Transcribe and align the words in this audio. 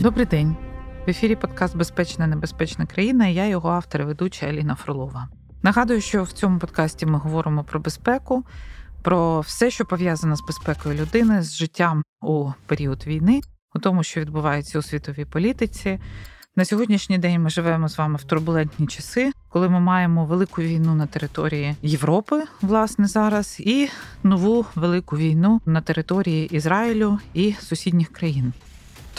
Добрий 0.00 0.26
день. 0.26 0.56
В 1.06 1.10
ефірі 1.10 1.36
подкаст 1.36 1.76
Безпечна 1.76 2.26
небезпечна 2.26 2.86
країна. 2.86 3.26
Я 3.26 3.46
його 3.46 3.68
автор 3.68 4.00
і 4.00 4.04
ведуча 4.04 4.46
Аліна 4.46 4.74
Фролова. 4.74 5.28
Нагадую, 5.62 6.00
що 6.00 6.22
в 6.22 6.32
цьому 6.32 6.58
подкасті 6.58 7.06
ми 7.06 7.18
говоримо 7.18 7.64
про 7.64 7.80
безпеку, 7.80 8.44
про 9.02 9.40
все, 9.40 9.70
що 9.70 9.84
пов'язане 9.84 10.36
з 10.36 10.42
безпекою 10.46 10.98
людини, 10.98 11.42
з 11.42 11.56
життям 11.56 12.02
у 12.22 12.50
період 12.66 13.06
війни, 13.06 13.40
у 13.74 13.78
тому, 13.78 14.02
що 14.02 14.20
відбувається 14.20 14.78
у 14.78 14.82
світовій 14.82 15.24
політиці. 15.24 16.00
На 16.56 16.64
сьогоднішній 16.64 17.18
день 17.18 17.42
ми 17.42 17.50
живемо 17.50 17.88
з 17.88 17.98
вами 17.98 18.16
в 18.16 18.24
турбулентні 18.24 18.86
часи, 18.86 19.32
коли 19.48 19.68
ми 19.68 19.80
маємо 19.80 20.24
велику 20.24 20.62
війну 20.62 20.94
на 20.94 21.06
території 21.06 21.76
Європи, 21.82 22.42
власне, 22.62 23.06
зараз, 23.06 23.56
і 23.60 23.88
нову 24.22 24.66
велику 24.74 25.16
війну 25.16 25.60
на 25.66 25.80
території 25.80 26.46
Ізраїлю 26.46 27.18
і 27.34 27.52
сусідніх 27.52 28.08
країн. 28.08 28.52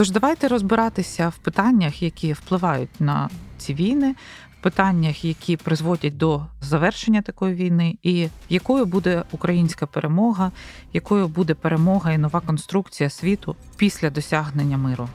Тож 0.01 0.11
давайте 0.11 0.47
розбиратися 0.47 1.29
в 1.29 1.37
питаннях, 1.37 2.03
які 2.03 2.33
впливають 2.33 3.01
на 3.01 3.29
ці 3.57 3.73
війни, 3.73 4.15
в 4.59 4.63
питаннях, 4.63 5.25
які 5.25 5.57
призводять 5.57 6.17
до 6.17 6.45
завершення 6.61 7.21
такої 7.21 7.55
війни, 7.55 7.97
і 8.03 8.27
якою 8.49 8.85
буде 8.85 9.23
українська 9.31 9.85
перемога, 9.85 10.51
якою 10.93 11.27
буде 11.27 11.53
перемога 11.53 12.11
і 12.11 12.17
нова 12.17 12.39
конструкція 12.39 13.09
світу 13.09 13.55
після 13.77 14.09
досягнення 14.09 14.77
миру. 14.77 15.09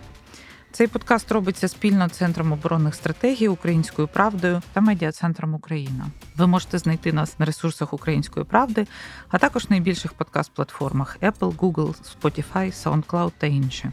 Цей 0.72 0.86
подкаст 0.86 1.32
робиться 1.32 1.68
спільно 1.68 2.08
Центром 2.08 2.52
оборонних 2.52 2.94
стратегій 2.94 3.48
Українською 3.48 4.08
правдою 4.08 4.62
та 4.72 4.80
медіа-центром 4.80 5.54
Україна. 5.54 6.06
Ви 6.36 6.46
можете 6.46 6.78
знайти 6.78 7.12
нас 7.12 7.38
на 7.38 7.46
ресурсах 7.46 7.92
Української 7.92 8.46
правди, 8.46 8.86
а 9.28 9.38
також 9.38 9.70
найбільших 9.70 10.14
подкаст-платформах 10.14 11.18
Apple, 11.22 11.56
Google, 11.56 11.94
Spotify, 12.22 12.84
SoundCloud 12.84 13.32
та 13.38 13.46
інші. 13.46 13.90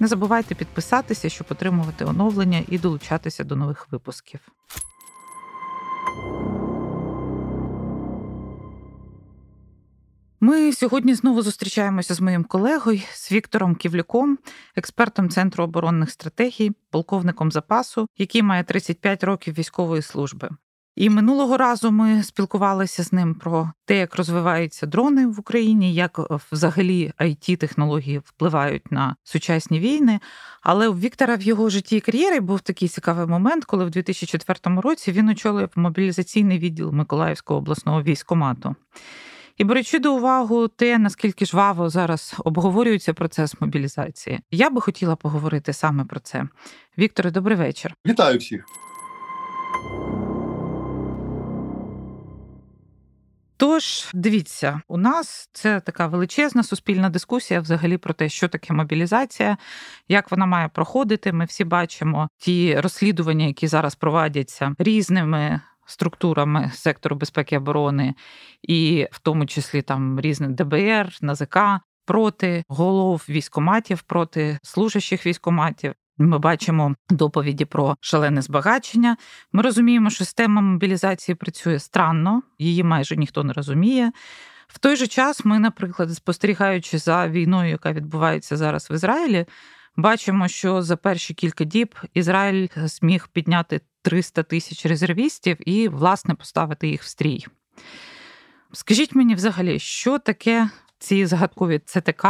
Не 0.00 0.06
забувайте 0.06 0.54
підписатися, 0.54 1.28
щоб 1.28 1.46
отримувати 1.50 2.04
оновлення 2.04 2.62
і 2.68 2.78
долучатися 2.78 3.44
до 3.44 3.56
нових 3.56 3.88
випусків. 3.92 4.40
Ми 10.44 10.72
сьогодні 10.72 11.14
знову 11.14 11.42
зустрічаємося 11.42 12.14
з 12.14 12.20
моїм 12.20 12.44
колегою, 12.44 13.00
з 13.12 13.32
Віктором 13.32 13.74
Ківлюком, 13.74 14.38
експертом 14.76 15.28
Центру 15.28 15.64
оборонних 15.64 16.10
стратегій, 16.10 16.72
полковником 16.90 17.52
запасу, 17.52 18.06
який 18.18 18.42
має 18.42 18.64
35 18.64 19.24
років 19.24 19.58
військової 19.58 20.02
служби. 20.02 20.50
І 20.96 21.10
минулого 21.10 21.56
разу 21.56 21.90
ми 21.90 22.22
спілкувалися 22.22 23.02
з 23.02 23.12
ним 23.12 23.34
про 23.34 23.72
те, 23.84 23.96
як 23.96 24.16
розвиваються 24.16 24.86
дрони 24.86 25.26
в 25.26 25.40
Україні, 25.40 25.94
як 25.94 26.18
е, 26.18 26.38
взагалі 26.52 27.12
it 27.20 27.56
технології 27.56 28.18
впливають 28.18 28.92
на 28.92 29.16
сучасні 29.24 29.80
війни. 29.80 30.20
Але 30.62 30.88
у 30.88 30.94
Віктора 30.94 31.36
в 31.36 31.42
його 31.42 31.70
житті 31.70 31.96
і 31.96 32.00
кар'єрі 32.00 32.40
був 32.40 32.60
такий 32.60 32.88
цікавий 32.88 33.26
момент, 33.26 33.64
коли 33.64 33.84
в 33.84 33.90
2004 33.90 34.80
році 34.80 35.12
він 35.12 35.28
очолив 35.28 35.68
мобілізаційний 35.76 36.58
відділ 36.58 36.92
Миколаївського 36.92 37.58
обласного 37.58 38.02
військомату. 38.02 38.76
І 39.56 39.64
беручи 39.64 39.98
до 39.98 40.14
уваги 40.14 40.68
те, 40.76 40.98
наскільки 40.98 41.46
жваво 41.46 41.88
зараз 41.88 42.34
обговорюється 42.44 43.14
процес 43.14 43.60
мобілізації, 43.60 44.40
я 44.50 44.70
би 44.70 44.80
хотіла 44.80 45.16
поговорити 45.16 45.72
саме 45.72 46.04
про 46.04 46.20
це. 46.20 46.48
Вікторе, 46.98 47.30
добрий 47.30 47.56
вечір. 47.56 47.94
Вітаю 48.06 48.38
всіх. 48.38 48.64
Тож 53.64 54.10
дивіться, 54.14 54.80
у 54.88 54.96
нас 54.96 55.48
це 55.52 55.80
така 55.80 56.06
величезна 56.06 56.62
суспільна 56.62 57.10
дискусія 57.10 57.60
взагалі 57.60 57.98
про 57.98 58.14
те, 58.14 58.28
що 58.28 58.48
таке 58.48 58.74
мобілізація, 58.74 59.56
як 60.08 60.30
вона 60.30 60.46
має 60.46 60.68
проходити. 60.68 61.32
Ми 61.32 61.44
всі 61.44 61.64
бачимо 61.64 62.28
ті 62.38 62.80
розслідування, 62.80 63.46
які 63.46 63.66
зараз 63.66 63.94
проводяться 63.94 64.74
різними. 64.78 65.60
Структурами 65.86 66.70
сектору 66.74 67.16
безпеки 67.16 67.54
і 67.54 67.58
оборони, 67.58 68.14
і 68.62 69.08
в 69.12 69.18
тому 69.18 69.46
числі 69.46 69.82
там 69.82 70.20
різних 70.20 70.50
ДБР, 70.50 71.18
НАЗК 71.20 71.58
проти 72.04 72.64
голов 72.68 73.26
військоматів, 73.28 74.02
проти 74.02 74.58
служащих 74.62 75.26
військоматів. 75.26 75.94
Ми 76.18 76.38
бачимо 76.38 76.94
доповіді 77.10 77.64
про 77.64 77.96
шалене 78.00 78.42
збагачення. 78.42 79.16
Ми 79.52 79.62
розуміємо, 79.62 80.10
що 80.10 80.24
система 80.24 80.60
мобілізації 80.60 81.34
працює 81.34 81.78
странно, 81.78 82.42
її 82.58 82.82
майже 82.82 83.16
ніхто 83.16 83.44
не 83.44 83.52
розуміє. 83.52 84.12
В 84.68 84.78
той 84.78 84.96
же 84.96 85.06
час 85.06 85.44
ми, 85.44 85.58
наприклад, 85.58 86.14
спостерігаючи 86.14 86.98
за 86.98 87.28
війною, 87.28 87.70
яка 87.70 87.92
відбувається 87.92 88.56
зараз 88.56 88.90
в 88.90 88.92
Ізраїлі, 88.92 89.46
бачимо, 89.96 90.48
що 90.48 90.82
за 90.82 90.96
перші 90.96 91.34
кілька 91.34 91.64
діб 91.64 91.94
Ізраїль 92.14 92.68
зміг 92.76 93.28
підняти 93.28 93.80
300 94.02 94.42
тисяч 94.42 94.86
резервістів 94.86 95.68
і, 95.68 95.88
власне, 95.88 96.34
поставити 96.34 96.88
їх 96.88 97.02
в 97.02 97.06
стрій. 97.06 97.46
Скажіть 98.72 99.14
мені 99.14 99.34
взагалі, 99.34 99.78
що 99.78 100.18
таке 100.18 100.70
ці 100.98 101.26
загадкові 101.26 101.78
ЦТК? 101.78 102.26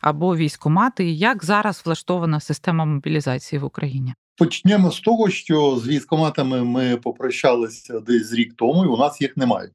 Або 0.00 0.36
військомати. 0.36 1.10
Як 1.10 1.44
зараз 1.44 1.82
влаштована 1.84 2.40
система 2.40 2.84
мобілізації 2.84 3.58
в 3.58 3.64
Україні? 3.64 4.14
Почнемо 4.36 4.90
з 4.90 5.00
того, 5.00 5.30
що 5.30 5.76
з 5.76 5.88
військоматами 5.88 6.64
ми 6.64 6.96
попрощалися 6.96 8.00
десь 8.00 8.32
рік 8.32 8.54
тому, 8.56 8.84
і 8.84 8.88
у 8.88 8.96
нас 8.96 9.20
їх 9.20 9.36
немає. 9.36 9.70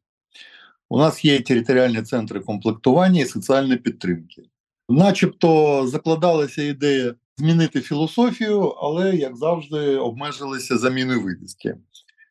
У 0.89 0.97
нас 0.97 1.25
є 1.25 1.41
територіальні 1.41 2.01
центри 2.01 2.39
комплектування 2.39 3.21
і 3.21 3.25
соціальної 3.25 3.77
підтримки. 3.77 4.43
Начебто 4.89 5.87
закладалася 5.87 6.63
ідея 6.63 7.13
змінити 7.37 7.81
філософію, 7.81 8.61
але, 8.61 9.15
як 9.15 9.37
завжди, 9.37 9.97
обмежилися 9.97 10.77
заміною 10.77 11.21
вивіски. 11.21 11.75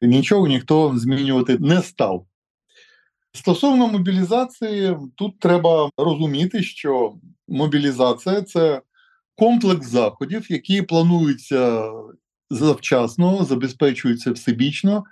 Нічого 0.02 0.46
ніхто 0.46 0.98
змінювати 0.98 1.58
не 1.58 1.82
став. 1.82 2.26
Стосовно 3.34 3.88
мобілізації, 3.88 4.96
тут 5.16 5.38
треба 5.38 5.90
розуміти, 5.96 6.62
що 6.62 7.14
мобілізація 7.48 8.42
це 8.42 8.82
комплекс 9.36 9.86
заходів, 9.86 10.52
які 10.52 10.82
плануються 10.82 11.92
завчасно, 12.50 13.44
забезпечуються 13.44 14.32
всебічно, 14.32 15.04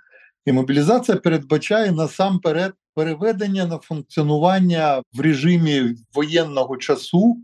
і 0.45 0.51
мобілізація 0.51 1.17
передбачає 1.17 1.91
насамперед 1.91 2.73
переведення 2.95 3.65
на 3.65 3.77
функціонування 3.77 5.01
в 5.13 5.19
режимі 5.21 5.95
воєнного 6.13 6.77
часу 6.77 7.37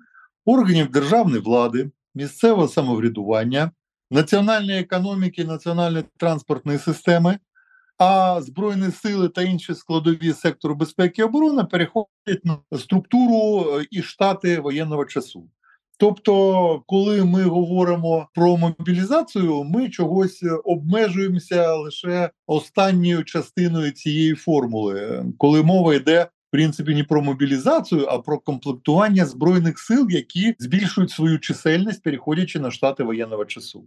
органів 0.46 0.92
державної 0.92 1.42
влади, 1.42 1.92
місцевого 2.16 2.68
самоврядування, 2.68 3.72
національної 4.12 4.80
економіки, 4.80 5.46
національної 5.46 6.04
транспортної 6.18 6.80
системи 6.80 7.40
а 7.98 8.42
збройні 8.42 8.92
сили 8.92 9.30
та 9.30 9.42
інші 9.42 9.76
складові 9.76 10.34
сектору 10.34 10.76
безпеки 10.76 11.22
і 11.22 11.26
оборони 11.26 11.64
переходять 11.64 12.44
на 12.44 12.58
структуру 12.80 13.66
е, 13.70 13.86
і 13.92 14.02
штати 14.02 14.60
воєнного 14.60 15.06
часу. 15.06 15.50
Тобто, 16.00 16.84
коли 16.88 17.26
ми 17.26 17.44
говоримо 17.44 18.30
про 18.34 18.58
мобілізацію, 18.58 19.64
ми 19.64 19.90
чогось 19.90 20.44
обмежуємося 20.64 21.76
лише 21.76 22.30
останньою 22.48 23.24
частиною 23.24 23.92
цієї 23.92 24.36
формули, 24.36 25.26
коли 25.38 25.64
мова 25.64 25.96
йде 25.96 26.24
в 26.24 26.52
принципі 26.52 26.96
не 26.96 27.04
про 27.04 27.22
мобілізацію, 27.22 28.06
а 28.06 28.20
про 28.20 28.40
комплектування 28.40 29.26
збройних 29.26 29.80
сил, 29.80 30.08
які 30.10 30.56
збільшують 30.60 31.12
свою 31.12 31.40
чисельність, 31.40 32.04
переходячи 32.04 32.60
на 32.60 32.72
штати 32.72 33.04
воєнного 33.04 33.46
часу. 33.46 33.84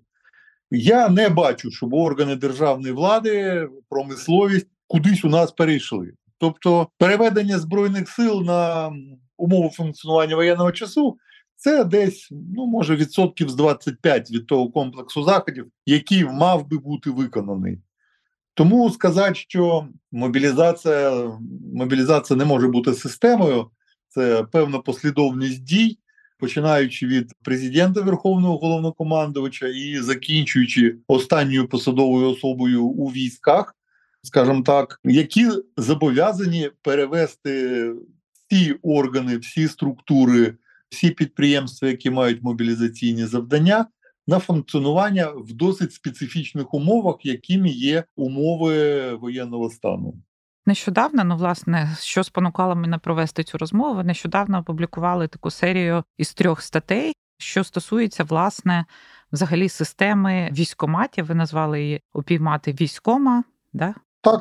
Я 0.70 1.08
не 1.08 1.28
бачу, 1.28 1.70
щоб 1.70 1.94
органи 1.94 2.36
державної 2.36 2.94
влади, 2.94 3.68
промисловість 3.88 4.66
кудись 4.86 5.24
у 5.24 5.28
нас 5.28 5.52
перейшли. 5.52 6.12
Тобто, 6.38 6.88
переведення 6.98 7.58
збройних 7.58 8.08
сил 8.08 8.42
на 8.42 8.92
умови 9.36 9.70
функціонування 9.72 10.36
воєнного 10.36 10.72
часу 10.72 11.18
це 11.56 11.84
десь, 11.84 12.28
ну 12.30 12.66
може, 12.66 12.96
відсотків 12.96 13.48
з 13.48 13.54
25 13.54 14.30
від 14.30 14.46
того 14.46 14.70
комплексу 14.70 15.22
заходів, 15.22 15.66
який 15.86 16.24
мав 16.24 16.68
би 16.68 16.78
бути 16.78 17.10
виконаний. 17.10 17.78
Тому 18.54 18.90
сказати, 18.90 19.34
що 19.34 19.88
мобілізація 20.12 21.30
мобілізація 21.74 22.36
не 22.36 22.44
може 22.44 22.68
бути 22.68 22.94
системою, 22.94 23.70
це 24.08 24.42
певна 24.42 24.78
послідовність 24.78 25.64
дій 25.64 25.98
починаючи 26.40 27.06
від 27.06 27.32
президента 27.42 28.00
Верховного 28.00 28.58
головнокомандувача 28.58 29.68
і 29.68 29.96
закінчуючи 29.96 30.96
останньою 31.08 31.68
посадовою 31.68 32.30
особою 32.30 32.84
у 32.84 33.08
військах, 33.08 33.76
скажімо 34.22 34.62
так, 34.62 35.00
які 35.04 35.48
зобов'язані 35.76 36.70
перевести 36.82 37.84
всі 38.32 38.72
органи, 38.82 39.36
всі 39.38 39.68
структури, 39.68 40.54
всі 40.88 41.10
підприємства, 41.10 41.88
які 41.88 42.10
мають 42.10 42.42
мобілізаційні 42.42 43.26
завдання. 43.26 43.86
На 44.26 44.38
функціонування 44.38 45.30
в 45.30 45.52
досить 45.52 45.92
специфічних 45.92 46.74
умовах, 46.74 47.16
якими 47.22 47.68
є 47.68 48.04
умови 48.16 49.14
воєнного 49.14 49.70
стану. 49.70 50.14
Нещодавно, 50.66 51.24
ну 51.24 51.36
власне, 51.36 51.96
що 52.00 52.24
спонукало 52.24 52.76
мене 52.76 52.98
провести 52.98 53.44
цю 53.44 53.58
розмову, 53.58 54.02
нещодавно 54.02 54.58
опублікували 54.58 55.28
таку 55.28 55.50
серію 55.50 56.04
із 56.18 56.34
трьох 56.34 56.62
статей. 56.62 57.14
що 57.38 57.64
стосується 57.64 58.24
власне 58.24 58.84
взагалі 59.32 59.68
системи 59.68 60.48
військоматів. 60.52 61.26
Ви 61.26 61.34
назвали 61.34 61.82
її 61.82 62.02
упіймати 62.12 62.72
військома. 62.72 63.44
Да? 63.72 63.94
Так. 64.20 64.40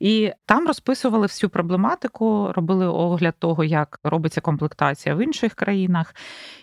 І 0.00 0.32
там 0.46 0.66
розписували 0.66 1.26
всю 1.26 1.50
проблематику, 1.50 2.52
робили 2.52 2.86
огляд 2.86 3.34
того, 3.38 3.64
як 3.64 3.98
робиться 4.04 4.40
комплектація 4.40 5.14
в 5.14 5.18
інших 5.24 5.54
країнах, 5.54 6.14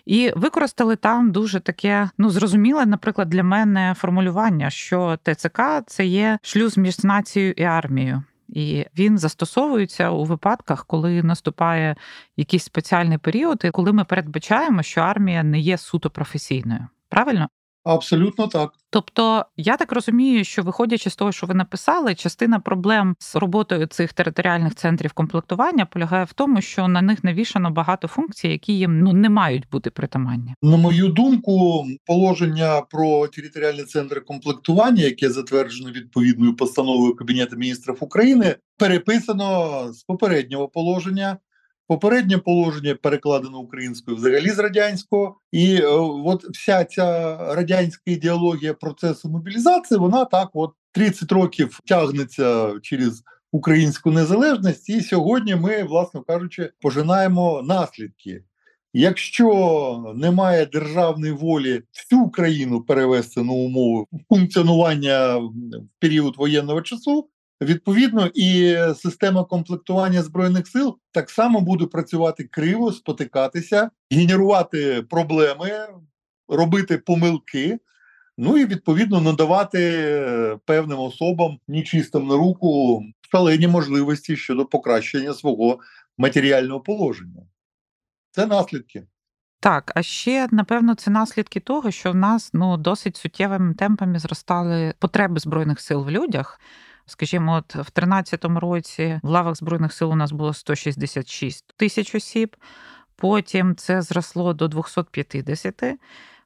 і 0.05 0.31
використали 0.35 0.95
там 0.95 1.31
дуже 1.31 1.59
таке 1.59 2.09
ну 2.17 2.29
зрозуміле, 2.29 2.85
наприклад, 2.85 3.29
для 3.29 3.43
мене 3.43 3.95
формулювання, 3.97 4.69
що 4.69 5.17
ТЦК 5.23 5.61
це 5.87 6.05
є 6.05 6.39
шлюз 6.41 6.77
між 6.77 7.03
нацією 7.03 7.53
і 7.57 7.63
армією. 7.63 8.23
І 8.51 8.85
він 8.97 9.17
застосовується 9.17 10.09
у 10.09 10.23
випадках, 10.23 10.85
коли 10.85 11.23
наступає 11.23 11.95
якийсь 12.37 12.63
спеціальний 12.63 13.17
період, 13.17 13.61
і 13.63 13.71
коли 13.71 13.93
ми 13.93 14.03
передбачаємо, 14.03 14.83
що 14.83 15.01
армія 15.01 15.43
не 15.43 15.59
є 15.59 15.77
суто 15.77 16.09
професійною. 16.09 16.87
Правильно? 17.09 17.47
Абсолютно 17.83 18.47
так. 18.47 18.71
Тобто, 18.89 19.45
я 19.57 19.77
так 19.77 19.91
розумію, 19.91 20.43
що 20.43 20.63
виходячи 20.63 21.09
з 21.09 21.15
того, 21.15 21.31
що 21.31 21.47
ви 21.47 21.53
написали, 21.53 22.15
частина 22.15 22.59
проблем 22.59 23.15
з 23.19 23.35
роботою 23.35 23.85
цих 23.85 24.13
територіальних 24.13 24.75
центрів 24.75 25.13
комплектування 25.13 25.85
полягає 25.85 26.23
в 26.23 26.33
тому, 26.33 26.61
що 26.61 26.87
на 26.87 27.01
них 27.01 27.23
навішано 27.23 27.71
багато 27.71 28.07
функцій, 28.07 28.47
які 28.47 28.73
їм 28.73 28.99
ну 28.99 29.13
не 29.13 29.29
мають 29.29 29.69
бути 29.71 29.89
притаманні. 29.89 30.53
На 30.61 30.77
мою 30.77 31.07
думку, 31.07 31.85
положення 32.05 32.81
про 32.81 33.27
територіальні 33.27 33.83
центри 33.83 34.21
комплектування, 34.21 35.03
яке 35.03 35.29
затверджено 35.29 35.91
відповідною 35.91 36.55
постановою 36.55 37.15
Кабінету 37.15 37.55
міністрів 37.55 37.97
України, 37.99 38.55
переписано 38.77 39.87
з 39.93 40.03
попереднього 40.03 40.67
положення. 40.67 41.37
Попереднє 41.91 42.37
положення 42.37 42.95
перекладено 42.95 43.59
українською 43.59 44.17
взагалі 44.17 44.49
з 44.49 44.59
радянського, 44.59 45.39
і 45.51 45.75
е, 45.75 45.87
от 46.25 46.43
вся 46.43 46.83
ця 46.85 47.37
радянська 47.55 48.01
ідеологія 48.05 48.73
процесу 48.73 49.29
мобілізації, 49.29 49.99
вона 49.99 50.25
так, 50.25 50.49
от 50.53 50.71
30 50.91 51.31
років 51.31 51.79
тягнеться 51.85 52.73
через 52.81 53.23
українську 53.51 54.11
незалежність, 54.11 54.89
і 54.89 55.01
сьогодні 55.01 55.55
ми, 55.55 55.83
власне 55.83 56.21
кажучи, 56.27 56.71
пожинаємо 56.81 57.61
наслідки. 57.61 58.43
Якщо 58.93 60.13
немає 60.15 60.65
державної 60.65 61.33
волі 61.33 61.81
всю 61.93 62.29
країну 62.29 62.81
перевести 62.81 63.43
на 63.43 63.53
умови 63.53 64.05
функціонування 64.29 65.37
в 65.37 65.51
період 65.99 66.37
воєнного 66.37 66.81
часу, 66.81 67.29
Відповідно, 67.61 68.29
і 68.33 68.77
система 68.95 69.43
комплектування 69.43 70.23
збройних 70.23 70.67
сил 70.67 70.97
так 71.11 71.29
само 71.29 71.61
буде 71.61 71.85
працювати 71.85 72.43
криво, 72.43 72.91
спотикатися, 72.91 73.89
генерувати 74.11 75.01
проблеми, 75.01 75.87
робити 76.47 76.97
помилки. 76.97 77.79
Ну 78.37 78.57
і 78.57 78.65
відповідно 78.65 79.21
надавати 79.21 79.79
певним 80.65 80.99
особам 80.99 81.59
нечистим 81.67 82.27
на 82.27 82.35
руку 82.35 83.03
шалені 83.31 83.67
можливості 83.67 84.37
щодо 84.37 84.65
покращення 84.65 85.33
свого 85.33 85.79
матеріального 86.17 86.79
положення. 86.79 87.41
Це 88.31 88.45
наслідки. 88.45 89.03
Так, 89.59 89.91
а 89.95 90.03
ще 90.03 90.47
напевно 90.51 90.95
це 90.95 91.11
наслідки 91.11 91.59
того, 91.59 91.91
що 91.91 92.11
в 92.11 92.15
нас 92.15 92.49
ну 92.53 92.77
досить 92.77 93.17
суттєвими 93.17 93.73
темпами 93.73 94.19
зростали 94.19 94.93
потреби 94.99 95.39
збройних 95.39 95.79
сил 95.79 96.03
в 96.03 96.11
людях. 96.11 96.59
Скажімо, 97.05 97.53
от 97.53 97.75
в 97.75 97.91
2013 97.91 98.45
році 98.45 99.19
в 99.23 99.29
лавах 99.29 99.55
збройних 99.55 99.93
сил 99.93 100.11
у 100.11 100.15
нас 100.15 100.31
було 100.31 100.53
166 100.53 101.73
тисяч 101.77 102.15
осіб. 102.15 102.55
Потім 103.15 103.75
це 103.75 104.01
зросло 104.01 104.53
до 104.53 104.67
250. 104.67 105.83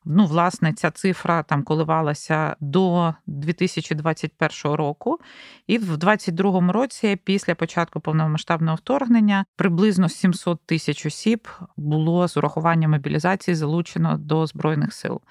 Ну, 0.06 0.26
власне, 0.26 0.74
ця 0.74 0.92
цифра 0.92 1.44
там 1.44 1.64
коливалася 1.64 2.56
до 2.60 3.14
2021 3.28 4.74
року, 4.74 5.20
і 5.68 5.78
в 5.78 5.98
2022 5.98 6.72
році, 6.72 7.18
після 7.24 7.56
початку 7.56 8.00
повномасштабного 8.00 8.76
вторгнення, 8.76 9.46
приблизно 9.56 10.10
700 10.10 10.60
тисяч 10.66 11.06
осіб 11.06 11.48
було 11.78 12.28
з 12.28 12.38
урахуванням 12.38 12.92
мобілізації 12.92 13.56
залучено 13.56 14.18
до 14.18 14.48
збройних 14.48 14.94
сил. 14.94 15.22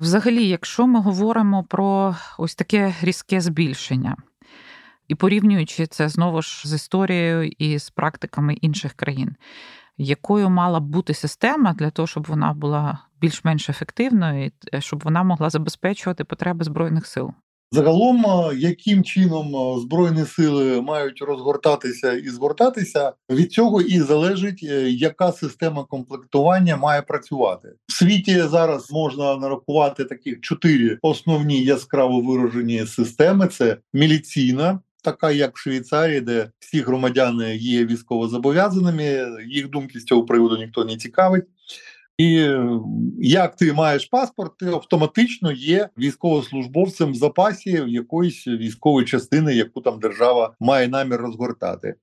Взагалі, 0.00 0.48
якщо 0.48 0.86
ми 0.86 1.00
говоримо 1.00 1.64
про 1.64 2.16
ось 2.38 2.54
таке 2.54 2.94
різке 3.02 3.40
збільшення, 3.40 4.16
і 5.08 5.14
порівнюючи 5.14 5.86
це 5.86 6.08
знову 6.08 6.42
ж 6.42 6.68
з 6.68 6.72
історією 6.72 7.52
і 7.58 7.78
з 7.78 7.90
практиками 7.90 8.54
інших 8.54 8.92
країн, 8.92 9.36
якою 9.96 10.50
мала 10.50 10.80
б 10.80 10.84
бути 10.84 11.14
система 11.14 11.72
для 11.72 11.90
того, 11.90 12.06
щоб 12.06 12.26
вона 12.26 12.52
була 12.52 12.98
більш-менш 13.20 13.70
ефективною, 13.70 14.50
е, 14.74 14.80
щоб 14.80 15.04
вона 15.04 15.22
могла 15.22 15.50
забезпечувати 15.50 16.24
потреби 16.24 16.64
збройних 16.64 17.06
сил? 17.06 17.34
Загалом, 17.72 18.24
яким 18.56 19.04
чином 19.04 19.80
збройні 19.80 20.24
сили 20.24 20.82
мають 20.82 21.22
розгортатися 21.22 22.12
і 22.12 22.28
згортатися, 22.28 23.12
від 23.30 23.52
цього 23.52 23.82
і 23.82 24.00
залежить, 24.00 24.60
е, 24.62 24.90
яка 24.90 25.32
система 25.32 25.84
комплектування 25.84 26.76
має 26.76 27.02
працювати 27.02 27.68
в 27.86 27.92
світі. 27.92 28.42
Зараз 28.42 28.90
можна 28.90 29.36
нарахувати 29.36 30.04
таких 30.04 30.40
чотири 30.40 30.98
основні 31.02 31.64
яскраво 31.64 32.20
виражені 32.20 32.86
системи: 32.86 33.46
це 33.46 33.76
міліційна. 33.92 34.80
Така, 35.04 35.30
як 35.30 35.56
в 35.56 35.60
Швейцарії, 35.60 36.20
де 36.20 36.50
всі 36.58 36.80
громадяни 36.80 37.56
є 37.56 37.86
військовозобов'язаними, 37.86 39.26
їх 39.48 39.70
думки 39.70 40.00
з 40.00 40.04
цього 40.04 40.24
приводу 40.24 40.56
ніхто 40.56 40.84
не 40.84 40.96
цікавить. 40.96 41.44
І 42.18 42.50
як 43.18 43.56
ти 43.56 43.72
маєш 43.72 44.06
паспорт, 44.06 44.58
ти 44.58 44.66
автоматично 44.66 45.52
є 45.52 45.88
військовослужбовцем 45.98 47.12
в 47.12 47.14
запасі 47.14 47.84
якоїсь 47.88 48.46
військової 48.46 49.06
частини, 49.06 49.54
яку 49.54 49.80
там 49.80 49.98
держава 50.00 50.54
має 50.60 50.88
намір 50.88 51.20
розгортати. 51.20 51.94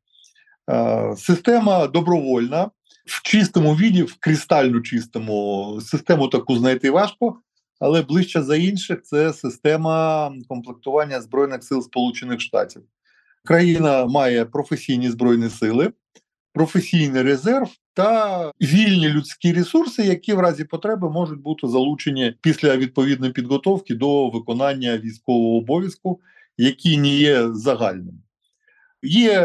Система 1.17 1.87
добровольна 1.87 2.69
в 3.05 3.23
чистому 3.23 3.75
віді, 3.75 4.03
в 4.03 4.15
кристально 4.19 4.81
чистому 4.81 5.79
систему 5.81 6.27
таку 6.27 6.57
знайти 6.57 6.91
важко, 6.91 7.39
але 7.79 8.01
ближче 8.01 8.41
за 8.43 8.55
інших 8.55 9.01
це 9.03 9.33
система 9.33 10.31
комплектування 10.47 11.21
Збройних 11.21 11.63
сил 11.63 11.81
Сполучених 11.81 12.41
Штатів. 12.41 12.81
Країна 13.43 14.05
має 14.05 14.45
професійні 14.45 15.09
збройні 15.09 15.49
сили 15.49 15.91
професійний 16.53 17.21
резерв 17.21 17.69
та 17.95 18.51
вільні 18.61 19.09
людські 19.09 19.53
ресурси, 19.53 20.03
які 20.03 20.33
в 20.33 20.39
разі 20.39 20.63
потреби 20.63 21.09
можуть 21.09 21.41
бути 21.41 21.67
залучені 21.67 22.33
після 22.41 22.77
відповідної 22.77 23.31
підготовки 23.31 23.95
до 23.95 24.29
виконання 24.29 24.97
військового 24.97 25.57
обов'язку, 25.57 26.19
який 26.57 26.97
не 26.97 27.07
є 27.07 27.53
загальним. 27.53 28.21
Є 29.03 29.39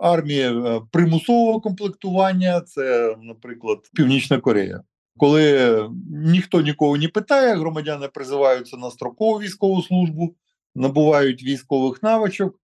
армія 0.00 0.52
е, 0.52 0.80
примусового 0.92 1.60
комплектування, 1.60 2.60
це, 2.60 3.16
наприклад, 3.22 3.78
Північна 3.94 4.38
Корея. 4.38 4.80
Коли 5.16 5.90
ніхто 6.10 6.60
нікого 6.60 6.96
не 6.96 7.08
питає, 7.08 7.54
громадяни 7.54 8.08
призиваються 8.08 8.76
на 8.76 8.90
строкову 8.90 9.38
військову 9.38 9.82
службу, 9.82 10.34
набувають 10.74 11.42
військових 11.42 12.02
навичок, 12.02 12.60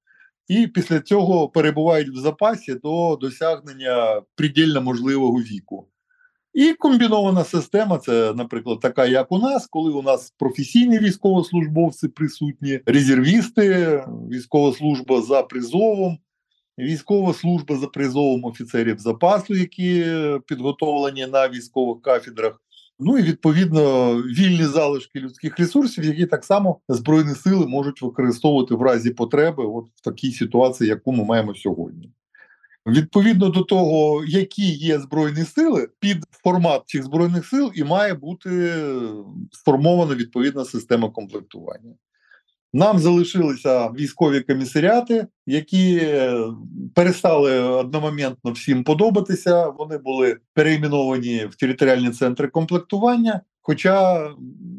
і 0.48 0.66
після 0.66 1.00
цього 1.00 1.48
перебувають 1.48 2.08
в 2.08 2.16
запасі 2.16 2.74
до 2.74 3.16
досягнення 3.20 4.22
предельно 4.34 4.82
можливого 4.82 5.38
віку. 5.38 5.88
І 6.54 6.72
комбінована 6.72 7.44
система 7.44 7.98
це, 7.98 8.34
наприклад, 8.34 8.80
така, 8.80 9.06
як 9.06 9.32
у 9.32 9.38
нас, 9.38 9.66
коли 9.66 9.92
у 9.92 10.02
нас 10.02 10.34
професійні 10.38 10.98
військовослужбовці 10.98 12.08
присутні, 12.08 12.80
резервісти, 12.86 14.04
військова 14.30 14.72
служба 14.72 15.22
за 15.22 15.42
призовом, 15.42 16.18
військова 16.78 17.34
служба 17.34 17.76
за 17.76 17.86
призовом 17.86 18.44
офіцерів 18.44 18.98
запасу, 18.98 19.54
які 19.54 20.06
підготовлені 20.46 21.26
на 21.26 21.48
військових 21.48 22.02
кафедрах. 22.02 22.61
Ну 23.04 23.18
і 23.18 23.22
відповідно 23.22 24.14
вільні 24.22 24.64
залишки 24.64 25.20
людських 25.20 25.58
ресурсів, 25.58 26.04
які 26.04 26.26
так 26.26 26.44
само 26.44 26.80
збройні 26.88 27.34
сили 27.34 27.66
можуть 27.66 28.02
використовувати 28.02 28.74
в 28.74 28.82
разі 28.82 29.10
потреби, 29.10 29.64
от 29.64 29.86
в 29.94 30.00
такій 30.00 30.32
ситуації, 30.32 30.90
яку 30.90 31.12
ми 31.12 31.24
маємо 31.24 31.54
сьогодні. 31.54 32.10
Відповідно 32.86 33.48
до 33.48 33.62
того, 33.62 34.24
які 34.24 34.72
є 34.72 34.98
збройні 34.98 35.44
сили, 35.44 35.88
під 36.00 36.24
формат 36.30 36.82
цих 36.86 37.04
збройних 37.04 37.46
сил 37.46 37.72
і 37.74 37.84
має 37.84 38.14
бути 38.14 38.74
сформована 39.50 40.14
відповідна 40.14 40.64
система 40.64 41.10
комплектування. 41.10 41.94
Нам 42.74 42.98
залишилися 42.98 43.88
військові 43.88 44.40
комісаріати, 44.40 45.26
які 45.46 45.96
е, 46.02 46.38
перестали 46.94 47.60
одномоментно 47.60 48.52
всім 48.52 48.84
подобатися. 48.84 49.68
Вони 49.68 49.98
були 49.98 50.36
перейменовані 50.54 51.46
в 51.46 51.54
територіальні 51.54 52.10
центри 52.10 52.48
комплектування. 52.48 53.40
Хоча 53.60 54.28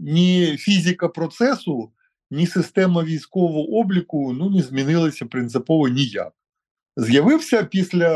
ні 0.01 0.57
фізика 0.57 1.07
процесу, 1.07 1.91
ні 2.31 2.47
система 2.47 3.03
військового 3.03 3.79
обліку 3.79 4.33
ну 4.33 4.49
не 4.49 4.61
змінилися 4.61 5.25
принципово 5.25 5.87
ніяк. 5.87 6.33
З'явився 6.97 7.63
після 7.63 8.11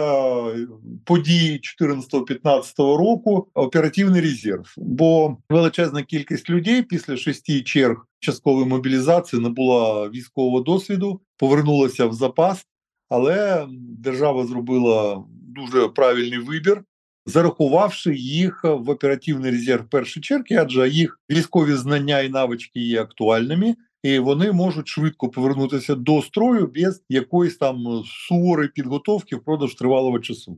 подій 1.05 1.59
14-15 1.81 2.61
року 2.77 3.47
оперативний 3.53 4.21
резерв, 4.21 4.73
бо 4.77 5.37
величезна 5.49 6.03
кількість 6.03 6.49
людей 6.49 6.81
після 6.81 7.17
шести 7.17 7.61
черг 7.61 8.05
часткової 8.19 8.67
мобілізації 8.67 9.41
не 9.41 9.49
було 9.49 10.09
військового 10.09 10.59
досвіду, 10.59 11.21
повернулася 11.37 12.05
в 12.05 12.13
запас, 12.13 12.65
але 13.09 13.67
держава 13.99 14.45
зробила 14.45 15.23
дуже 15.29 15.87
правильний 15.87 16.39
вибір. 16.39 16.83
Зарахувавши 17.25 18.15
їх 18.15 18.63
в 18.63 18.89
оперативний 18.89 19.51
резерв 19.51 19.89
першої 19.89 20.23
черги, 20.23 20.55
адже 20.55 20.89
їх 20.89 21.19
військові 21.31 21.73
знання 21.73 22.19
і 22.19 22.29
навички 22.29 22.79
є 22.79 23.01
актуальними, 23.01 23.75
і 24.07 24.19
вони 24.19 24.51
можуть 24.51 24.87
швидко 24.87 25.29
повернутися 25.29 25.95
до 25.95 26.21
строю 26.21 26.71
без 26.75 27.03
якоїсь 27.09 27.57
там 27.57 28.03
суворої 28.05 28.69
підготовки 28.69 29.35
впродовж 29.35 29.75
тривалого 29.75 30.19
часу. 30.19 30.57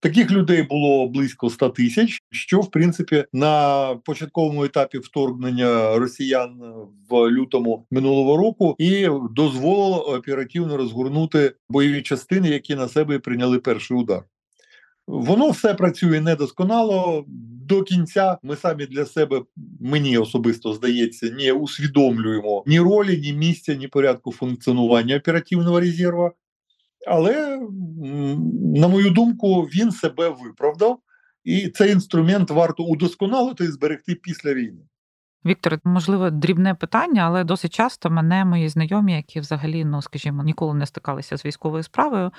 Таких 0.00 0.30
людей 0.30 0.62
було 0.62 1.08
близько 1.08 1.50
100 1.50 1.68
тисяч, 1.68 2.22
що 2.30 2.60
в 2.60 2.70
принципі 2.70 3.24
на 3.32 3.86
початковому 4.04 4.64
етапі 4.64 4.98
вторгнення 4.98 5.98
росіян 5.98 6.62
в 7.08 7.30
лютому 7.30 7.86
минулого 7.90 8.36
року 8.36 8.74
і 8.78 9.08
дозволило 9.30 10.00
оперативно 10.00 10.76
розгорнути 10.76 11.54
бойові 11.68 12.02
частини, 12.02 12.48
які 12.48 12.74
на 12.74 12.88
себе 12.88 13.18
прийняли 13.18 13.58
перший 13.58 13.96
удар. 13.96 14.24
Воно 15.06 15.50
все 15.50 15.74
працює 15.74 16.20
недосконало 16.20 17.24
до 17.66 17.82
кінця. 17.82 18.38
Ми 18.42 18.56
самі 18.56 18.86
для 18.86 19.06
себе, 19.06 19.42
мені 19.80 20.18
особисто 20.18 20.72
здається, 20.72 21.30
не 21.30 21.52
усвідомлюємо 21.52 22.64
ні 22.66 22.80
ролі, 22.80 23.20
ні 23.20 23.32
місця, 23.32 23.74
ні 23.74 23.88
порядку 23.88 24.32
функціонування 24.32 25.16
оперативного 25.16 25.80
резерву. 25.80 26.30
Але, 27.08 27.58
на 28.76 28.88
мою 28.88 29.10
думку, 29.10 29.62
він 29.62 29.92
себе 29.92 30.28
виправдав, 30.28 30.98
і 31.44 31.68
цей 31.68 31.92
інструмент 31.92 32.50
варто 32.50 32.82
удосконалити 32.82 33.64
і 33.64 33.66
зберегти 33.66 34.14
після 34.14 34.54
війни. 34.54 34.82
Віктор, 35.46 35.78
можливо, 35.84 36.30
дрібне 36.30 36.74
питання, 36.74 37.22
але 37.22 37.44
досить 37.44 37.74
часто 37.74 38.10
мене 38.10 38.44
мої 38.44 38.68
знайомі, 38.68 39.12
які 39.12 39.40
взагалі, 39.40 39.84
ну 39.84 40.02
скажімо, 40.02 40.42
ніколи 40.42 40.74
не 40.74 40.86
стикалися 40.86 41.36
з 41.36 41.44
військовою 41.44 41.82
справою, 41.82 42.30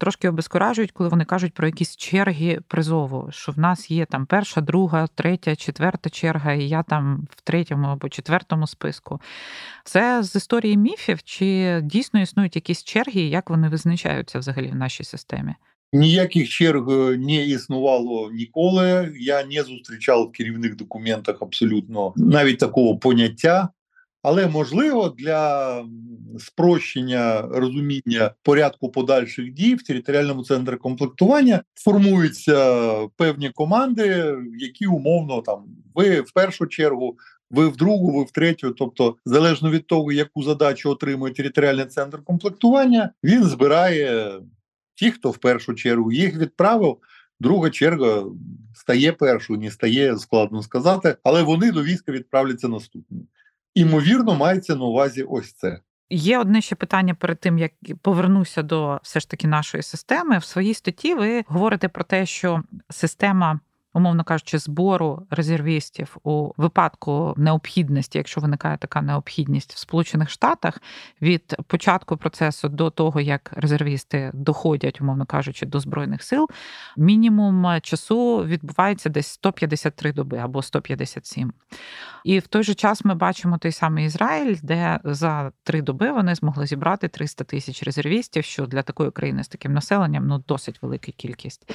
трошки 0.00 0.28
обезкуражують, 0.28 0.92
коли 0.92 1.08
вони 1.08 1.24
кажуть 1.24 1.54
про 1.54 1.66
якісь 1.66 1.96
черги 1.96 2.60
призову, 2.68 3.28
що 3.30 3.52
в 3.52 3.58
нас 3.58 3.90
є 3.90 4.06
там 4.06 4.26
перша, 4.26 4.60
друга, 4.60 5.06
третя, 5.14 5.56
четверта 5.56 6.10
черга, 6.10 6.52
і 6.52 6.68
я 6.68 6.82
там 6.82 7.26
в 7.30 7.40
третьому 7.40 7.86
або 7.86 8.08
четвертому 8.08 8.66
списку. 8.66 9.20
Це 9.84 10.22
з 10.22 10.36
історії 10.36 10.76
міфів, 10.76 11.22
чи 11.22 11.80
дійсно 11.84 12.20
існують 12.20 12.56
якісь 12.56 12.84
черги, 12.84 13.20
і 13.20 13.30
як 13.30 13.50
вони 13.50 13.68
визначаються 13.68 14.38
взагалі 14.38 14.68
в 14.68 14.74
нашій 14.74 15.04
системі? 15.04 15.54
Ніяких 15.92 16.48
черг 16.48 16.90
е, 16.90 17.16
не 17.16 17.46
існувало 17.46 18.30
ніколи. 18.30 19.12
Я 19.20 19.44
не 19.44 19.62
зустрічав 19.62 20.22
в 20.22 20.32
керівних 20.32 20.76
документах 20.76 21.36
абсолютно 21.40 22.12
навіть 22.16 22.58
такого 22.58 22.98
поняття. 22.98 23.68
Але 24.22 24.46
можливо 24.46 25.08
для 25.08 25.84
спрощення 26.38 27.42
розуміння 27.42 28.34
порядку 28.42 28.90
подальших 28.90 29.52
дій 29.52 29.74
в 29.74 29.82
територіальному 29.82 30.44
центрі 30.44 30.76
комплектування 30.76 31.62
формуються 31.74 32.90
певні 33.16 33.50
команди, 33.50 34.36
які 34.58 34.86
умовно 34.86 35.42
там 35.42 35.64
ви 35.94 36.20
в 36.20 36.32
першу 36.32 36.66
чергу. 36.66 37.16
Ви 37.50 37.68
в 37.68 37.76
другу, 37.76 38.18
ви 38.18 38.24
в 38.24 38.30
третю, 38.30 38.70
тобто 38.70 39.16
залежно 39.24 39.70
від 39.70 39.86
того, 39.86 40.12
яку 40.12 40.42
задачу 40.42 40.90
отримує 40.90 41.32
територіальний 41.32 41.86
центр 41.86 42.24
комплектування, 42.24 43.10
він 43.24 43.44
збирає 43.44 44.32
ті, 44.94 45.10
хто 45.10 45.30
в 45.30 45.38
першу 45.38 45.74
чергу 45.74 46.12
їх 46.12 46.36
відправив. 46.36 46.96
Друга 47.40 47.70
черга 47.70 48.24
стає 48.74 49.12
першою, 49.12 49.60
не 49.60 49.70
стає 49.70 50.18
складно 50.18 50.62
сказати, 50.62 51.16
але 51.22 51.42
вони 51.42 51.72
до 51.72 51.82
війська 51.82 52.12
відправляться 52.12 52.68
наступні. 52.68 53.26
Імовірно, 53.74 54.34
мається 54.34 54.76
на 54.76 54.84
увазі 54.84 55.22
ось 55.22 55.52
це. 55.52 55.80
Є 56.10 56.38
одне 56.38 56.60
ще 56.60 56.74
питання 56.74 57.14
перед 57.14 57.40
тим, 57.40 57.58
як 57.58 57.72
повернуся 58.02 58.62
до 58.62 59.00
все 59.02 59.20
ж 59.20 59.30
таки 59.30 59.48
нашої 59.48 59.82
системи. 59.82 60.38
В 60.38 60.44
своїй 60.44 60.74
статті 60.74 61.14
ви 61.14 61.44
говорите 61.46 61.88
про 61.88 62.04
те, 62.04 62.26
що 62.26 62.62
система 62.90 63.60
умовно 63.94 64.24
кажучи, 64.24 64.58
збору 64.58 65.26
резервістів 65.30 66.16
у 66.22 66.52
випадку 66.56 67.34
необхідності, 67.36 68.18
якщо 68.18 68.40
виникає 68.40 68.78
така 68.78 69.02
необхідність 69.02 69.72
в 69.72 69.78
Сполучених 69.78 70.30
Штатах, 70.30 70.82
від 71.22 71.56
початку 71.66 72.16
процесу 72.16 72.68
до 72.68 72.90
того, 72.90 73.20
як 73.20 73.52
резервісти 73.56 74.30
доходять, 74.34 75.00
умовно 75.00 75.26
кажучи, 75.26 75.66
до 75.66 75.80
збройних 75.80 76.22
сил, 76.22 76.48
мінімум 76.96 77.80
часу 77.82 78.44
відбувається 78.44 79.08
десь 79.08 79.26
153 79.26 80.12
доби 80.12 80.38
або 80.38 80.62
157. 80.62 81.52
І 82.24 82.38
в 82.38 82.46
той 82.46 82.62
же 82.62 82.74
час 82.74 83.04
ми 83.04 83.14
бачимо 83.14 83.58
той 83.58 83.72
самий 83.72 84.06
Ізраїль, 84.06 84.56
де 84.62 85.00
за 85.04 85.52
три 85.62 85.82
доби 85.82 86.12
вони 86.12 86.34
змогли 86.34 86.66
зібрати 86.66 87.08
300 87.08 87.44
тисяч 87.44 87.82
резервістів, 87.82 88.44
що 88.44 88.66
для 88.66 88.82
такої 88.82 89.10
країни 89.10 89.44
з 89.44 89.48
таким 89.48 89.72
населенням 89.72 90.26
ну 90.26 90.44
досить 90.48 90.82
велика 90.82 91.12
кількість. 91.12 91.70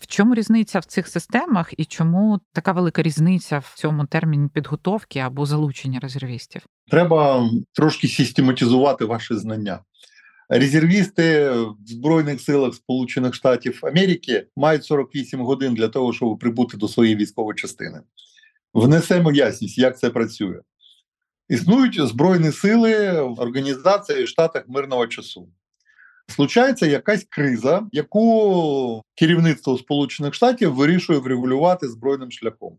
В 0.00 0.06
чому 0.06 0.34
різниця 0.34 0.78
в 0.78 0.84
цих 0.84 1.08
системах 1.08 1.39
і 1.78 1.84
чому 1.84 2.40
така 2.52 2.72
велика 2.72 3.02
різниця 3.02 3.58
в 3.58 3.72
цьому 3.74 4.06
терміні 4.06 4.48
підготовки 4.54 5.18
або 5.18 5.46
залучення 5.46 6.00
резервістів? 6.00 6.62
Треба 6.90 7.50
трошки 7.72 8.08
систематизувати 8.08 9.04
ваші 9.04 9.34
знання. 9.34 9.78
Резервісти 10.48 11.50
в 11.50 11.76
Збройних 11.86 12.40
силах 12.40 12.74
Сполучених 12.74 13.34
Штатів 13.34 13.80
Америки 13.82 14.46
мають 14.56 14.84
48 14.84 15.40
годин 15.40 15.74
для 15.74 15.88
того, 15.88 16.12
щоб 16.12 16.38
прибути 16.38 16.76
до 16.76 16.88
своєї 16.88 17.16
військової 17.16 17.54
частини 17.54 18.00
внесемо 18.74 19.32
ясність, 19.32 19.78
як 19.78 19.98
це 19.98 20.10
працює. 20.10 20.60
Існують 21.48 22.08
збройні 22.08 22.52
сили 22.52 23.22
в 23.22 23.40
організації 23.40 24.26
штатах 24.26 24.64
мирного 24.68 25.06
часу. 25.06 25.48
Случається 26.30 26.86
якась 26.86 27.26
криза, 27.28 27.86
яку 27.92 29.02
керівництво 29.14 29.78
Сполучених 29.78 30.34
Штатів 30.34 30.74
вирішує 30.74 31.18
врегулювати 31.18 31.88
збройним 31.88 32.30
шляхом. 32.30 32.78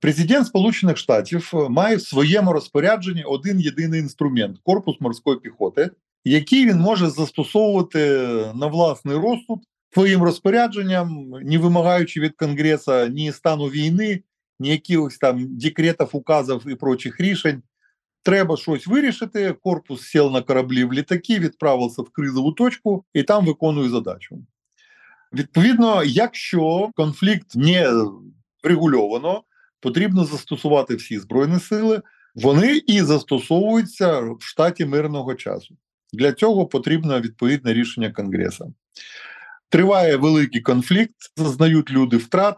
Президент 0.00 0.46
Сполучених 0.46 0.96
Штатів 0.96 1.52
має 1.70 1.96
в 1.96 2.02
своєму 2.02 2.52
розпорядженні 2.52 3.22
один 3.24 3.60
єдиний 3.60 4.00
інструмент 4.00 4.58
корпус 4.62 4.96
морської 5.00 5.38
піхоти, 5.38 5.90
який 6.24 6.66
він 6.66 6.78
може 6.78 7.10
застосовувати 7.10 7.98
на 8.54 8.66
власний 8.66 9.16
розсуд 9.16 9.58
своїм 9.94 10.22
розпорядженням, 10.22 11.30
не 11.42 11.58
вимагаючи 11.58 12.20
від 12.20 12.36
Конгресу 12.36 13.06
ні 13.06 13.32
стану 13.32 13.64
війни, 13.64 14.20
ніяких 14.60 15.18
там 15.18 15.58
декретів, 15.58 16.08
указів 16.12 16.62
і 16.66 16.74
прочих 16.74 17.20
рішень. 17.20 17.62
Треба 18.26 18.56
щось 18.56 18.86
вирішити. 18.86 19.52
Корпус 19.52 20.02
сів 20.02 20.30
на 20.30 20.42
кораблі 20.42 20.84
в 20.84 20.92
літаки, 20.92 21.38
відправився 21.38 22.02
в 22.02 22.10
кризову 22.10 22.52
точку 22.52 23.04
і 23.14 23.22
там 23.22 23.46
виконує 23.46 23.88
задачу. 23.88 24.38
Відповідно, 25.32 26.04
якщо 26.04 26.90
конфлікт 26.94 27.56
не 27.56 27.92
врегульовано, 28.64 29.42
потрібно 29.80 30.24
застосувати 30.24 30.94
всі 30.94 31.18
збройні 31.18 31.60
сили. 31.60 32.02
Вони 32.34 32.76
і 32.86 33.02
застосовуються 33.02 34.20
в 34.20 34.38
штаті 34.40 34.86
мирного 34.86 35.34
часу. 35.34 35.76
Для 36.12 36.32
цього 36.32 36.66
потрібно 36.66 37.20
відповідне 37.20 37.74
рішення 37.74 38.10
Конгресу. 38.10 38.74
Триває 39.68 40.16
великий 40.16 40.60
конфлікт, 40.60 41.16
зазнають 41.36 41.90
люди 41.90 42.16
втрат 42.16 42.56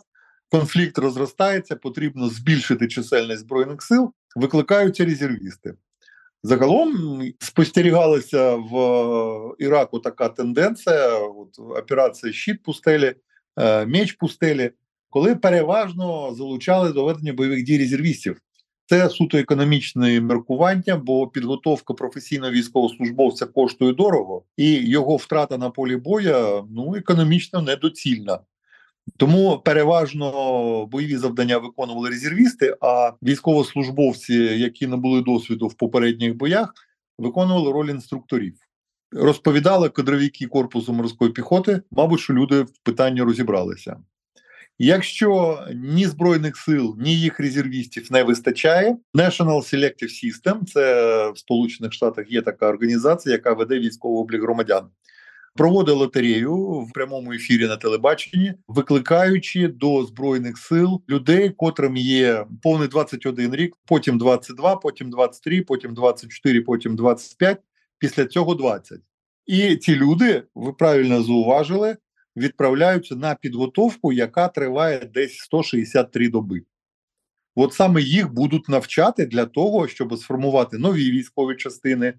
конфлікт 0.51 0.99
розростається, 0.99 1.77
потрібно 1.77 2.29
збільшити 2.29 2.89
чисельність 2.89 3.41
збройних 3.41 3.83
сил, 3.83 4.13
викликаються 4.39 5.05
резервісти. 5.05 5.75
Загалом 6.43 7.23
спостерігалася 7.39 8.55
в 8.55 9.55
Іраку 9.59 9.99
така 9.99 10.29
тенденція: 10.29 11.19
от 11.19 11.59
операція 11.59 12.33
Щит 12.33 12.63
пустелі, 12.63 13.15
е, 13.61 13.87
меч 13.87 14.13
пустелі, 14.13 14.71
коли 15.11 15.37
переважно 15.37 16.35
залучали 16.35 16.93
до 16.93 17.05
ведення 17.05 17.33
бойових 17.33 17.65
дій 17.65 17.79
резервістів. 17.79 18.41
Це 18.87 19.11
суто 19.11 19.39
економічне 19.39 20.21
міркування, 20.21 20.97
бо 20.97 21.29
підготовка 21.29 21.95
професійного 21.95 22.53
військовослужбовця 22.53 23.47
коштує 23.47 23.93
дорого, 23.93 24.45
і 24.57 24.73
його 24.75 25.17
втрата 25.17 25.59
на 25.59 25.71
полі 25.71 25.97
боя 25.97 26.65
ну 26.71 26.95
економічно 26.97 27.63
недоцільна. 27.63 28.39
Тому 29.17 29.59
переважно 29.65 30.87
бойові 30.87 31.17
завдання 31.17 31.59
виконували 31.59 32.11
резервісти, 32.11 32.77
а 32.81 33.13
військовослужбовці, 33.23 34.35
які 34.35 34.87
не 34.87 34.97
були 34.97 35.23
досвіду 35.23 35.67
в 35.67 35.75
попередніх 35.75 36.37
боях, 36.37 36.75
виконували 37.19 37.73
роль 37.73 37.91
інструкторів. 37.91 38.55
Розповідали 39.13 39.89
кадровіки 39.89 40.47
корпусу 40.47 40.93
морської 40.93 41.31
піхоти, 41.31 41.83
мабуть, 41.91 42.21
що 42.21 42.35
люди 42.35 42.63
в 42.63 42.79
питанні 42.83 43.23
розібралися. 43.23 43.97
Якщо 44.79 45.61
ні 45.75 46.07
збройних 46.07 46.57
сил, 46.57 46.97
ні 47.01 47.21
їх 47.21 47.41
резервістів 47.41 48.13
не 48.13 48.23
вистачає, 48.23 48.97
National 49.15 49.75
Selective 49.75 50.25
System, 50.25 50.65
це 50.65 51.31
в 51.31 51.39
Сполучених 51.39 51.93
Штатах 51.93 52.31
є 52.31 52.43
така 52.43 52.69
організація, 52.69 53.33
яка 53.33 53.53
веде 53.53 53.79
військовий 53.79 54.21
облік 54.21 54.43
громадян 54.43 54.89
проводить 55.59 55.95
лотерею 55.95 56.57
в 56.57 56.93
прямому 56.93 57.33
ефірі 57.33 57.67
на 57.67 57.77
телебаченні, 57.77 58.55
викликаючи 58.69 59.69
до 59.69 60.05
збройних 60.05 60.59
сил 60.59 61.03
людей, 61.09 61.51
котрим 61.51 61.97
є 61.97 62.47
повний 62.63 62.89
21 62.89 63.55
рік, 63.55 63.77
потім 63.87 64.19
22, 64.19 64.77
потім 64.77 65.11
23, 65.11 65.63
потім 65.63 65.95
24, 65.95 66.61
потім 66.61 66.97
25, 66.97 67.59
Після 67.99 68.27
цього 68.27 68.55
20. 68.55 69.01
І 69.47 69.77
ці 69.77 69.97
люди, 69.97 70.43
ви 70.55 70.73
правильно 70.73 71.23
зауважили, 71.23 71.97
відправляються 72.37 73.17
на 73.17 73.35
підготовку, 73.35 74.13
яка 74.13 74.49
триває 74.49 75.11
десь 75.15 75.39
163 75.39 76.29
доби. 76.29 76.63
От 77.55 77.75
саме 77.75 78.03
їх 78.03 78.33
будуть 78.33 78.69
навчати 78.69 79.27
для 79.27 79.47
того, 79.47 79.89
щоб 79.89 80.19
сформувати 80.19 80.79
нові 80.79 81.11
військові 81.11 81.57
частини, 81.57 82.15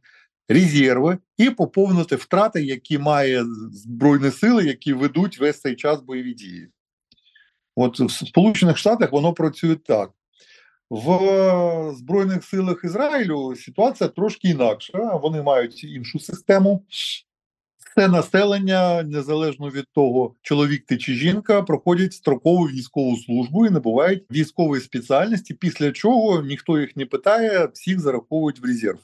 резерви 0.50 1.18
і 1.38 1.50
поповнити 1.50 2.16
втрати, 2.16 2.64
які 2.64 2.98
має 2.98 3.46
Збройні 3.72 4.32
сили, 4.32 4.66
які 4.66 4.94
ведуть 4.94 5.40
весь 5.40 5.62
цей 5.62 5.76
час 5.76 6.02
бойові 6.02 6.34
дії. 6.34 6.68
От 7.76 8.00
в 8.00 8.12
Сполучених 8.12 8.78
Штатах 8.78 9.12
воно 9.12 9.34
працює 9.34 9.76
так. 9.76 10.12
В 10.90 11.94
Збройних 11.94 12.44
силах 12.44 12.82
Ізраїлю 12.84 13.56
ситуація 13.56 14.10
трошки 14.10 14.48
інакша. 14.50 15.16
Вони 15.16 15.42
мають 15.42 15.84
іншу 15.84 16.20
систему. 16.20 16.86
Все 17.78 18.08
населення, 18.08 19.04
незалежно 19.04 19.70
від 19.70 19.86
того, 19.94 20.36
чоловік 20.42 20.86
ти 20.86 20.98
чи 20.98 21.14
жінка, 21.14 21.62
проходять 21.62 22.14
строкову 22.14 22.64
військову 22.64 23.18
службу 23.18 23.66
і 23.66 23.70
набувають 23.70 24.24
військової 24.32 24.82
спеціальності, 24.82 25.54
після 25.54 25.92
чого 25.92 26.42
ніхто 26.42 26.80
їх 26.80 26.96
не 26.96 27.06
питає, 27.06 27.66
всіх 27.74 28.00
зараховують 28.00 28.60
в 28.60 28.66
резерв. 28.66 29.00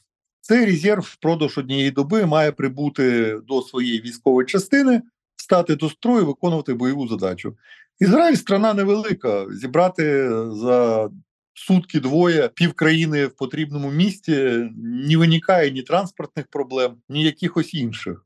Цей 0.47 0.65
резерв 0.65 1.03
впродовж 1.03 1.57
однієї 1.57 1.91
доби 1.91 2.25
має 2.25 2.51
прибути 2.51 3.37
до 3.47 3.61
своєї 3.61 4.01
військової 4.01 4.45
частини, 4.45 5.01
стати 5.35 5.75
до 5.75 5.89
строю, 5.89 6.25
виконувати 6.25 6.73
бойову 6.73 7.07
задачу. 7.07 7.57
Ізраїль 7.99 8.35
страна 8.35 8.73
невелика. 8.73 9.45
Зібрати 9.51 10.29
за 10.51 11.09
сутки 11.53 11.99
двоє 11.99 12.47
півкраїни 12.47 13.25
в 13.25 13.35
потрібному 13.35 13.91
місті 13.91 14.33
не 14.77 15.17
виникає 15.17 15.71
ні 15.71 15.81
транспортних 15.81 16.47
проблем, 16.47 16.95
ні 17.09 17.23
якихось 17.23 17.73
інших. 17.73 18.25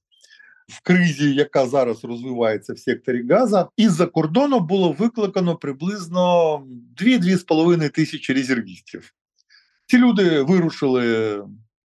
В 0.68 0.82
кризі, 0.84 1.34
яка 1.34 1.68
зараз 1.68 2.04
розвивається 2.04 2.74
в 2.74 2.80
секторі 2.80 3.28
Газа, 3.30 3.70
із-за 3.78 4.06
кордону 4.06 4.60
було 4.60 4.92
викликано 4.92 5.56
приблизно 5.56 6.56
2-2,5 7.02 7.90
тисячі 7.90 8.34
резервістів. 8.34 9.14
Ці 9.86 9.98
люди 9.98 10.42
вирушили 10.42 11.38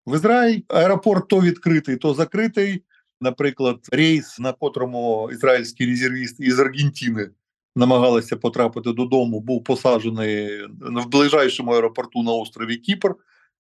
в 0.05 0.15
Ізраїль. 0.15 0.61
Аеропорт 0.67 1.27
то 1.27 1.41
відкритий, 1.41 1.97
то 1.97 2.13
закритий. 2.13 2.83
Наприклад, 3.21 3.79
рейс, 3.91 4.39
на 4.39 4.53
котрому 4.53 5.29
ізраїльський 5.31 5.87
резервіст 5.87 6.39
із 6.39 6.59
Аргентини 6.59 7.29
намагалися 7.75 8.37
потрапити 8.37 8.93
додому, 8.93 9.39
був 9.39 9.63
посаджений 9.63 10.65
в 10.79 11.09
ближайшому 11.09 11.71
аеропорту 11.71 12.23
на 12.23 12.31
острові 12.31 12.77
Кіпр. 12.77 13.15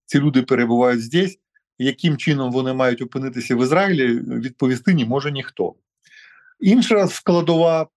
Ці 0.05 0.19
люди 0.19 0.41
перебувають 0.41 1.01
здесь. 1.01 1.39
Яким 1.79 2.17
чином 2.17 2.51
вони 2.51 2.73
мають 2.73 3.01
опинитися 3.01 3.55
в 3.55 3.63
Ізраїлі, 3.63 4.07
відповісти 4.17 4.93
не 4.93 5.05
може 5.05 5.31
ніхто. 5.31 5.75
Інша 6.59 7.07
складова 7.07 7.87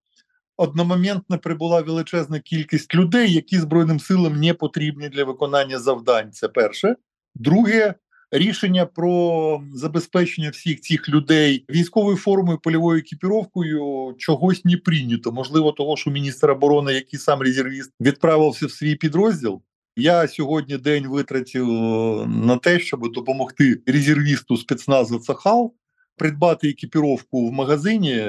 одномоментно 0.57 1.38
прибула 1.38 1.81
величезна 1.81 2.41
кількість 2.41 2.95
людей, 2.95 3.33
які 3.33 3.59
Збройним 3.59 4.00
силам 4.00 4.41
не 4.41 4.55
потрібні 4.55 5.09
для 5.09 5.25
виконання 5.25 5.79
завдань. 5.79 6.33
Це 6.33 6.49
перше. 6.49 6.97
Друге, 7.35 7.95
рішення 8.30 8.87
про 8.87 9.62
забезпечення 9.75 10.50
всіх 10.50 10.80
цих 10.80 11.09
людей 11.09 11.64
військовою 11.71 12.16
формою, 12.16 12.59
польовою 12.59 12.99
екіпіровкою 12.99 14.15
чогось 14.19 14.65
не 14.65 14.76
прийнято. 14.76 15.32
Можливо, 15.32 15.73
того, 15.73 15.97
що 15.97 16.10
міністр 16.10 16.50
оборони, 16.50 16.93
який 16.93 17.19
сам 17.21 17.43
резервіст, 17.43 17.91
відправився 18.00 18.67
в 18.67 18.71
свій 18.71 18.95
підрозділ. 18.95 19.62
Я 19.97 20.28
сьогодні 20.28 20.78
день 20.78 21.08
витратив 21.08 21.71
е, 21.71 22.26
на 22.26 22.56
те, 22.56 22.80
щоб 22.80 23.12
допомогти 23.12 23.80
резервісту 23.86 24.56
спецназу 24.56 25.19
Цахал 25.19 25.75
придбати 26.17 26.69
екіпіровку 26.69 27.49
в 27.49 27.52
магазині 27.52 28.26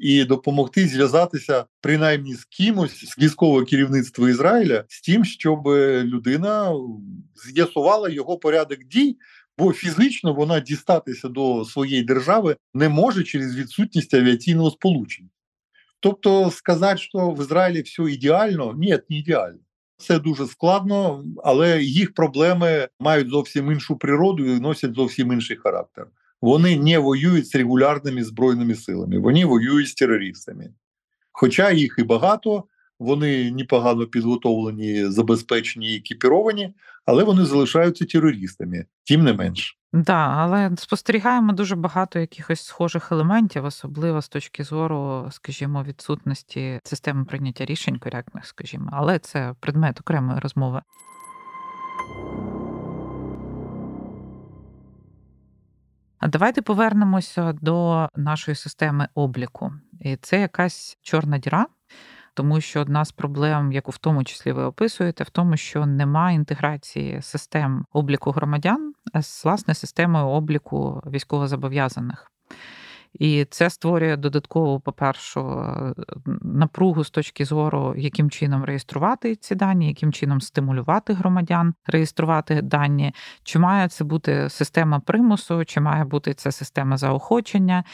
і 0.00 0.24
допомогти 0.24 0.88
зв'язатися 0.88 1.64
принаймні 1.80 2.34
з 2.34 2.44
кимось 2.44 3.04
з 3.04 3.18
військового 3.18 3.64
керівництва 3.64 4.30
Ізраїля 4.30 4.84
з 4.88 5.00
тим, 5.00 5.24
щоб 5.24 5.68
людина 6.04 6.72
з'ясувала 7.46 8.08
його 8.08 8.38
порядок 8.38 8.84
дій. 8.84 9.16
Бо 9.58 9.72
фізично 9.72 10.34
вона 10.34 10.60
дістатися 10.60 11.28
до 11.28 11.64
своєї 11.64 12.02
держави 12.02 12.56
не 12.74 12.88
може 12.88 13.22
через 13.22 13.56
відсутність 13.56 14.14
авіаційного 14.14 14.70
сполучення. 14.70 15.28
Тобто 16.00 16.50
сказати, 16.50 16.98
що 16.98 17.30
в 17.30 17.40
Ізраїлі 17.40 17.82
все 17.82 18.02
ідеально, 18.02 18.74
ні, 18.78 18.98
не 19.10 19.16
ідеально. 19.16 19.58
Це 19.96 20.18
дуже 20.18 20.46
складно, 20.46 21.24
але 21.44 21.82
їх 21.82 22.14
проблеми 22.14 22.88
мають 23.00 23.28
зовсім 23.28 23.72
іншу 23.72 23.96
природу 23.96 24.46
і 24.46 24.60
носять 24.60 24.94
зовсім 24.94 25.32
інший 25.32 25.56
характер 25.56 26.06
вони 26.42 26.78
не 26.78 26.98
воюють 26.98 27.46
з 27.46 27.54
регулярними 27.54 28.24
збройними 28.24 28.74
силами, 28.74 29.18
вони 29.18 29.44
воюють 29.44 29.88
з 29.88 29.94
терористами. 29.94 30.70
Хоча 31.32 31.70
їх 31.70 31.94
і 31.98 32.02
багато, 32.02 32.64
вони 32.98 33.50
непогано 33.50 34.06
підготовлені, 34.06 35.04
забезпечені 35.04 35.96
екіпіровані, 35.96 36.74
але 37.06 37.24
вони 37.24 37.44
залишаються 37.44 38.04
терористами, 38.04 38.84
тим 39.04 39.24
не 39.24 39.32
менш. 39.32 39.78
Так, 39.92 40.30
але 40.36 40.70
спостерігаємо 40.76 41.52
дуже 41.52 41.76
багато 41.76 42.18
якихось 42.18 42.64
схожих 42.64 43.12
елементів, 43.12 43.64
особливо 43.64 44.22
з 44.22 44.28
точки 44.28 44.64
зору, 44.64 45.28
скажімо, 45.30 45.84
відсутності 45.88 46.80
системи 46.84 47.24
прийняття 47.24 47.64
рішень 47.64 47.98
коректних, 47.98 48.46
скажімо, 48.46 48.90
але 48.92 49.18
це 49.18 49.54
предмет 49.60 50.00
окремої 50.00 50.40
розмови. 50.40 50.82
Давайте 56.26 56.62
повернемося 56.62 57.52
до 57.52 58.08
нашої 58.16 58.54
системи 58.54 59.08
обліку. 59.14 59.72
І 60.00 60.16
це 60.16 60.40
якась 60.40 60.98
чорна 61.02 61.38
діра, 61.38 61.66
тому 62.34 62.60
що 62.60 62.80
одна 62.80 63.04
з 63.04 63.12
проблем, 63.12 63.72
яку 63.72 63.90
в 63.90 63.98
тому 63.98 64.24
числі 64.24 64.52
ви 64.52 64.62
описуєте, 64.62 65.24
в 65.24 65.30
тому, 65.30 65.56
що 65.56 65.86
немає 65.86 66.36
інтеграції 66.36 67.22
систем 67.22 67.84
обліку 67.92 68.30
громадян 68.30 68.92
з 69.14 69.44
власне 69.44 69.74
системою 69.74 70.26
обліку 70.26 71.02
військовозобов'язаних. 71.06 72.32
І 73.12 73.44
це 73.50 73.70
створює 73.70 74.16
додаткову, 74.16 74.80
по-перше, 74.80 75.40
напругу 76.42 77.04
з 77.04 77.10
точки 77.10 77.44
зору, 77.44 77.94
яким 77.96 78.30
чином 78.30 78.64
реєструвати 78.64 79.36
ці 79.36 79.54
дані, 79.54 79.88
яким 79.88 80.12
чином 80.12 80.40
стимулювати 80.40 81.12
громадян, 81.12 81.74
реєструвати 81.86 82.62
дані, 82.62 83.14
чи 83.42 83.58
має 83.58 83.88
це 83.88 84.04
бути 84.04 84.48
система 84.48 85.00
примусу, 85.00 85.64
чи 85.64 85.80
має 85.80 86.04
бути 86.04 86.34
це 86.34 86.52
система 86.52 86.96
заохочення. 86.96 87.84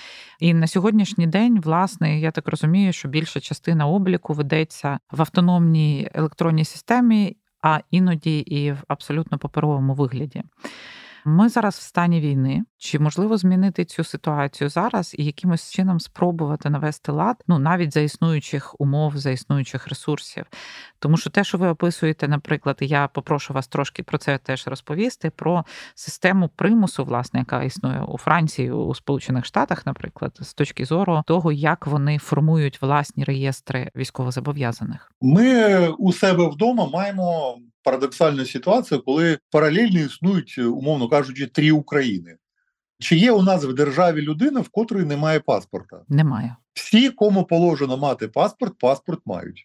І 0.41 0.55
на 0.55 0.67
сьогоднішній 0.67 1.27
день, 1.27 1.61
власне, 1.61 2.21
я 2.21 2.31
так 2.31 2.49
розумію, 2.49 2.93
що 2.93 3.09
більша 3.09 3.41
частина 3.41 3.87
обліку 3.87 4.33
ведеться 4.33 4.99
в 5.13 5.21
автономній 5.21 6.09
електронній 6.15 6.65
системі, 6.65 7.37
а 7.63 7.81
іноді 7.91 8.39
і 8.39 8.73
в 8.73 8.85
абсолютно 8.89 9.39
паперовому 9.39 9.95
вигляді. 9.95 10.43
Ми 11.27 11.49
зараз 11.49 11.75
в 11.75 11.83
стані 11.83 12.21
війни. 12.21 12.63
Чи 12.79 12.99
можливо 12.99 13.37
змінити 13.37 13.85
цю 13.85 14.05
ситуацію 14.05 14.71
зараз 14.71 15.15
і 15.19 15.25
якимось 15.25 15.71
чином 15.71 16.01
спробувати 16.01 16.71
навести 16.71 17.13
лад, 17.13 17.37
ну 17.49 17.59
навіть 17.59 17.93
за 17.93 18.01
існуючих 18.01 18.81
умов, 18.81 19.17
за 19.17 19.31
існуючих 19.31 19.89
ресурсів? 19.89 20.45
Тому 20.99 21.17
що 21.17 21.31
те, 21.31 21.45
що 21.45 21.59
ви 21.59 21.69
описуєте, 21.69 22.29
наприклад, 22.29 22.77
я 22.81 23.09
попрошу 23.09 23.55
вас 23.55 23.69
трошки 23.69 24.03
про 24.03 24.19
це 24.19 24.39
теж 24.39 24.67
розповісти: 24.67 25.31
про 25.31 25.65
систему 25.95 26.51
примусу, 26.57 27.05
власне, 27.05 27.41
яка 27.41 27.63
існує 27.63 28.01
у 28.01 28.19
Франції, 28.19 28.71
у 28.71 28.95
Сполучених 28.95 29.45
Штатах, 29.45 29.87
наприклад, 29.87 30.39
з 30.41 30.55
точки 30.55 30.85
зору 30.85 31.23
того, 31.27 31.53
як 31.53 31.87
вони 31.87 32.19
формують 32.19 32.83
власні 32.83 33.25
реєстри 33.25 33.91
військовозобов'язаних. 33.97 35.13
Ми 35.21 35.89
у 35.89 36.13
себе 36.13 36.49
вдома 36.49 36.89
маємо 36.93 37.59
парадоксальну 37.85 38.45
ситуацію, 38.45 39.03
коли 39.03 39.39
паралельно 39.51 40.01
існують, 40.01 40.59
умовно 40.59 41.09
кажучи, 41.09 41.47
три 41.47 41.71
України. 41.71 42.37
Чи 42.99 43.17
є 43.17 43.33
у 43.33 43.43
нас 43.43 43.65
в 43.65 43.73
державі 43.73 44.23
людина, 44.23 44.61
в 44.61 44.69
котрої 44.69 45.07
немає 45.07 45.41
паспорта? 45.41 46.03
Немає. 46.09 46.57
Всі, 46.75 47.11
кому 47.11 47.45
положено 47.45 47.97
мати 47.97 48.29
паспорт, 48.29 48.79
паспорт 48.79 49.21
мають. 49.27 49.65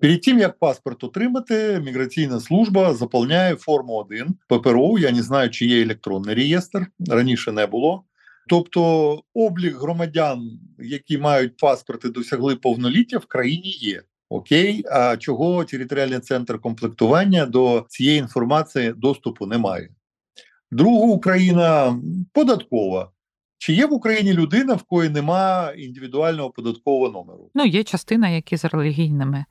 Перед 0.00 0.22
тим, 0.22 0.38
як 0.38 0.58
паспорт 0.58 1.04
отримати, 1.04 1.80
міграційна 1.84 2.40
служба 2.40 2.94
заповняє 2.94 3.56
форму 3.56 3.92
1 3.92 4.34
ППРО. 4.48 4.98
Я 4.98 5.12
не 5.12 5.22
знаю, 5.22 5.50
чи 5.50 5.66
є 5.66 5.82
електронний 5.82 6.34
реєстр, 6.34 6.86
раніше 7.08 7.52
не 7.52 7.66
було. 7.66 8.04
Тобто 8.48 9.22
облік 9.34 9.76
громадян, 9.76 10.50
які 10.78 11.18
мають 11.18 11.56
паспорти, 11.56 12.08
досягли 12.08 12.56
повноліття 12.56 13.18
в 13.18 13.26
країні 13.26 13.70
є. 13.70 14.02
Окей, 14.28 14.84
а 14.90 15.16
чого 15.16 15.64
територіальний 15.64 16.20
центр 16.20 16.58
комплектування 16.58 17.46
до 17.46 17.86
цієї 17.88 18.18
інформації 18.18 18.92
доступу 18.96 19.46
не 19.46 19.58
має? 19.58 19.88
Друга 20.70 21.06
Україна 21.06 22.00
податкова. 22.32 23.10
Чи 23.58 23.72
є 23.72 23.86
в 23.86 23.92
Україні 23.92 24.32
людина, 24.32 24.74
в 24.74 24.82
кої 24.82 25.08
нема 25.08 25.72
індивідуального 25.76 26.50
податкового 26.50 27.12
номеру? 27.12 27.50
Ну, 27.54 27.64
є 27.64 27.84
частина, 27.84 28.28
які 28.28 28.56
з 28.56 28.64
релігійними 28.64 29.44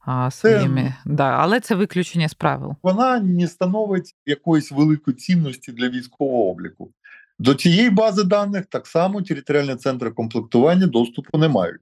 а, 0.00 0.30
своїми, 0.30 0.82
це, 0.82 1.10
да, 1.10 1.24
але 1.24 1.60
це 1.60 1.74
виключення 1.74 2.28
з 2.28 2.34
правил. 2.34 2.74
Вона 2.82 3.20
не 3.20 3.48
становить 3.48 4.14
якоїсь 4.26 4.72
великої 4.72 5.16
цінності 5.16 5.72
для 5.72 5.88
військового 5.88 6.50
обліку. 6.50 6.92
До 7.38 7.54
цієї 7.54 7.90
бази 7.90 8.24
даних 8.24 8.66
так 8.66 8.86
само 8.86 9.22
територіальні 9.22 9.74
центри 9.74 10.10
комплектування 10.10 10.86
доступу 10.86 11.38
не 11.38 11.48
мають. 11.48 11.80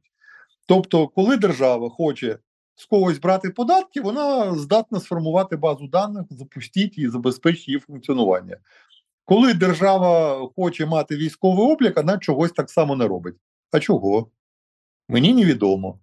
Тобто, 0.68 1.08
коли 1.08 1.36
держава 1.36 1.90
хоче 1.90 2.38
з 2.74 2.86
когось 2.86 3.18
брати 3.18 3.50
податки, 3.50 4.00
вона 4.00 4.54
здатна 4.54 5.00
сформувати 5.00 5.56
базу 5.56 5.86
даних, 5.86 6.24
запустити 6.30 7.00
і 7.00 7.08
забезпечити 7.08 7.64
її 7.66 7.80
функціонування. 7.80 8.56
Коли 9.24 9.54
держава 9.54 10.38
хоче 10.56 10.86
мати 10.86 11.16
військовий 11.16 11.72
облік, 11.72 11.96
вона 11.96 12.18
чогось 12.18 12.52
так 12.52 12.70
само 12.70 12.96
не 12.96 13.06
робить. 13.08 13.34
А 13.72 13.80
чого? 13.80 14.30
Мені 15.08 15.34
невідомо. 15.34 16.00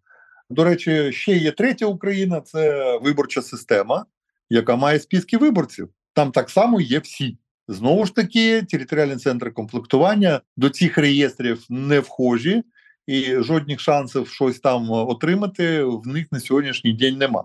До 0.50 0.64
речі, 0.64 1.12
ще 1.12 1.38
є 1.38 1.52
третя 1.52 1.86
Україна 1.86 2.42
це 2.42 2.98
виборча 2.98 3.42
система, 3.42 4.06
яка 4.50 4.76
має 4.76 5.00
списки 5.00 5.38
виборців. 5.38 5.90
Там 6.14 6.32
так 6.32 6.50
само 6.50 6.82
є 6.82 7.00
всі. 7.00 7.38
Знову 7.68 8.06
ж 8.06 8.16
таки, 8.16 8.62
територіальні 8.62 9.16
центри 9.16 9.52
комплектування 9.52 10.42
до 10.58 10.70
цих 10.70 10.98
реєстрів 10.98 11.66
не 11.70 12.00
вхожі, 12.00 12.64
і 13.08 13.36
жодних 13.36 13.80
шансів 13.80 14.28
щось 14.28 14.60
там 14.60 14.92
отримати 14.92 15.84
в 15.84 16.08
них 16.08 16.28
на 16.32 16.40
сьогоднішній 16.40 16.94
день 16.94 17.18
нема. 17.18 17.44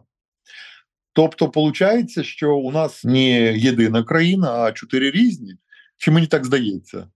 Тобто, 1.13 1.47
виходить, 1.47 2.25
що 2.25 2.57
у 2.57 2.73
нас 2.73 3.05
не 3.05 3.59
єдина 3.59 4.05
країна, 4.05 4.53
а 4.53 4.73
чотири 4.73 5.11
різні. 5.11 5.55
Чи 5.99 6.11
мені 6.11 6.27
так 6.27 6.45
здається? 6.45 7.09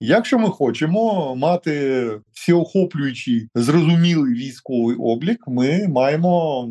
Якщо 0.00 0.38
ми 0.38 0.48
хочемо 0.48 1.36
мати 1.36 2.10
всеохоплюючий 2.32 3.48
зрозумілий 3.54 4.34
військовий 4.34 4.96
облік, 4.96 5.44
ми 5.46 5.88
маємо 5.88 6.68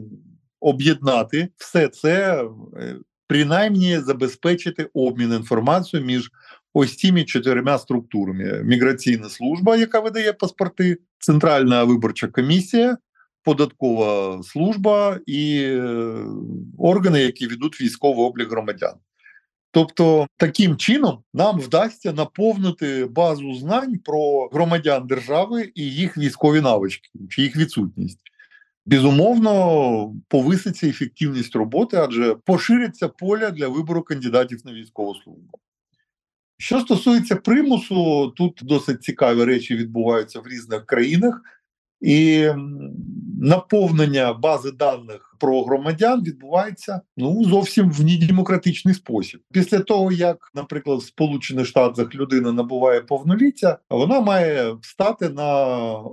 об'єднати 0.60 1.48
все 1.58 1.88
це, 1.88 2.44
е, 2.78 2.96
принаймні 3.28 4.00
забезпечити 4.00 4.90
обмін 4.94 5.34
інформацією 5.34 6.08
між 6.08 6.32
ось 6.74 6.98
цими 6.98 7.24
чотирма 7.24 7.78
структурами: 7.78 8.62
міграційна 8.64 9.30
служба, 9.30 9.76
яка 9.76 10.00
видає 10.00 10.34
паспорти, 10.34 10.98
центральна 11.20 11.84
виборча 11.84 12.28
комісія, 12.28 12.98
податкова 13.44 14.44
служба 14.44 15.20
і 15.26 15.62
е, 15.64 16.16
органи, 16.78 17.20
які 17.20 17.48
ведуть 17.48 17.82
військовий 17.82 18.26
облік 18.26 18.52
громадян. 18.52 18.94
Тобто, 19.74 20.28
таким 20.38 20.78
чином 20.78 21.24
нам 21.34 21.60
вдасться 21.60 22.14
наповнити 22.14 23.06
базу 23.06 23.54
знань 23.54 24.00
про 24.00 24.48
громадян 24.48 25.08
держави 25.08 25.72
і 25.76 25.84
їх 25.84 26.18
військові 26.18 26.62
навички 26.62 27.10
чи 27.30 27.42
їх 27.42 27.58
відсутність. 27.58 28.20
Безумовно, 28.86 30.16
повиситься 30.28 30.88
ефективність 30.88 31.56
роботи, 31.56 31.98
адже 31.98 32.36
пошириться 32.36 33.08
поля 33.08 33.52
для 33.52 33.68
вибору 33.68 34.02
кандидатів 34.02 34.62
на 34.66 34.74
військову 34.74 35.16
службу. 35.16 35.60
Що 36.62 36.80
стосується 36.80 37.36
примусу, 37.36 38.28
тут 38.38 38.60
досить 38.64 39.04
цікаві 39.04 39.44
речі 39.44 39.76
відбуваються 39.76 40.40
в 40.40 40.48
різних 40.48 40.86
країнах, 40.86 41.42
і 42.02 42.48
наповнення 43.42 44.34
бази 44.34 44.72
даних 44.72 45.36
про 45.40 45.64
громадян 45.64 46.24
відбувається 46.24 47.02
ну 47.18 47.44
зовсім 47.44 47.92
в 47.92 48.04
недемократичний 48.04 48.94
спосіб. 48.94 49.42
Після 49.52 49.80
того 49.80 50.12
як, 50.12 50.52
наприклад, 50.56 51.00
в 51.00 51.04
Сполучених 51.06 51.66
Штатах 51.66 52.16
людина 52.16 52.52
набуває 52.52 53.02
повноліття, 53.02 53.78
вона 53.90 54.20
має 54.20 54.72
встати 54.74 55.30
на 55.30 55.68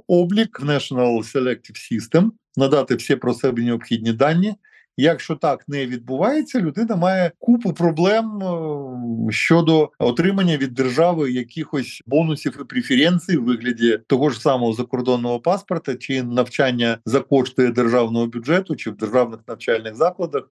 облік 0.06 0.60
в 0.60 0.64
National 0.64 1.34
Selective 1.34 1.92
System, 1.92 2.30
надати 2.56 2.94
всі 2.94 3.16
про 3.16 3.34
себе 3.34 3.62
необхідні 3.62 4.12
дані. 4.12 4.54
Якщо 5.00 5.36
так 5.36 5.68
не 5.68 5.86
відбувається, 5.86 6.60
людина 6.60 6.96
має 6.96 7.32
купу 7.38 7.72
проблем 7.72 8.42
е, 8.42 9.32
щодо 9.32 9.90
отримання 9.98 10.56
від 10.56 10.74
держави 10.74 11.32
якихось 11.32 12.02
бонусів 12.06 12.58
і 12.60 12.64
преференцій 12.64 13.36
в 13.36 13.44
вигляді 13.44 14.00
того 14.06 14.30
ж 14.30 14.40
самого 14.40 14.72
закордонного 14.72 15.40
паспорта 15.40 15.96
чи 15.96 16.22
навчання 16.22 16.98
за 17.04 17.20
кошти 17.20 17.68
державного 17.68 18.26
бюджету 18.26 18.76
чи 18.76 18.90
в 18.90 18.96
державних 18.96 19.40
навчальних 19.48 19.96
закладах. 19.96 20.50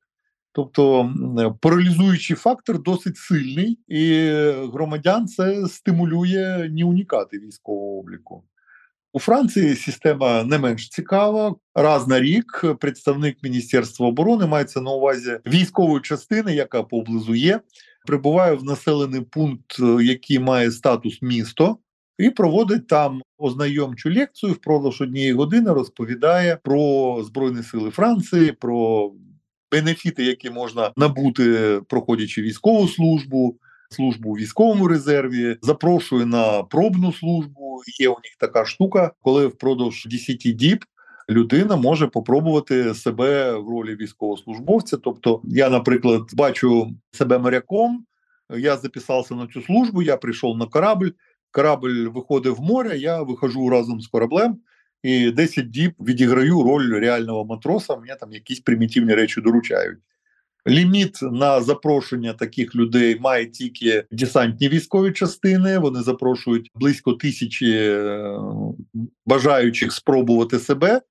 Тобто 0.52 1.14
паралізуючий 1.62 2.36
фактор 2.36 2.84
досить 2.84 3.18
сильний, 3.18 3.80
і 3.88 4.30
громадян 4.74 5.28
це 5.28 5.68
стимулює 5.68 6.70
не 6.72 6.86
уникати 6.86 7.40
військового 7.40 8.00
обліку. 8.00 8.44
У 9.14 9.20
Франції 9.20 9.76
система 9.76 10.44
не 10.44 10.58
менш 10.58 10.90
цікава. 10.90 11.56
Раз 11.76 12.08
на 12.08 12.20
рік 12.20 12.66
представник 12.80 13.38
Міністерства 13.44 14.08
оборони 14.08 14.46
мається 14.46 14.82
на 14.82 14.92
увазі 14.92 15.40
військової 15.48 16.02
частини, 16.02 16.56
яка 16.56 16.84
поблизу 16.84 17.36
є, 17.36 17.60
прибуває 18.08 18.54
в 18.56 18.64
населений 18.64 19.22
пункт, 19.22 19.80
який 20.02 20.40
має 20.40 20.72
статус 20.72 21.22
місто, 21.22 21.78
і 22.18 22.30
проводить 22.30 22.88
там 22.88 23.22
ознайомчу 23.38 24.14
лекцію 24.14 24.54
впродовж 24.54 25.02
однієї 25.02 25.34
години. 25.34 25.74
Розповідає 25.74 26.58
про 26.64 27.24
збройні 27.24 27.64
сили 27.64 27.90
Франції, 27.90 28.52
про 28.52 29.12
бенефіти, 29.72 30.24
які 30.24 30.50
можна 30.50 30.92
набути, 30.98 31.80
проходячи 31.90 32.42
військову 32.42 32.88
службу 32.88 33.60
службу 33.90 34.30
у 34.30 34.34
військовому 34.34 34.88
резерві, 34.88 35.58
запрошує 35.62 36.26
на 36.26 36.64
пробну 36.64 37.14
службу. 37.14 37.82
Є 38.00 38.10
у 38.10 38.12
них 38.24 38.36
така 38.40 38.66
штука, 38.66 39.12
коли 39.22 39.48
впродовж 39.48 40.06
10 40.06 40.38
діб. 40.38 40.86
Людина 41.30 41.76
може 41.76 42.08
попробувати 42.08 42.94
себе 42.94 43.58
в 43.58 43.70
ролі 43.70 43.96
військовослужбовця. 43.96 44.98
Тобто, 44.98 45.42
я, 45.44 45.70
наприклад, 45.70 46.22
бачу 46.34 46.92
себе 47.12 47.38
моряком, 47.38 48.06
я 48.58 48.78
записався 48.78 49.36
на 49.36 49.48
цю 49.48 49.62
службу, 49.62 50.02
я 50.02 50.18
прийшов 50.18 50.58
на 50.58 50.66
корабль, 50.66 51.10
корабль 51.52 52.08
виходить 52.08 52.58
в 52.58 52.62
море, 52.62 52.98
я 52.98 53.22
виходжу 53.22 53.70
разом 53.70 54.02
з 54.02 54.08
кораблем 54.08 54.58
і 55.04 55.32
10 55.32 55.70
діб 55.70 55.94
відіграю 56.00 56.64
роль 56.64 57.00
реального 57.00 57.46
матроса. 57.46 57.96
Мені 57.96 58.14
там 58.20 58.32
якісь 58.32 58.60
примітивні 58.60 59.14
речі 59.14 59.42
доручають. 59.42 60.00
Ліміт 60.68 61.20
на 61.22 61.62
запрошення 61.62 62.34
таких 62.34 62.76
людей 62.76 63.20
має 63.20 63.46
тільки 63.46 64.06
десантні 64.12 64.70
військові 64.70 65.12
частини. 65.12 65.78
Вони 65.78 66.02
запрошують 66.02 66.72
близько 66.76 67.14
тисячі 67.14 67.72
е, 67.72 68.40
бажаючих 69.26 69.94
спробувати 69.94 70.60
себе, 70.60 71.02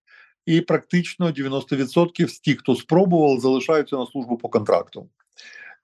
і 0.47 0.61
практично 0.61 1.31
90% 1.31 2.29
з 2.29 2.41
тих, 2.41 2.59
хто 2.59 2.77
спробував, 2.77 3.41
залишаються 3.41 3.97
на 3.97 4.07
службу 4.07 4.37
по 4.37 4.49
контракту. 4.49 5.09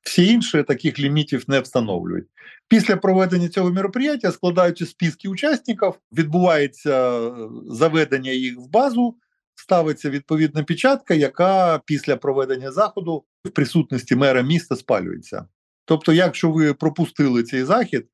Всі 0.02 0.26
інші 0.26 0.62
таких 0.62 0.98
лімітів 0.98 1.44
не 1.48 1.60
встановлюють. 1.60 2.26
Після 2.68 2.96
проведення 2.96 3.48
цього 3.48 3.72
мероприятия 3.72 4.32
складаються 4.32 4.86
списки 4.86 5.28
учасників, 5.28 5.92
відбувається 6.12 7.20
е, 7.20 7.32
заведення 7.66 8.30
їх 8.30 8.58
в 8.58 8.70
базу 8.70 9.16
ставиться 9.62 10.10
відповідна 10.10 10.62
печатка, 10.62 11.14
яка 11.14 11.78
після 11.78 12.16
проведення 12.16 12.72
заходу 12.72 13.24
в 13.44 13.50
присутності 13.50 14.16
мера 14.16 14.42
міста 14.42 14.76
спалюється. 14.76 15.46
Тобто, 15.84 16.12
якщо 16.12 16.50
ви 16.50 16.74
пропустили 16.74 17.42
цей 17.42 17.64
захід, 17.64 18.06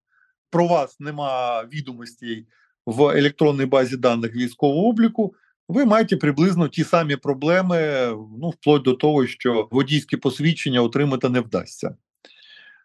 про 0.50 0.66
вас 0.66 1.00
нема 1.00 1.62
відомостей 1.64 2.46
в 2.86 3.02
електронній 3.02 3.66
базі 3.66 3.96
даних 3.96 4.34
військового 4.34 4.88
обліку, 4.88 5.34
ви 5.68 5.84
маєте 5.84 6.16
приблизно 6.16 6.68
ті 6.68 6.84
самі 6.84 7.16
проблеми, 7.16 8.08
ну 8.40 8.50
вплоть 8.50 8.82
до 8.82 8.94
того, 8.94 9.26
що 9.26 9.68
водійське 9.70 10.16
посвідчення 10.16 10.82
отримати 10.82 11.28
не 11.28 11.40
вдасться. 11.40 11.96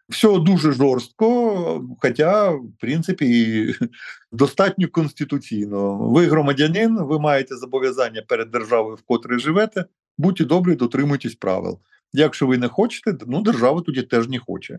Все 0.08 0.38
дуже 0.38 0.72
жорстко, 0.72 1.84
хоча, 2.00 2.50
в 2.50 2.72
принципі, 2.80 3.74
достатньо 4.32 4.88
конституційно. 4.88 6.08
Ви 6.08 6.26
громадянин, 6.26 6.96
ви 6.98 7.18
маєте 7.18 7.56
зобов'язання 7.56 8.22
перед 8.28 8.50
державою, 8.50 8.96
в 8.96 9.02
котрій 9.02 9.38
живете. 9.38 9.84
Будьте 10.18 10.44
добрі, 10.44 10.74
дотримуйтесь 10.74 11.34
правил. 11.34 11.80
Якщо 12.12 12.46
ви 12.46 12.58
не 12.58 12.68
хочете, 12.68 13.16
ну 13.26 13.42
держава 13.42 13.80
тоді 13.80 14.02
теж 14.02 14.28
не 14.28 14.38
хоче. 14.38 14.78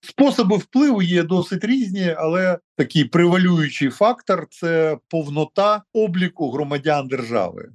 Способи 0.00 0.56
впливу 0.56 1.02
є 1.02 1.22
досить 1.22 1.64
різні, 1.64 2.14
але 2.18 2.58
такий 2.76 3.04
превалюючий 3.04 3.90
фактор 3.90 4.46
це 4.50 4.98
повнота 5.08 5.82
обліку 5.92 6.50
громадян 6.50 7.08
держави. 7.08 7.68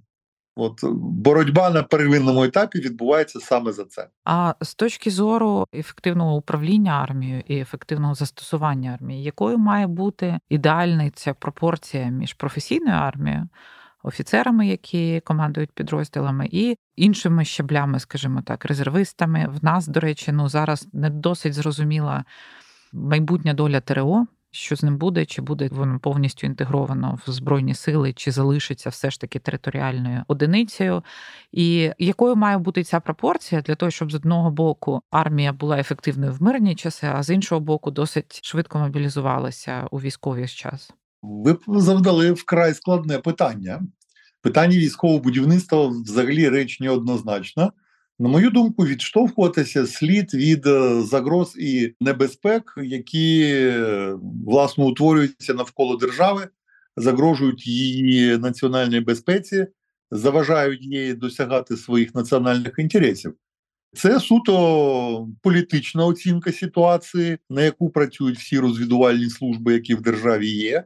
От 0.57 0.83
боротьба 1.01 1.69
на 1.69 1.83
первинному 1.83 2.43
етапі 2.43 2.79
відбувається 2.79 3.39
саме 3.39 3.71
за 3.71 3.85
це. 3.85 4.07
А 4.25 4.53
з 4.61 4.75
точки 4.75 5.11
зору 5.11 5.65
ефективного 5.73 6.35
управління 6.35 6.91
армією 6.91 7.43
і 7.47 7.59
ефективного 7.59 8.15
застосування 8.15 8.91
армії, 8.91 9.23
якою 9.23 9.57
має 9.57 9.87
бути 9.87 10.39
ідеальна 10.49 11.09
ця 11.09 11.33
пропорція 11.33 12.05
між 12.05 12.33
професійною 12.33 12.97
армією, 12.97 13.47
офіцерами, 14.03 14.67
які 14.67 15.19
командують 15.19 15.71
підрозділами, 15.71 16.47
і 16.51 16.77
іншими 16.95 17.45
щаблями, 17.45 17.99
скажімо 17.99 18.41
так, 18.41 18.65
резервистами. 18.65 19.47
В 19.49 19.63
нас, 19.63 19.87
до 19.87 19.99
речі, 19.99 20.31
ну 20.31 20.49
зараз 20.49 20.87
не 20.93 21.09
досить 21.09 21.53
зрозуміла 21.53 22.25
майбутня 22.93 23.53
доля 23.53 23.81
ТРО 23.81 24.27
що 24.51 24.75
з 24.75 24.83
ним 24.83 24.97
буде, 24.97 25.25
чи 25.25 25.41
буде 25.41 25.69
воно 25.71 25.99
повністю 25.99 26.47
інтегровано 26.47 27.19
в 27.27 27.31
збройні 27.31 27.73
сили, 27.73 28.13
чи 28.13 28.31
залишиться 28.31 28.89
все 28.89 29.11
ж 29.11 29.21
таки 29.21 29.39
територіальною 29.39 30.23
одиницею, 30.27 31.03
і 31.51 31.91
якою 31.99 32.35
має 32.35 32.57
бути 32.57 32.83
ця 32.83 32.99
пропорція 32.99 33.61
для 33.61 33.75
того, 33.75 33.91
щоб 33.91 34.11
з 34.11 34.15
одного 34.15 34.51
боку 34.51 35.01
армія 35.11 35.53
була 35.53 35.79
ефективною 35.79 36.33
в 36.33 36.41
мирні 36.41 36.75
часи, 36.75 37.07
а 37.13 37.23
з 37.23 37.29
іншого 37.29 37.61
боку, 37.61 37.91
досить 37.91 38.45
швидко 38.45 38.79
мобілізувалася 38.79 39.87
у 39.91 39.99
військовий 39.99 40.47
час. 40.47 40.91
Ви 41.21 41.57
завдали 41.67 42.31
вкрай 42.31 42.73
складне 42.73 43.19
питання. 43.19 43.81
Питання 44.41 44.77
військового 44.77 45.19
будівництва 45.19 45.87
взагалі 45.87 46.49
реч 46.49 46.79
неоднозначна. 46.79 47.71
На 48.19 48.29
мою 48.29 48.49
думку, 48.49 48.85
відштовхуватися 48.85 49.87
слід 49.87 50.33
від 50.33 50.67
е, 50.67 51.01
загроз 51.01 51.55
і 51.59 51.93
небезпек, 52.01 52.73
які 52.77 53.71
власне 54.45 54.85
утворюються 54.85 55.53
навколо 55.53 55.95
держави, 55.97 56.47
загрожують 56.95 57.67
її 57.67 58.37
національній 58.37 58.99
безпеці, 58.99 59.67
заважають 60.11 60.81
їй 60.81 61.13
досягати 61.13 61.77
своїх 61.77 62.15
національних 62.15 62.73
інтересів. 62.77 63.33
Це 63.93 64.19
суто 64.19 65.27
політична 65.41 66.05
оцінка 66.05 66.51
ситуації, 66.51 67.37
на 67.49 67.61
яку 67.61 67.89
працюють 67.89 68.39
всі 68.39 68.59
розвідувальні 68.59 69.29
служби, 69.29 69.73
які 69.73 69.95
в 69.95 70.01
державі 70.01 70.47
є. 70.49 70.83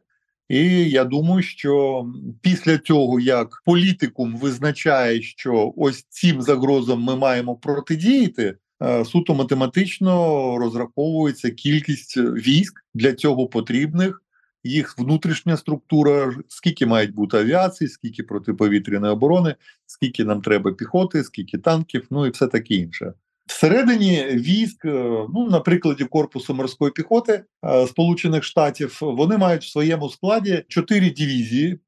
І 0.52 0.90
я 0.90 1.04
думаю, 1.04 1.44
що 1.44 2.06
після 2.42 2.78
цього, 2.78 3.20
як 3.20 3.62
політикум 3.66 4.38
визначає, 4.38 5.22
що 5.22 5.74
ось 5.78 6.06
цим 6.10 6.42
загрозам 6.42 7.02
ми 7.02 7.16
маємо 7.16 7.56
протидіяти, 7.56 8.56
е, 8.84 9.06
суто 9.06 9.36
математично 9.36 10.12
розраховується 10.58 11.52
кількість 11.52 12.18
військ 12.18 12.86
для 12.94 13.14
цього 13.14 13.48
потрібних, 13.48 14.24
їх 14.64 14.98
внутрішня 14.98 15.58
структура, 15.58 16.36
скільки 16.48 16.86
мають 16.86 17.14
бути 17.14 17.38
авіації, 17.38 17.88
скільки 17.88 18.24
протиповітряної 18.24 19.14
оборони, 19.14 19.56
скільки 19.86 20.24
нам 20.24 20.42
треба 20.42 20.72
піхоти, 20.72 21.24
скільки 21.24 21.58
танків, 21.58 22.08
ну 22.10 22.26
і 22.26 22.30
все 22.30 22.48
таке 22.48 22.74
інше. 22.74 23.14
Всередині 23.52 24.26
військ, 24.26 24.86
е, 24.86 24.90
ну 25.34 25.50
на 25.50 25.60
прикладі 25.60 26.04
корпусу 26.06 26.54
морської 26.54 26.92
піхоти 26.92 27.44
е, 27.66 27.88
Сполучених 27.88 28.44
Штатів, 28.44 28.98
вони 29.02 29.38
мають 29.38 29.64
в 29.64 29.72
своєму 29.72 30.10
складі 30.10 30.66
чотири 30.68 31.10
дивізії, 31.10 31.80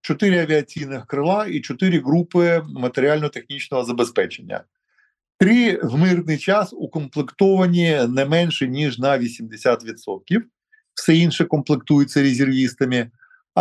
чотири 0.00 0.38
авіаційних 0.38 1.06
крила 1.06 1.46
і 1.46 1.60
чотири 1.60 1.98
групи 1.98 2.62
матеріально-технічного 2.68 3.84
забезпечення. 3.84 4.64
Три 5.38 5.80
в 5.82 5.96
мирний 5.96 6.38
час 6.38 6.72
укомплектовані 6.72 8.00
не 8.08 8.24
менше 8.24 8.68
ніж 8.68 8.98
на 8.98 9.18
80%. 9.18 10.42
Все 10.94 11.16
інше 11.16 11.44
комплектується 11.44 12.22
резервістами. 12.22 13.10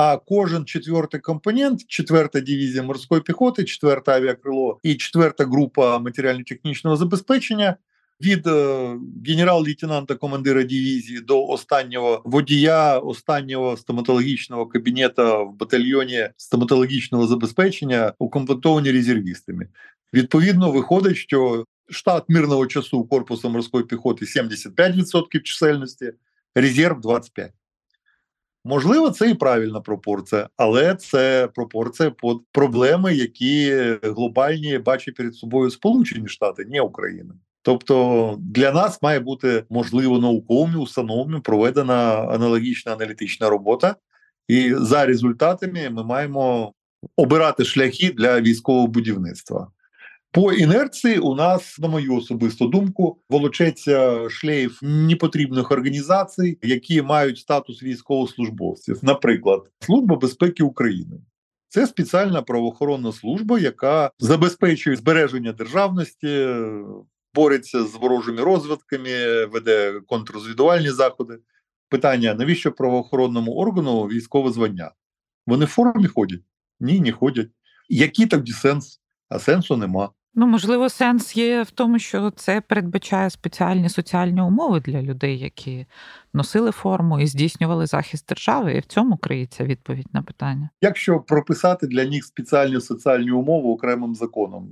А 0.01 0.17
кожен 0.17 0.65
четвертий 0.65 1.19
компонент, 1.19 1.87
четверта 1.87 2.39
дивізія 2.39 2.83
морської 2.83 3.21
піхоти, 3.21 3.63
четверте 3.63 4.11
авіакрило 4.11 4.79
і 4.83 4.95
четверта 4.95 5.45
група 5.45 5.99
матеріально-технічного 5.99 6.95
забезпечення 6.95 7.75
від 8.21 8.47
е, 8.47 8.95
генерал-лейтенанта 9.27 10.15
командира 10.15 10.63
дивізії 10.63 11.19
до 11.19 11.45
останнього 11.45 12.21
водія, 12.25 12.99
останнього 12.99 13.77
стоматологічного 13.77 14.67
кабінета 14.67 15.39
в 15.39 15.53
батальйоні 15.53 16.29
стоматологічного 16.37 17.27
забезпечення 17.27 18.13
укомплектовані 18.19 18.91
резервістами. 18.91 19.67
Відповідно, 20.13 20.71
виходить, 20.71 21.17
що 21.17 21.65
штат 21.89 22.23
мирного 22.29 22.67
часу 22.67 23.03
корпусу 23.03 23.49
морської 23.49 23.83
піхоти 23.83 24.25
75% 24.25 25.41
чисельності, 25.41 26.11
резерв 26.55 26.99
25%. 27.01 27.49
Можливо, 28.65 29.09
це 29.09 29.29
і 29.29 29.33
правильна 29.33 29.79
пропорція, 29.81 30.49
але 30.57 30.95
це 30.95 31.49
пропорція 31.55 32.09
під 32.09 32.37
проблеми, 32.51 33.13
які 33.13 33.75
глобальні 34.03 34.77
бачать 34.77 35.15
перед 35.15 35.35
собою 35.35 35.71
Сполучені 35.71 36.27
Штати, 36.27 36.65
не 36.69 36.81
Україна. 36.81 37.33
Тобто 37.61 38.35
для 38.39 38.71
нас 38.71 39.01
має 39.01 39.19
бути 39.19 39.63
можливо 39.69 40.19
науковими 40.19 40.79
установами 40.79 41.39
проведена 41.39 42.27
аналогічна 42.31 42.93
аналітична 42.93 43.49
робота, 43.49 43.95
і 44.47 44.73
за 44.73 45.05
результатами 45.05 45.89
ми 45.89 46.03
маємо 46.03 46.73
обирати 47.15 47.65
шляхи 47.65 48.13
для 48.17 48.41
військового 48.41 48.87
будівництва. 48.87 49.67
По 50.31 50.53
інерції 50.53 51.19
у 51.19 51.35
нас, 51.35 51.79
на 51.79 51.87
мою 51.87 52.15
особисту 52.15 52.67
думку, 52.67 53.21
волочеться 53.29 54.29
шлейф 54.29 54.79
непотрібних 54.81 55.71
організацій, 55.71 56.57
які 56.61 57.01
мають 57.01 57.37
статус 57.37 57.83
військовослужбовців. 57.83 58.99
Наприклад, 59.01 59.71
служба 59.79 60.15
безпеки 60.15 60.63
України. 60.63 61.21
Це 61.69 61.87
спеціальна 61.87 62.41
правоохоронна 62.41 63.11
служба, 63.11 63.59
яка 63.59 64.11
забезпечує 64.19 64.95
збереження 64.95 65.51
державності, 65.51 66.47
бореться 67.33 67.83
з 67.83 67.95
ворожими 67.95 68.41
розвідками, 68.43 69.45
веде 69.45 70.01
контррозвідувальні 70.07 70.89
заходи. 70.89 71.37
Питання: 71.89 72.33
навіщо 72.33 72.71
правоохоронному 72.71 73.55
органу 73.55 74.03
військове 74.03 74.51
звання? 74.51 74.91
Вони 75.47 75.65
в 75.65 75.69
формі 75.69 76.07
ходять? 76.07 76.41
Ні, 76.79 76.99
не 76.99 77.11
ходять. 77.11 77.49
Який 77.89 78.25
тоді 78.25 78.51
сенс? 78.51 79.01
А 79.29 79.39
сенсу 79.39 79.77
нема. 79.77 80.09
Ну, 80.33 80.47
можливо, 80.47 80.89
сенс 80.89 81.37
є 81.37 81.63
в 81.63 81.71
тому, 81.71 81.99
що 81.99 82.31
це 82.31 82.61
передбачає 82.61 83.29
спеціальні 83.29 83.89
соціальні 83.89 84.41
умови 84.41 84.79
для 84.79 85.01
людей, 85.01 85.39
які 85.39 85.85
носили 86.33 86.71
форму 86.71 87.19
і 87.19 87.27
здійснювали 87.27 87.85
захист 87.85 88.27
держави, 88.29 88.73
і 88.73 88.79
в 88.79 88.85
цьому 88.85 89.17
криється 89.17 89.63
відповідь 89.63 90.07
на 90.13 90.21
питання. 90.21 90.69
Якщо 90.81 91.19
прописати 91.19 91.87
для 91.87 92.05
них 92.05 92.25
спеціальні 92.25 92.81
соціальні 92.81 93.31
умови 93.31 93.69
окремим 93.69 94.15
законом, 94.15 94.69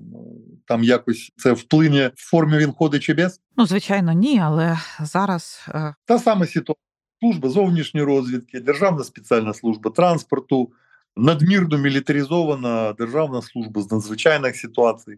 там 0.66 0.84
якось 0.84 1.32
це 1.38 1.52
вплине 1.52 2.12
в 2.16 2.30
формі 2.30 2.58
він 2.58 2.72
ходить 2.72 3.04
чи 3.04 3.14
без? 3.14 3.42
Ну, 3.58 3.66
звичайно, 3.66 4.12
ні, 4.12 4.40
але 4.40 4.80
зараз 5.00 5.66
е, 5.70 5.96
та 6.06 6.20
сама 6.20 6.46
ситуація. 6.46 6.84
Служба 7.20 7.50
зовнішньої 7.50 8.06
розвідки, 8.06 8.60
Державна 8.60 9.04
спеціальна 9.04 9.54
служба 9.54 9.92
транспорту, 9.92 10.72
надмірно 11.16 11.78
мілітаризована 11.78 12.94
Державна 12.94 13.42
служба 13.42 13.82
з 13.82 13.92
надзвичайних 13.92 14.56
ситуацій. 14.56 15.18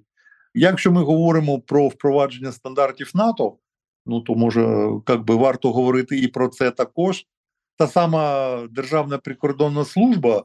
Якщо 0.54 0.92
ми 0.92 1.04
говоримо 1.04 1.60
про 1.60 1.88
впровадження 1.88 2.52
стандартів 2.52 3.12
НАТО, 3.14 3.58
ну 4.06 4.22
то 4.22 4.36
може 4.36 4.90
як 5.08 5.26
би 5.26 5.36
варто 5.36 5.72
говорити 5.72 6.20
і 6.20 6.28
про 6.28 6.48
це 6.48 6.72
також. 6.72 7.26
Та 7.78 7.88
сама 7.88 8.58
Державна 8.72 9.18
прикордонна 9.18 9.86
служба 9.86 10.44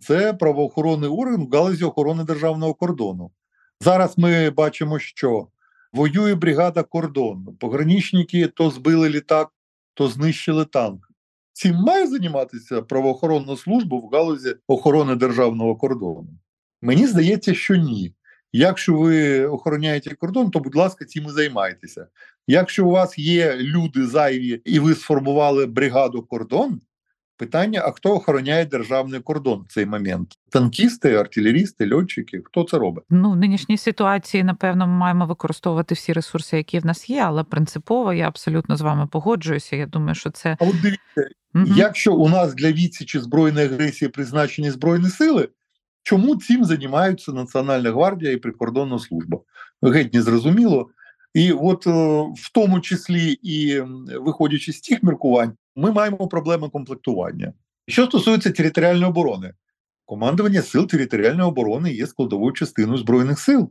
це 0.00 0.32
правоохоронний 0.32 1.10
орган 1.10 1.46
в 1.46 1.50
галузі 1.50 1.84
охорони 1.84 2.24
державного 2.24 2.74
кордону. 2.74 3.30
Зараз 3.80 4.18
ми 4.18 4.50
бачимо, 4.50 4.98
що 4.98 5.48
воює 5.92 6.34
бригада 6.34 6.82
кордону. 6.82 7.56
Пограничники 7.60 8.48
то 8.48 8.70
збили 8.70 9.08
літак, 9.08 9.48
то 9.94 10.08
знищили 10.08 10.64
танк. 10.64 11.08
Цим 11.52 11.76
має 11.76 12.06
займатися 12.06 12.82
правоохоронна 12.82 13.56
служба 13.56 13.98
в 13.98 14.08
галузі 14.12 14.56
охорони 14.66 15.16
державного 15.16 15.76
кордону. 15.76 16.28
Мені 16.82 17.06
здається, 17.06 17.54
що 17.54 17.76
ні. 17.76 18.14
Якщо 18.56 18.94
ви 18.94 19.44
охороняєте 19.46 20.14
кордон, 20.14 20.50
то 20.50 20.60
будь 20.60 20.74
ласка, 20.74 21.04
цим 21.04 21.24
і 21.26 21.30
займайтеся. 21.30 22.06
Якщо 22.46 22.86
у 22.86 22.90
вас 22.90 23.18
є 23.18 23.56
люди 23.56 24.06
зайві 24.06 24.60
і 24.64 24.78
ви 24.78 24.94
сформували 24.94 25.66
бригаду 25.66 26.22
кордон, 26.22 26.80
питання: 27.36 27.82
а 27.84 27.90
хто 27.90 28.14
охороняє 28.14 28.64
державний 28.64 29.20
кордон 29.20 29.64
в 29.68 29.72
цей 29.72 29.86
момент? 29.86 30.28
Танкісти, 30.50 31.14
артилерісти, 31.14 31.94
льотчики? 31.94 32.42
Хто 32.44 32.64
це 32.64 32.78
робить? 32.78 33.04
Ну 33.10 33.30
в 33.30 33.36
нинішній 33.36 33.78
ситуації, 33.78 34.44
напевно, 34.44 34.86
ми 34.86 34.92
маємо 34.92 35.26
використовувати 35.26 35.94
всі 35.94 36.12
ресурси, 36.12 36.56
які 36.56 36.78
в 36.78 36.86
нас 36.86 37.10
є, 37.10 37.20
але 37.20 37.44
принципово 37.44 38.12
я 38.12 38.28
абсолютно 38.28 38.76
з 38.76 38.80
вами 38.80 39.06
погоджуюся. 39.06 39.76
Я 39.76 39.86
думаю, 39.86 40.14
що 40.14 40.30
це 40.30 40.56
а 40.60 40.64
от 40.64 40.80
дивіться, 40.80 41.28
угу. 41.54 41.66
якщо 41.76 42.14
у 42.14 42.28
нас 42.28 42.54
для 42.54 42.72
відсічі 42.72 43.18
збройної 43.18 43.66
агресії 43.66 44.08
призначені 44.08 44.70
збройні 44.70 45.08
сили. 45.08 45.48
Чому 46.04 46.36
цим 46.36 46.64
займаються 46.64 47.32
Національна 47.32 47.90
гвардія 47.90 48.32
і 48.32 48.36
прикордонна 48.36 48.98
служба? 48.98 49.40
Геть 49.82 50.14
не 50.14 50.22
зрозуміло. 50.22 50.90
І 51.34 51.52
от 51.52 51.86
е, 51.86 51.90
в 52.36 52.52
тому 52.54 52.80
числі 52.80 53.32
і 53.42 53.80
виходячи 54.20 54.72
з 54.72 54.80
тих 54.80 55.02
міркувань, 55.02 55.52
ми 55.76 55.92
маємо 55.92 56.28
проблеми 56.28 56.68
комплектування. 56.68 57.52
Що 57.88 58.06
стосується 58.06 58.50
територіальної 58.50 59.06
оборони, 59.06 59.54
командування 60.04 60.62
сил 60.62 60.86
територіальної 60.86 61.48
оборони 61.48 61.92
є 61.92 62.06
складовою 62.06 62.52
частиною 62.52 62.98
збройних 62.98 63.38
сил. 63.38 63.70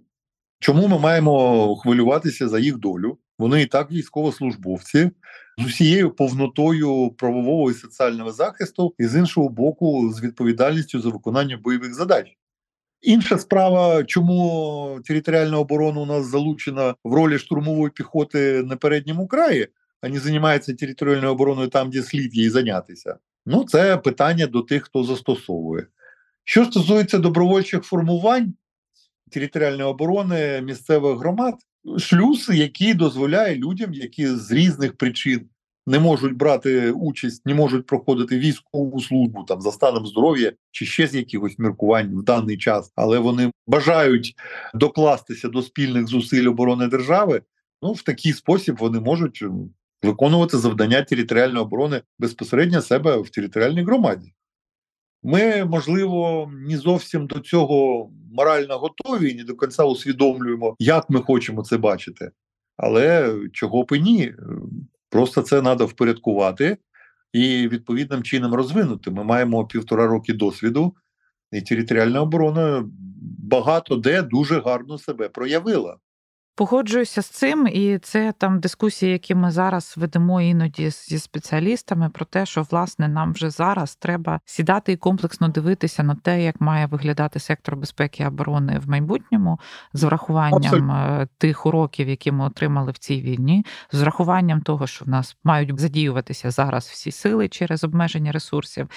Чому 0.59 0.87
ми 0.87 0.99
маємо 0.99 1.75
хвилюватися 1.75 2.47
за 2.47 2.59
їх 2.59 2.77
долю? 2.77 3.17
Вони 3.39 3.61
і 3.61 3.65
так 3.65 3.91
військовослужбовці 3.91 5.11
з 5.57 5.65
усією 5.65 6.11
повнотою 6.11 7.09
правового 7.17 7.71
і 7.71 7.73
соціального 7.73 8.31
захисту, 8.31 8.95
і 8.97 9.05
з 9.05 9.15
іншого 9.15 9.49
боку, 9.49 10.13
з 10.13 10.23
відповідальністю 10.23 11.01
за 11.01 11.09
виконання 11.09 11.57
бойових 11.57 11.93
задач. 11.93 12.37
Інша 13.01 13.37
справа, 13.37 14.03
чому 14.03 14.99
територіальна 15.05 15.59
оборона 15.59 16.01
у 16.01 16.05
нас 16.05 16.25
залучена 16.25 16.95
в 17.03 17.13
ролі 17.13 17.37
штурмової 17.37 17.89
піхоти 17.89 18.63
на 18.63 18.75
передньому 18.75 19.27
краї, 19.27 19.67
а 20.01 20.09
не 20.09 20.19
займаються 20.19 20.73
територіальною 20.73 21.31
обороною 21.31 21.67
там, 21.67 21.89
де 21.89 22.03
слід 22.03 22.35
їй 22.35 22.49
зайнятися. 22.49 23.17
Ну, 23.45 23.63
це 23.63 23.97
питання 23.97 24.47
до 24.47 24.61
тих, 24.61 24.83
хто 24.83 25.03
застосовує. 25.03 25.87
Що 26.43 26.65
стосується 26.65 27.19
добровольчих 27.19 27.83
формувань 27.83 28.53
територіальної 29.31 29.89
оборони 29.89 30.61
місцевих 30.61 31.17
громад, 31.17 31.55
шлюз, 31.97 32.49
який 32.53 32.93
дозволяє 32.93 33.55
людям, 33.55 33.93
які 33.93 34.27
з 34.27 34.51
різних 34.51 34.97
причин 34.97 35.49
не 35.85 35.99
можуть 35.99 36.37
брати 36.37 36.91
участь, 36.91 37.45
не 37.45 37.53
можуть 37.53 37.85
проходити 37.85 38.37
військову 38.37 39.01
службу 39.01 39.43
там 39.43 39.61
за 39.61 39.71
станом 39.71 40.05
здоров'я 40.05 40.51
чи 40.71 40.85
ще 40.85 41.07
з 41.07 41.15
якихось 41.15 41.59
міркувань 41.59 42.15
в 42.15 42.23
даний 42.23 42.57
час, 42.57 42.91
але 42.95 43.19
вони 43.19 43.51
бажають 43.67 44.35
докластися 44.73 45.49
до 45.49 45.61
спільних 45.61 46.07
зусиль 46.07 46.47
оборони 46.47 46.87
держави. 46.87 47.41
Ну 47.81 47.91
в 47.91 48.01
такий 48.01 48.33
спосіб 48.33 48.77
вони 48.79 48.99
можуть 48.99 49.43
виконувати 50.03 50.57
завдання 50.57 51.01
територіальної 51.01 51.65
оборони 51.65 52.01
безпосередньо 52.19 52.81
себе 52.81 53.17
в 53.17 53.29
територіальній 53.29 53.83
громаді. 53.83 54.33
Ми, 55.23 55.65
можливо, 55.65 56.51
не 56.53 56.77
зовсім 56.77 57.27
до 57.27 57.39
цього 57.39 58.09
морально 58.33 58.77
готові 58.77 59.31
і 59.31 59.35
не 59.35 59.43
до 59.43 59.55
кінця 59.55 59.83
усвідомлюємо, 59.83 60.75
як 60.79 61.09
ми 61.09 61.21
хочемо 61.21 61.63
це 61.63 61.77
бачити. 61.77 62.31
Але 62.77 63.35
чого 63.53 63.83
б 63.83 63.91
і 63.95 63.99
ні, 63.99 64.33
просто 65.09 65.41
це 65.41 65.61
треба 65.61 65.85
впорядкувати 65.85 66.77
і 67.33 67.67
відповідним 67.67 68.23
чином 68.23 68.53
розвинути. 68.53 69.11
Ми 69.11 69.23
маємо 69.23 69.65
півтора 69.65 70.07
роки 70.07 70.33
досвіду, 70.33 70.95
і 71.51 71.61
територіальна 71.61 72.21
оборона 72.21 72.89
багато 73.39 73.95
де 73.95 74.21
дуже 74.21 74.59
гарно 74.59 74.97
себе 74.97 75.29
проявила. 75.29 75.97
Погоджуюся 76.55 77.21
з 77.21 77.25
цим, 77.25 77.67
і 77.67 77.97
це 77.97 78.33
там 78.37 78.59
дискусії, 78.59 79.11
які 79.11 79.35
ми 79.35 79.51
зараз 79.51 79.93
ведемо 79.97 80.41
іноді 80.41 80.89
зі 80.89 81.19
спеціалістами, 81.19 82.09
про 82.09 82.25
те, 82.25 82.45
що 82.45 82.61
власне 82.61 83.07
нам 83.07 83.33
вже 83.33 83.49
зараз 83.49 83.95
треба 83.95 84.39
сідати 84.45 84.91
і 84.91 84.97
комплексно 84.97 85.47
дивитися 85.47 86.03
на 86.03 86.15
те, 86.15 86.43
як 86.43 86.61
має 86.61 86.85
виглядати 86.85 87.39
сектор 87.39 87.75
безпеки 87.75 88.23
і 88.23 88.25
оборони 88.25 88.79
в 88.79 88.89
майбутньому, 88.89 89.59
з 89.93 90.03
врахуванням 90.03 90.63
Абсолютно. 90.63 91.19
Е, 91.21 91.27
тих 91.37 91.65
уроків, 91.65 92.09
які 92.09 92.31
ми 92.31 92.45
отримали 92.45 92.91
в 92.91 92.97
цій 92.97 93.21
війні, 93.21 93.65
з 93.91 94.01
врахуванням 94.01 94.61
того, 94.61 94.87
що 94.87 95.05
в 95.05 95.09
нас 95.09 95.37
мають 95.43 95.79
задіюватися 95.79 96.51
зараз 96.51 96.87
всі 96.87 97.11
сили 97.11 97.47
через 97.47 97.83
обмеження 97.83 98.31
ресурсів. 98.31 98.87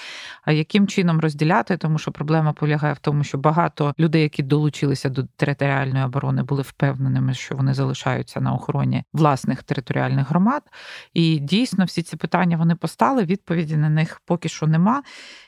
А 0.43 0.51
яким 0.51 0.87
чином 0.87 1.19
розділяти, 1.19 1.77
тому 1.77 1.97
що 1.97 2.11
проблема 2.11 2.53
полягає 2.53 2.93
в 2.93 2.99
тому, 2.99 3.23
що 3.23 3.37
багато 3.37 3.93
людей, 3.99 4.21
які 4.21 4.43
долучилися 4.43 5.09
до 5.09 5.23
територіальної 5.23 6.05
оборони, 6.05 6.43
були 6.43 6.61
впевненими, 6.61 7.33
що 7.33 7.46
що 7.47 7.55
вони 7.55 7.73
залишаються 7.73 8.41
на 8.41 8.53
охороні 8.53 9.03
власних 9.13 9.63
територіальних 9.63 10.29
громад. 10.29 10.63
І 11.13 11.39
дійсно 11.39 11.85
всі 11.85 12.03
ці 12.03 12.17
питання 12.17 12.57
вони 12.57 12.75
постали. 12.75 13.23
Відповіді 13.23 13.77
на 13.77 13.89
них 13.89 14.21
поки 14.25 14.49
що 14.49 14.67
нема 14.67 15.03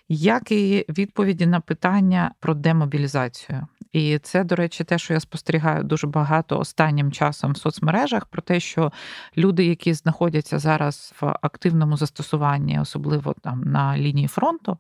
як 0.10 0.52
і 0.52 0.86
відповіді 0.90 1.46
на 1.46 1.60
питання 1.60 2.32
про 2.40 2.54
демобілізацію. 2.54 3.68
І 3.92 4.20
це, 4.20 4.44
до 4.44 4.56
речі, 4.56 4.84
те, 4.84 4.98
що 4.98 5.14
я 5.14 5.20
спостерігаю 5.20 5.84
дуже 5.84 6.08
багато 6.08 6.60
останнім 6.60 7.12
часом 7.12 7.52
в 7.52 7.58
соцмережах, 7.58 8.26
про 8.26 8.42
те, 8.42 8.60
що 8.60 8.92
люди, 9.38 9.66
які 9.66 9.94
знаходяться 9.94 10.60
зараз 10.60 11.14
в 11.22 11.26
активному 11.42 11.98
застосуванні, 11.98 12.80
особливо 12.80 13.36
там 13.42 13.62
на 13.62 13.98
лінії 13.98 14.28
фронту, 14.28 14.78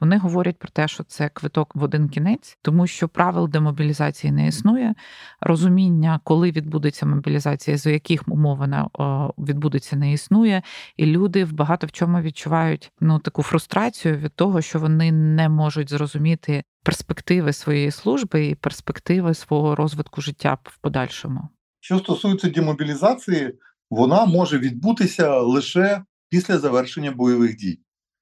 вони 0.00 0.18
говорять 0.18 0.58
про 0.58 0.68
те, 0.68 0.88
що 0.88 1.04
це 1.04 1.28
квиток 1.28 1.76
в 1.76 1.82
один 1.82 2.08
кінець, 2.08 2.58
тому 2.62 2.86
що 2.86 3.08
правил 3.08 3.48
демобілізації 3.48 4.32
не 4.32 4.46
існує. 4.46 4.94
Розуміння, 5.40 6.20
коли 6.24 6.50
відбудеться 6.50 7.06
мобілізація, 7.06 7.76
за 7.76 7.90
яких 7.90 8.22
умов 8.28 8.56
вона 8.58 8.88
відбудеться, 9.38 9.96
не 9.96 10.12
існує, 10.12 10.62
і 10.96 11.06
люди 11.06 11.44
в 11.44 11.52
багато 11.52 11.86
в 11.86 11.92
чому 11.92 12.20
відчувають 12.20 12.92
ну 13.00 13.18
таку 13.18 13.42
фрустрацію 13.42 14.16
від 14.16 14.34
того, 14.34 14.60
що 14.60 14.71
що 14.72 14.78
вони 14.78 15.12
не 15.12 15.48
можуть 15.48 15.90
зрозуміти 15.90 16.64
перспективи 16.82 17.52
своєї 17.52 17.90
служби 17.90 18.46
і 18.46 18.54
перспективи 18.54 19.34
свого 19.34 19.74
розвитку 19.74 20.20
життя 20.20 20.58
в 20.64 20.78
подальшому. 20.78 21.48
Що 21.80 21.98
стосується 21.98 22.48
демобілізації, 22.48 23.54
вона 23.90 24.24
може 24.24 24.58
відбутися 24.58 25.40
лише 25.40 26.02
після 26.28 26.58
завершення 26.58 27.10
бойових 27.10 27.56
дій. 27.56 27.78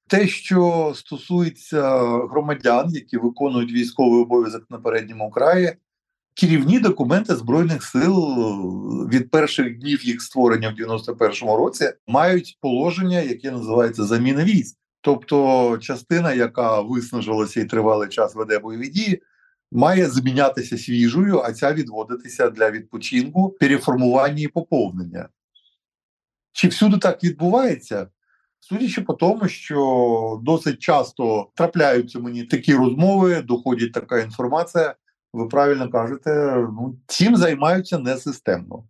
Те, 0.07 0.27
що 0.27 0.91
стосується 0.95 1.97
громадян, 2.31 2.89
які 2.89 3.17
виконують 3.17 3.71
військовий 3.71 4.21
обов'язок 4.21 4.65
на 4.69 4.77
передньому 4.77 5.31
краї, 5.31 5.73
керівні 6.33 6.79
документи 6.79 7.35
збройних 7.35 7.83
сил 7.83 8.15
від 9.11 9.31
перших 9.31 9.79
днів 9.79 10.05
їх 10.05 10.21
створення 10.21 10.69
в 10.69 10.81
91-му 10.81 11.57
році 11.57 11.93
мають 12.07 12.57
положення, 12.61 13.19
яке 13.19 13.51
називається 13.51 14.03
заміна 14.03 14.43
військ. 14.43 14.80
Тобто 15.01 15.77
частина, 15.77 16.33
яка 16.33 16.81
виснажилася 16.81 17.61
і 17.61 17.65
тривалий 17.65 18.09
час 18.09 18.35
веде 18.35 18.59
бойові 18.59 18.87
дії, 18.87 19.21
має 19.71 20.09
змінятися 20.09 20.77
свіжою, 20.77 21.39
а 21.39 21.53
ця 21.53 21.73
відводитися 21.73 22.49
для 22.49 22.71
відпочинку, 22.71 23.49
переформування 23.49 24.43
і 24.43 24.47
поповнення. 24.47 25.29
Чи 26.51 26.67
всюди 26.67 26.97
так 26.97 27.23
відбувається? 27.23 28.07
Судячи 28.59 29.01
по 29.01 29.13
тому, 29.13 29.47
що 29.47 30.39
досить 30.43 30.79
часто 30.79 31.49
трапляються 31.55 32.19
мені 32.19 32.43
такі 32.43 32.75
розмови, 32.75 33.41
доходить 33.41 33.93
така 33.93 34.19
інформація, 34.19 34.95
ви 35.33 35.47
правильно 35.47 35.89
кажете, 35.89 36.55
ну 36.55 36.97
цим 37.07 37.35
займаються 37.35 37.99
несистемно. 37.99 38.83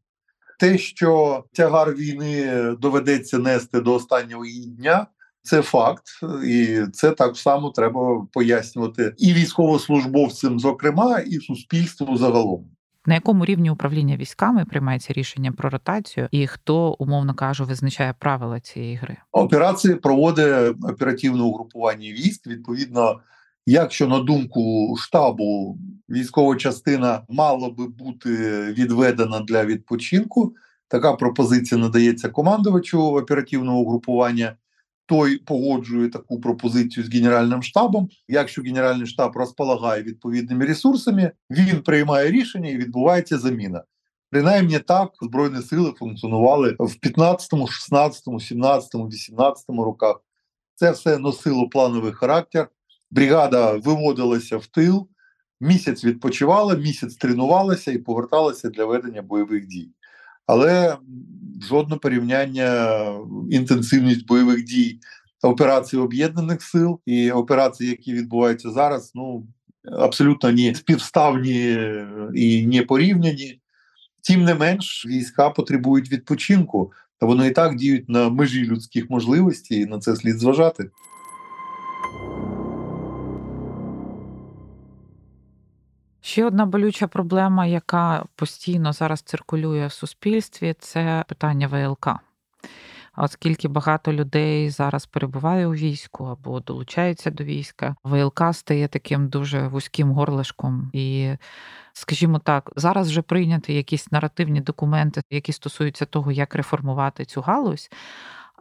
Те, 0.59 0.77
що 0.77 1.43
тягар 1.53 1.93
війни 1.93 2.61
доведеться 2.79 3.37
нести 3.37 3.81
до 3.81 3.93
останнього 3.93 4.45
дня, 4.77 5.07
це 5.43 5.61
факт, 5.61 6.03
і 6.47 6.79
це 6.93 7.11
так 7.11 7.37
само 7.37 7.69
треба 7.69 8.27
пояснювати 8.33 9.13
і 9.17 9.33
військовослужбовцям, 9.33 10.59
зокрема, 10.59 11.19
і 11.19 11.39
суспільству 11.39 12.17
загалом. 12.17 12.65
На 13.05 13.13
якому 13.13 13.45
рівні 13.45 13.69
управління 13.69 14.17
військами 14.17 14.65
приймається 14.65 15.13
рішення 15.13 15.51
про 15.51 15.69
ротацію, 15.69 16.27
і 16.31 16.47
хто, 16.47 16.95
умовно 16.99 17.33
кажу, 17.33 17.65
визначає 17.65 18.13
правила 18.19 18.59
цієї 18.59 18.95
гри? 18.95 19.17
Операції 19.31 19.95
проводить 19.95 20.75
оперативне 20.83 21.43
угрупування 21.43 22.11
військ. 22.11 22.47
Відповідно, 22.47 23.19
якщо 23.65 24.07
на 24.07 24.19
думку 24.19 24.95
штабу 24.99 25.77
військова 26.09 26.55
частина 26.55 27.21
мала 27.29 27.69
би 27.69 27.87
бути 27.87 28.29
відведена 28.73 29.39
для 29.39 29.65
відпочинку, 29.65 30.53
така 30.87 31.13
пропозиція 31.13 31.81
надається 31.81 32.29
командувачу 32.29 33.01
оперативного 33.01 33.79
угрупування 33.79 34.55
той 35.11 35.37
погоджує 35.37 36.09
таку 36.09 36.41
пропозицію 36.41 37.05
з 37.05 37.13
генеральним 37.13 37.63
штабом. 37.63 38.09
Якщо 38.27 38.61
генеральний 38.61 39.07
штаб 39.07 39.35
розполагає 39.35 40.03
відповідними 40.03 40.65
ресурсами, 40.65 41.31
він 41.49 41.81
приймає 41.81 42.31
рішення 42.31 42.69
і 42.69 42.77
відбувається 42.77 43.37
заміна. 43.37 43.83
Принаймні 44.29 44.79
так 44.79 45.11
збройні 45.21 45.61
сили 45.61 45.93
функціонували 45.99 46.75
в 46.79 46.95
15, 46.95 47.69
16, 47.69 48.23
17, 48.41 48.95
18 48.95 49.65
роках. 49.69 50.21
Це 50.75 50.91
все 50.91 51.17
носило 51.17 51.69
плановий 51.69 52.11
характер. 52.11 52.69
Бригада 53.09 53.71
виводилася 53.73 54.57
в 54.57 54.67
тил, 54.67 55.07
місяць 55.61 56.03
відпочивала, 56.03 56.75
місяць 56.75 57.15
тренувалася 57.15 57.91
і 57.91 57.97
поверталася 57.97 58.69
для 58.69 58.85
ведення 58.85 59.21
бойових 59.21 59.67
дій. 59.67 59.89
Але 60.45 60.97
жодне 61.67 61.95
порівняння 61.95 63.01
інтенсивність 63.51 64.27
бойових 64.27 64.63
дій 64.63 64.99
операцій 65.43 65.97
об'єднаних 65.97 66.61
сил 66.61 66.99
і 67.05 67.31
операції, 67.31 67.89
які 67.89 68.13
відбуваються 68.13 68.71
зараз, 68.71 69.11
ну 69.15 69.47
абсолютно 69.91 70.51
не 70.51 70.75
співставні 70.75 71.77
і 72.35 72.67
не 72.67 72.81
порівняні. 72.81 73.61
Тим 74.23 74.43
не 74.43 74.55
менш, 74.55 75.05
війська 75.05 75.49
потребують 75.49 76.11
відпочинку, 76.11 76.91
та 77.19 77.25
вони 77.25 77.47
і 77.47 77.51
так 77.51 77.75
діють 77.75 78.09
на 78.09 78.29
межі 78.29 78.65
людських 78.65 79.09
можливостей, 79.09 79.81
і 79.81 79.85
на 79.85 79.99
це 79.99 80.15
слід 80.15 80.39
зважати. 80.39 80.89
Ще 86.21 86.45
одна 86.45 86.65
болюча 86.65 87.07
проблема, 87.07 87.65
яка 87.65 88.25
постійно 88.35 88.93
зараз 88.93 89.21
циркулює 89.21 89.87
в 89.87 89.91
суспільстві, 89.91 90.75
це 90.79 91.23
питання 91.27 91.67
ВЛК. 91.67 92.09
Оскільки 93.17 93.67
багато 93.67 94.13
людей 94.13 94.69
зараз 94.69 95.05
перебуває 95.05 95.67
у 95.67 95.73
війську 95.73 96.25
або 96.25 96.59
долучаються 96.59 97.31
до 97.31 97.43
війська, 97.43 97.95
ВЛК 98.03 98.41
стає 98.53 98.87
таким 98.87 99.27
дуже 99.27 99.67
вузьким 99.67 100.11
горлишком. 100.11 100.89
І, 100.93 101.31
скажімо 101.93 102.39
так, 102.39 102.71
зараз 102.75 103.09
вже 103.09 103.21
прийняті 103.21 103.73
якісь 103.73 104.11
наративні 104.11 104.61
документи, 104.61 105.21
які 105.29 105.53
стосуються 105.53 106.05
того, 106.05 106.31
як 106.31 106.55
реформувати 106.55 107.25
цю 107.25 107.41
галузь 107.41 107.89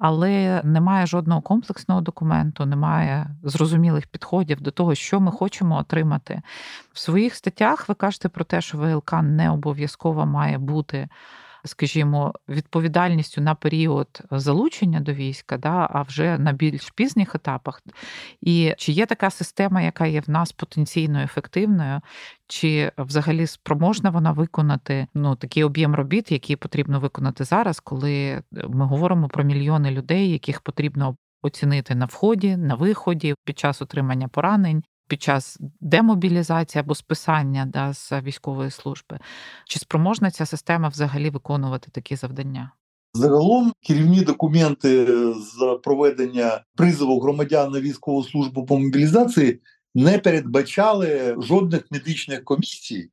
але 0.01 0.63
немає 0.65 1.07
жодного 1.07 1.41
комплексного 1.41 2.01
документу, 2.01 2.67
немає 2.67 3.27
зрозумілих 3.43 4.07
підходів 4.07 4.61
до 4.61 4.71
того, 4.71 4.95
що 4.95 5.21
ми 5.21 5.31
хочемо 5.31 5.77
отримати. 5.77 6.43
В 6.93 6.99
своїх 6.99 7.35
статтях 7.35 7.89
ви 7.89 7.95
кажете 7.95 8.29
про 8.29 8.45
те, 8.45 8.61
що 8.61 8.79
ВЛК 8.79 9.13
не 9.23 9.51
обов'язково 9.51 10.27
має 10.27 10.59
бути 10.59 11.09
скажімо, 11.65 12.35
відповідальністю 12.49 13.41
на 13.41 13.55
період 13.55 14.21
залучення 14.31 15.01
до 15.01 15.13
війська, 15.13 15.59
да, 15.59 15.89
а 15.91 16.03
вже 16.03 16.39
на 16.39 16.53
більш 16.53 16.91
пізніх 16.91 17.35
етапах. 17.35 17.83
І 18.41 18.75
чи 18.79 18.93
є 18.93 19.07
така 19.07 19.31
система, 19.31 19.83
яка 19.83 20.07
є 20.07 20.21
в 20.21 20.31
нас 20.31 20.53
потенційно 20.53 21.21
ефективною, 21.21 22.01
чи 22.47 22.93
взагалі 22.99 23.47
спроможна 23.47 24.11
вона 24.11 24.33
виконати 24.33 25.07
ну 25.15 25.37
такий 25.37 25.65
об'єм 25.65 25.95
робіт, 25.95 26.33
який 26.33 26.57
потрібно 26.57 27.01
виконати 27.01 27.45
зараз, 27.45 27.81
коли 27.81 28.43
ми 28.69 28.87
говоримо 28.87 29.29
про 29.29 29.45
мільйони 29.45 29.91
людей, 29.91 30.31
яких 30.31 30.61
потрібно 30.61 31.17
оцінити 31.43 31.95
на 31.95 32.07
вході, 32.07 32.57
на 32.57 32.75
виході 32.75 33.35
під 33.45 33.59
час 33.59 33.83
отримання 33.83 34.29
поранень, 34.29 34.83
під 35.11 35.23
час 35.23 35.59
демобілізації 35.81 36.81
або 36.81 36.95
списання 36.95 37.67
да, 37.67 37.95
з 37.95 38.13
військової 38.23 38.71
служби. 38.71 39.19
Чи 39.67 39.79
спроможна 39.79 40.31
ця 40.31 40.47
система 40.47 40.89
взагалі 40.89 41.31
виконувати 41.31 41.89
такі 41.93 42.17
завдання? 42.17 42.73
Загалом 43.15 43.73
керівні 43.87 44.21
документи 44.21 45.07
з 45.35 45.79
проведення 45.83 46.65
призову 46.77 47.21
громадян 47.21 47.73
на 47.73 47.81
військову 47.81 48.25
службу 48.25 48.67
по 48.67 48.79
мобілізації 48.79 49.61
не 49.95 50.19
передбачали 50.19 51.37
жодних 51.39 51.85
медичних 51.91 52.45
комісій 52.45 53.11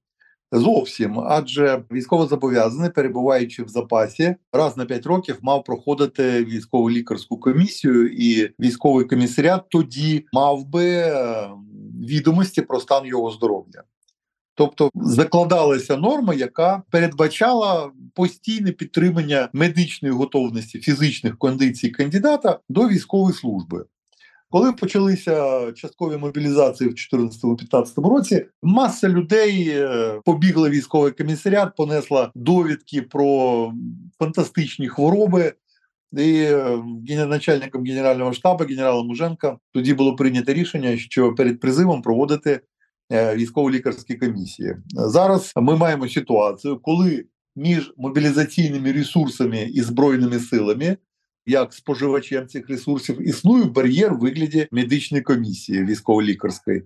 Зовсім, 0.51 1.19
адже 1.19 1.83
військовозобов'язаний, 1.91 2.89
перебуваючи 2.89 3.63
в 3.63 3.67
запасі, 3.67 4.35
раз 4.53 4.77
на 4.77 4.85
5 4.85 5.05
років 5.05 5.37
мав 5.41 5.63
проходити 5.63 6.45
військову 6.45 6.89
лікарську 6.89 7.37
комісію, 7.37 8.07
і 8.07 8.51
військовий 8.59 9.05
комісаріат 9.05 9.61
тоді 9.69 10.25
мав 10.33 10.65
би 10.65 10.85
е, 10.85 11.49
відомості 11.99 12.61
про 12.61 12.79
стан 12.79 13.05
його 13.05 13.31
здоров'я. 13.31 13.83
Тобто 14.55 14.89
закладалася 14.95 15.97
норма, 15.97 16.33
яка 16.33 16.83
передбачала 16.91 17.91
постійне 18.13 18.71
підтримання 18.71 19.49
медичної 19.53 20.13
готовності 20.13 20.79
фізичних 20.79 21.37
кондицій 21.37 21.89
кандидата 21.89 22.59
до 22.69 22.87
військової 22.87 23.33
служби. 23.35 23.85
Коли 24.49 24.73
почалися 24.73 25.71
часткові 25.71 26.17
мобілізації 26.17 26.89
в 26.89 26.93
2014-2015 26.93 28.09
році, 28.09 28.45
маса 28.63 29.09
людей 29.09 29.69
е, 29.69 30.21
побігла 30.25 30.69
військовий 30.69 31.11
комісаріат, 31.11 31.75
понесла 31.75 32.31
довідки 32.35 33.01
про 33.01 33.73
фантастичні 34.19 34.87
хвороби. 34.87 35.53
І 36.13 36.41
е, 37.09 37.25
начальником 37.25 37.83
генерального 37.83 38.33
штабу 38.33 38.63
генералом 38.63 39.07
Муженка 39.07 39.57
тоді 39.73 39.93
було 39.93 40.15
прийнято 40.15 40.53
рішення, 40.53 40.97
що 40.97 41.35
перед 41.35 41.59
призивом 41.59 42.01
проводити 42.01 42.61
е, 43.11 43.35
військово-лікарські 43.35 44.15
комісії. 44.15 44.75
Зараз 44.89 45.53
ми 45.55 45.75
маємо 45.75 46.09
ситуацію, 46.09 46.79
коли 46.81 47.25
між 47.55 47.93
мобілізаційними 47.97 48.91
ресурсами 48.91 49.63
і 49.63 49.81
збройними 49.81 50.39
силами 50.39 50.97
як 51.47 51.73
споживачем 51.73 52.47
цих 52.47 52.69
ресурсів, 52.69 53.27
існує 53.27 53.63
бар'єр 53.63 54.13
в 54.13 54.19
вигляді 54.19 54.67
медичної 54.71 55.23
комісії 55.23 55.83
військово-лікарської. 55.83 56.83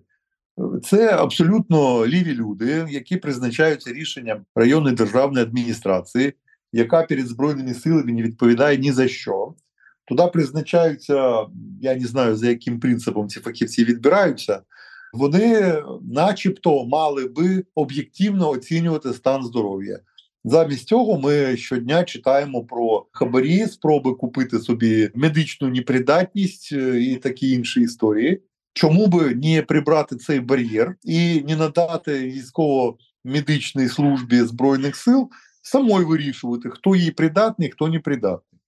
Це 0.83 1.11
абсолютно 1.11 2.07
ліві 2.07 2.33
люди, 2.33 2.87
які 2.89 3.17
призначаються 3.17 3.93
рішенням 3.93 4.45
районної 4.55 4.95
державної 4.95 5.45
адміністрації, 5.45 6.33
яка 6.71 7.03
перед 7.03 7.27
збройними 7.27 7.73
силами 7.73 8.11
не 8.11 8.21
відповідає 8.21 8.77
ні 8.77 8.91
за 8.91 9.07
що. 9.07 9.53
Туди 10.05 10.23
призначаються, 10.33 11.45
я 11.81 11.95
не 11.95 12.07
знаю 12.07 12.35
за 12.35 12.49
яким 12.49 12.79
принципом 12.79 13.29
ці 13.29 13.39
фахівці 13.39 13.83
відбираються. 13.83 14.61
Вони, 15.13 15.75
начебто, 16.11 16.85
мали 16.85 17.25
би 17.25 17.63
об'єктивно 17.75 18.49
оцінювати 18.49 19.13
стан 19.13 19.43
здоров'я. 19.43 19.99
Замість 20.43 20.87
цього 20.87 21.19
ми 21.19 21.57
щодня 21.57 22.03
читаємо 22.03 22.63
про 22.63 23.05
хабарі, 23.11 23.67
спроби 23.67 24.13
купити 24.13 24.59
собі 24.59 25.09
медичну 25.15 25.69
непридатність 25.69 26.69
е, 26.73 27.01
і 27.01 27.15
такі 27.15 27.51
інші 27.51 27.81
історії. 27.81 28.41
Чому 28.73 29.07
би 29.07 29.35
не 29.35 29.61
прибрати 29.61 30.15
цей 30.15 30.39
бар'єр 30.39 30.95
і 31.03 31.41
не 31.41 31.55
надати 31.55 32.19
військово-медичній 32.19 33.87
службі 33.87 34.41
збройних 34.41 34.95
сил 34.95 35.29
самої 35.61 36.05
вирішувати, 36.05 36.69
хто 36.69 36.95
їй 36.95 37.11
придатний, 37.11 37.69
хто 37.69 37.87
не 37.87 37.99
придатний? 37.99 38.61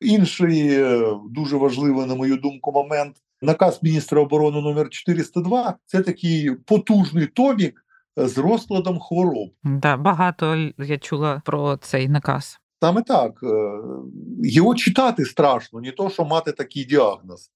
Інший 0.00 0.68
е, 0.68 1.16
дуже 1.30 1.56
важливий, 1.56 2.06
на 2.06 2.14
мою 2.14 2.36
думку, 2.36 2.72
момент 2.72 3.16
наказ 3.42 3.82
міністра 3.82 4.20
оборони 4.20 4.60
номер 4.60 4.88
402 4.90 5.74
Це 5.86 6.02
такий 6.02 6.50
потужний 6.50 7.26
томік 7.26 7.84
з 8.16 8.38
розкладом 8.38 9.00
хвороб. 9.00 9.48
Да, 9.64 9.96
Багато 9.96 10.70
я 10.78 10.98
чула 10.98 11.42
про 11.44 11.76
цей 11.76 12.08
наказ. 12.08 12.58
Саме 12.80 13.02
так. 13.02 13.42
Е, 13.42 13.80
його 14.42 14.74
читати 14.74 15.24
страшно, 15.24 15.80
не 15.80 15.90
то, 15.90 16.10
що 16.10 16.24
мати 16.24 16.52
такий 16.52 16.84
діагноз. 16.84 17.50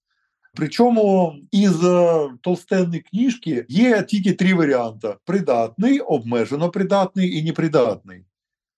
Причому 0.54 1.34
із 1.50 1.84
е, 1.84 2.28
толстенної 2.40 3.00
книжки 3.00 3.66
є 3.68 4.02
тільки 4.02 4.32
три 4.32 4.54
варіанти: 4.54 5.14
придатний, 5.24 6.00
обмежено 6.00 6.70
придатний 6.70 7.38
і 7.38 7.44
непридатний. 7.44 8.24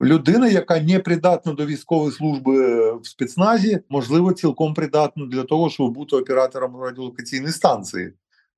Людина, 0.03 0.49
яка 0.49 0.81
не 0.81 0.99
придатна 0.99 1.53
до 1.53 1.67
військової 1.67 2.13
служби 2.13 2.93
в 2.93 3.07
спецназі, 3.07 3.81
можливо, 3.89 4.33
цілком 4.33 4.75
придатна 4.75 5.27
для 5.27 5.43
того, 5.43 5.71
щоб 5.71 5.93
бути 5.93 6.17
оператором 6.17 6.77
радіолокаційної 6.77 7.53
станції. 7.53 8.13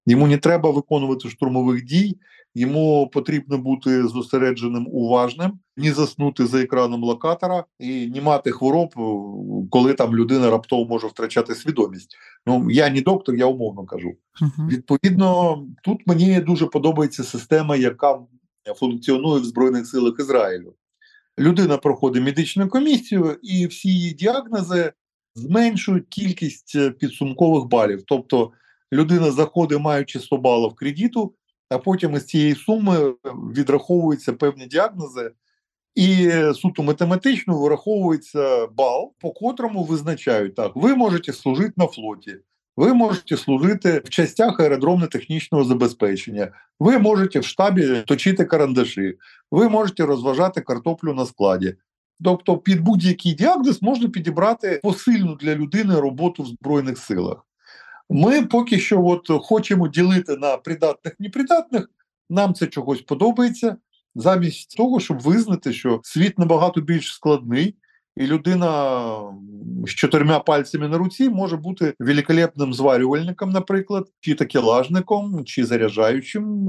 Йому 0.07 0.26
не 0.26 0.38
треба 0.38 0.70
виконувати 0.70 1.28
штурмових 1.28 1.84
дій, 1.84 2.18
йому 2.55 3.11
потрібно 3.12 3.59
бути 3.59 4.09
зосередженим 4.09 4.86
уважним, 4.91 5.59
ні 5.76 5.91
заснути 5.91 6.47
за 6.47 6.62
екраном 6.62 7.03
локатора 7.05 7.64
і 7.78 8.07
не 8.07 8.20
мати 8.20 8.51
хвороб, 8.51 8.95
коли 9.70 9.95
там 9.95 10.16
людина 10.16 10.51
раптово 10.51 10.84
може 10.84 11.07
втрачати 11.07 11.55
свідомість. 11.55 12.16
Ну 12.47 12.70
я 12.70 12.91
не 12.91 13.01
доктор, 13.01 13.34
я 13.34 13.47
умовно 13.47 13.84
кажу. 13.84 14.09
Uh-huh. 14.09 14.68
Відповідно, 14.68 15.59
тут 15.84 16.07
мені 16.07 16.41
дуже 16.41 16.66
подобається 16.66 17.24
система, 17.24 17.76
яка 17.76 18.18
функціонує 18.76 19.41
в 19.41 19.45
Збройних 19.45 19.86
силах 19.86 20.14
Ізраїлю. 20.18 20.74
Людина 21.41 21.76
проходить 21.76 22.22
медичну 22.22 22.68
комісію, 22.68 23.38
і 23.43 23.66
всі 23.66 23.88
її 23.88 24.12
діагнози 24.12 24.93
зменшують 25.34 26.09
кількість 26.09 26.99
підсумкових 26.99 27.64
балів. 27.64 28.03
Тобто 28.07 28.53
людина 28.93 29.30
заходить, 29.30 29.80
маючи 29.80 30.20
100 30.20 30.36
балів 30.36 30.74
кредиту, 30.74 31.34
а 31.68 31.78
потім 31.78 32.14
із 32.14 32.26
цієї 32.26 32.55
суми 32.55 33.14
відраховуються 33.55 34.32
певні 34.32 34.66
діагнози, 34.66 35.32
і 35.95 36.30
суто 36.55 36.82
математично 36.82 37.59
вираховується 37.59 38.66
бал, 38.66 39.14
по 39.18 39.30
котрому 39.30 39.84
визначають 39.84 40.55
так: 40.55 40.72
ви 40.74 40.97
можете 40.97 41.32
служити 41.32 41.72
на 41.76 41.86
флоті. 41.86 42.36
Ви 42.77 42.95
можете 42.95 43.37
служити 43.37 44.03
в 44.05 44.09
частях 44.09 44.61
аеродромно-технічного 44.61 45.64
забезпечення, 45.64 46.53
ви 46.81 46.99
можете 46.99 47.41
в 47.41 47.45
штабі 47.45 48.03
точити 48.07 48.45
карандаші, 48.45 49.18
ви 49.51 49.68
можете 49.68 50.07
розважати 50.07 50.61
картоплю 50.61 51.14
на 51.14 51.27
складі. 51.27 51.77
Тобто, 52.25 52.59
під 52.59 52.81
будь-який 52.81 53.35
діагноз 53.35 53.83
можна 53.83 54.09
підібрати 54.09 54.81
посильну 54.83 55.35
для 55.35 55.55
людини 55.55 56.01
роботу 56.01 56.43
в 56.43 56.47
Збройних 56.47 56.99
силах. 56.99 57.47
Ми 58.11 58.43
поки 58.43 58.79
що 58.79 59.05
от 59.05 59.45
хочемо 59.45 59.89
ділити 59.89 60.37
на 60.37 60.57
придатних 60.57 61.21
непридатних. 61.21 61.91
Нам 62.31 62.55
це 62.55 62.66
чогось 62.66 63.01
подобається, 63.01 63.77
замість 64.14 64.77
того, 64.77 65.01
щоб 65.01 65.21
визнати, 65.21 65.73
що 65.73 66.01
світ 66.05 66.39
набагато 66.39 66.81
більш 66.81 67.12
складний, 67.14 67.77
і 68.21 68.27
людина 68.27 69.12
з 69.87 69.91
чотирма 69.91 70.39
пальцями 70.39 70.89
на 70.89 70.99
руці 70.99 71.29
може 71.29 71.57
бути 71.57 71.95
великолепним 71.99 72.75
зварювальником, 72.75 73.51
наприклад, 73.51 74.07
чи 74.21 74.35
такелажником, 74.35 75.45
чи 75.45 75.64
заряджаючим. 75.64 76.68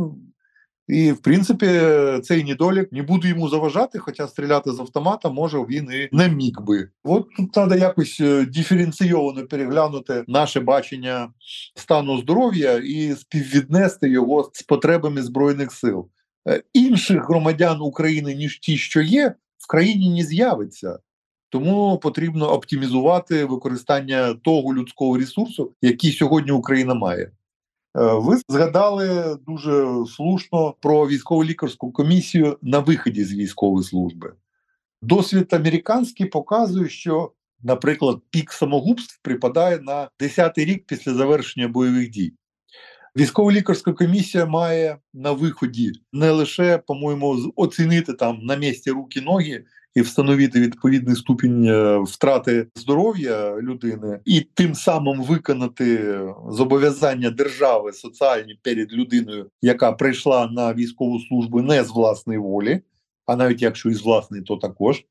І, 0.87 1.11
в 1.11 1.21
принципі, 1.21 1.81
цей 2.23 2.43
недолік 2.43 2.91
не 2.91 3.01
буде 3.01 3.27
йому 3.27 3.49
заважати, 3.49 3.99
хоча 3.99 4.27
стріляти 4.27 4.71
з 4.71 4.79
автомата 4.79 5.29
може 5.29 5.57
він 5.57 5.91
і 5.91 6.09
не 6.11 6.29
міг 6.29 6.53
би. 6.61 6.89
От 7.03 7.27
тут 7.37 7.51
треба 7.51 7.75
якось 7.75 8.19
е, 8.21 8.45
диференційовано 8.45 9.47
переглянути 9.47 10.23
наше 10.27 10.59
бачення 10.59 11.29
стану 11.75 12.17
здоров'я 12.17 12.77
і 12.77 13.15
співвіднести 13.15 14.09
його 14.09 14.51
з 14.53 14.63
потребами 14.63 15.21
збройних 15.21 15.71
сил. 15.71 16.09
Е, 16.49 16.63
інших 16.73 17.27
громадян 17.29 17.81
України 17.81 18.35
ніж 18.35 18.59
ті, 18.59 18.77
що 18.77 19.01
є, 19.01 19.33
в 19.57 19.67
країні 19.67 20.09
не 20.09 20.23
з'явиться. 20.23 20.99
Тому 21.51 21.97
потрібно 21.97 22.51
оптимізувати 22.51 23.45
використання 23.45 24.33
того 24.33 24.73
людського 24.73 25.17
ресурсу, 25.17 25.71
який 25.81 26.11
сьогодні 26.11 26.51
Україна 26.51 26.93
має. 26.93 27.23
Е, 27.23 27.31
ви 27.95 28.37
згадали 28.49 29.37
дуже 29.47 29.87
слушно 30.15 30.75
про 30.81 31.07
військово 31.07 31.43
лікарську 31.43 31.91
комісію 31.91 32.57
на 32.61 32.79
виході 32.79 33.23
з 33.23 33.33
військової 33.33 33.83
служби. 33.83 34.33
Досвід 35.01 35.53
американський 35.53 36.25
показує, 36.25 36.89
що, 36.89 37.31
наприклад, 37.61 38.19
пік 38.29 38.51
самогубств 38.51 39.19
припадає 39.21 39.79
на 39.79 40.09
10-й 40.19 40.65
рік 40.65 40.85
після 40.87 41.13
завершення 41.13 41.67
бойових 41.67 42.09
дій. 42.09 42.33
Військово 43.17 43.51
лікарська 43.51 43.93
комісія 43.93 44.45
має 44.45 44.97
на 45.13 45.31
виході 45.31 45.91
не 46.13 46.31
лише, 46.31 46.77
по-моєму, 46.77 47.53
оцінити 47.55 48.13
там 48.13 48.39
на 48.43 48.55
місці 48.55 48.91
руки 48.91 49.21
ноги 49.21 49.65
і 49.95 50.01
встановити 50.01 50.59
відповідний 50.59 51.15
ступінь 51.15 51.65
е, 51.65 51.97
втрати 51.97 52.67
здоров'я 52.75 53.55
людини, 53.61 54.19
і 54.25 54.41
тим 54.41 54.75
самим 54.75 55.23
виконати 55.23 56.19
зобов'язання 56.49 57.29
держави 57.29 57.93
соціальні 57.93 58.59
перед 58.63 58.93
людиною, 58.93 59.49
яка 59.61 59.91
прийшла 59.91 60.47
на 60.47 60.73
військову 60.73 61.19
службу 61.19 61.61
не 61.61 61.83
з 61.83 61.89
власної 61.89 62.39
волі, 62.39 62.81
а 63.25 63.35
навіть 63.35 63.61
якщо 63.61 63.89
і 63.89 63.93
з 63.93 64.01
власної, 64.01 64.43
то 64.43 64.57
також. 64.57 65.05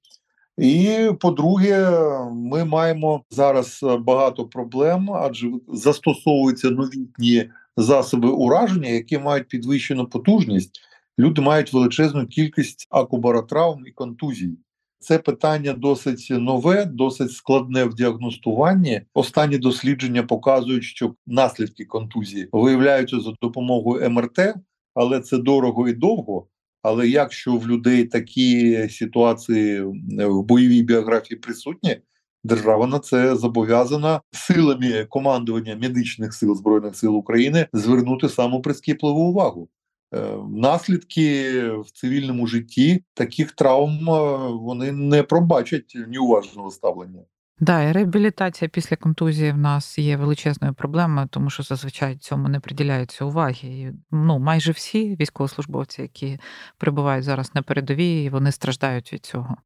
І 0.58 1.08
по-друге, 1.20 1.90
ми 2.32 2.64
маємо 2.64 3.24
зараз 3.30 3.84
багато 4.00 4.44
проблем, 4.44 5.10
адже 5.12 5.50
застосовуються 5.68 6.70
новітні 6.70 7.50
засоби 7.76 8.28
ураження, 8.28 8.88
які 8.88 9.18
мають 9.18 9.48
підвищену 9.48 10.06
потужність. 10.06 10.80
Люди 11.18 11.40
мають 11.40 11.72
величезну 11.72 12.26
кількість 12.26 12.86
акубаротравм 12.90 13.86
і 13.86 13.90
контузій. 13.90 14.58
Це 15.01 15.18
питання 15.18 15.72
досить 15.72 16.28
нове, 16.30 16.84
досить 16.84 17.32
складне 17.32 17.84
в 17.84 17.94
діагностуванні. 17.94 19.03
Останні 19.14 19.59
дослідження 19.59 20.22
показують, 20.22 20.84
що 20.84 21.14
наслідки 21.26 21.84
контузії 21.84 22.48
виявляються 22.53 23.20
за 23.20 23.32
допомогою 23.42 24.11
МРТ, 24.11 24.38
але 24.94 25.20
це 25.20 25.38
дорого 25.38 25.88
і 25.88 25.92
довго. 25.92 26.46
Але 26.82 27.09
якщо 27.09 27.57
в 27.57 27.68
людей 27.68 28.05
такі 28.05 28.88
ситуації 28.88 29.80
в 30.18 30.42
бойовій 30.42 30.82
біографії 30.82 31.38
присутні, 31.38 31.96
держава 32.44 32.86
на 32.86 32.98
це 32.98 33.36
зобов'язана 33.36 34.20
силами 34.32 35.07
командування 35.09 35.76
медичних 35.76 36.34
сил 36.34 36.57
збройних 36.57 36.96
сил 36.96 37.16
України 37.16 37.66
звернути 37.72 38.28
саму 38.28 38.62
прискіпливу 38.62 39.20
увагу. 39.20 39.68
Е, 40.14 40.36
наслідки 40.48 41.62
в 41.70 41.90
цивільному 41.90 42.46
житті 42.46 43.04
таких 43.14 43.52
травм 43.52 44.11
е, 44.11 44.36
вони 44.52 44.92
не 44.92 45.22
пробачать 45.22 45.96
неуважного 46.08 46.70
ставлення. 46.70 47.20
Да, 47.61 47.82
і 47.82 47.92
реабілітація 47.92 48.68
після 48.68 48.96
контузії 48.96 49.52
в 49.52 49.58
нас 49.58 49.98
є 49.98 50.16
величезною 50.16 50.74
проблемою, 50.74 51.28
тому 51.30 51.50
що 51.50 51.62
зазвичай 51.62 52.16
цьому 52.16 52.48
не 52.48 52.61
приділяється 52.61 53.24
уваги. 53.24 53.68
І, 53.68 53.92
Ну 54.11 54.38
майже 54.38 54.72
всі 54.72 55.16
військовослужбовці, 55.16 56.02
які 56.02 56.38
перебувають 56.78 57.24
зараз 57.24 57.54
на 57.54 57.62
передовій, 57.62 58.28
вони 58.28 58.52
страждають 58.52 59.12
від 59.12 59.24
цього. 59.26 59.56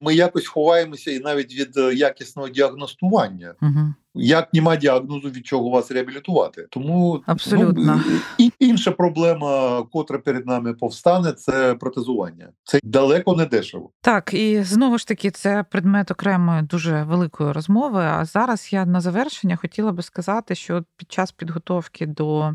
Ми 0.00 0.14
якось 0.14 0.46
ховаємося 0.46 1.10
і 1.10 1.18
навіть 1.18 1.54
від 1.54 1.76
е, 1.76 1.94
якісного 1.94 2.48
діагностування. 2.48 3.54
Угу. 3.62 3.94
Як 4.14 4.54
нема 4.54 4.76
діагнозу, 4.76 5.30
від 5.30 5.46
чого 5.46 5.70
вас 5.70 5.90
реабілітувати, 5.90 6.66
тому 6.70 7.22
абсолютно 7.26 8.02
ну, 8.06 8.18
і 8.38 8.52
інша 8.58 8.90
проблема, 8.90 9.82
котра 9.92 10.18
перед 10.18 10.46
нами 10.46 10.74
повстане, 10.74 11.32
це 11.32 11.74
протезування. 11.74 12.48
Це 12.64 12.80
далеко 12.82 13.36
не 13.36 13.46
дешево. 13.46 13.90
Так 14.00 14.34
і 14.34 14.62
знову 14.62 14.98
ж 14.98 15.08
таки, 15.08 15.30
це 15.30 15.64
предмет 15.70 16.10
окремої 16.10 16.62
дуже 16.62 17.02
великої 17.02 17.52
розмови. 17.52 18.00
А 18.00 18.24
зараз 18.24 18.72
я 18.72 18.86
на 18.86 19.00
завершення 19.00 19.56
хотіла 19.56 19.92
би 19.92 20.02
сказати, 20.02 20.54
що 20.54 20.84
під 20.96 21.12
час 21.12 21.32
підготовки 21.32 22.06
до 22.06 22.52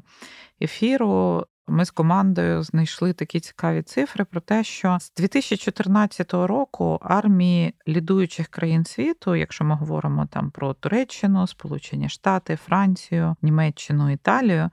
ефіру 0.62 1.45
ми 1.68 1.86
з 1.86 1.91
командою 1.91 2.63
знайшли 2.63 3.13
такі 3.13 3.39
цікаві 3.39 3.82
цифри 3.82 4.26
про 4.26 4.41
те, 4.41 4.63
що 4.63 4.97
з 5.01 5.13
2014 5.13 6.34
року 6.34 6.99
армії 7.01 7.74
лідуючих 7.88 8.47
країн 8.47 8.86
світу, 8.86 9.36
якщо 9.36 9.63
ми 9.63 9.76
говоримо 9.76 10.26
там 10.26 10.51
про 10.51 10.74
Туреччину, 10.74 11.47
Сполучені 11.47 12.09
Штати, 12.09 12.55
Францію, 12.55 13.36
Німеччину, 13.41 14.09
Італію. 14.09 14.70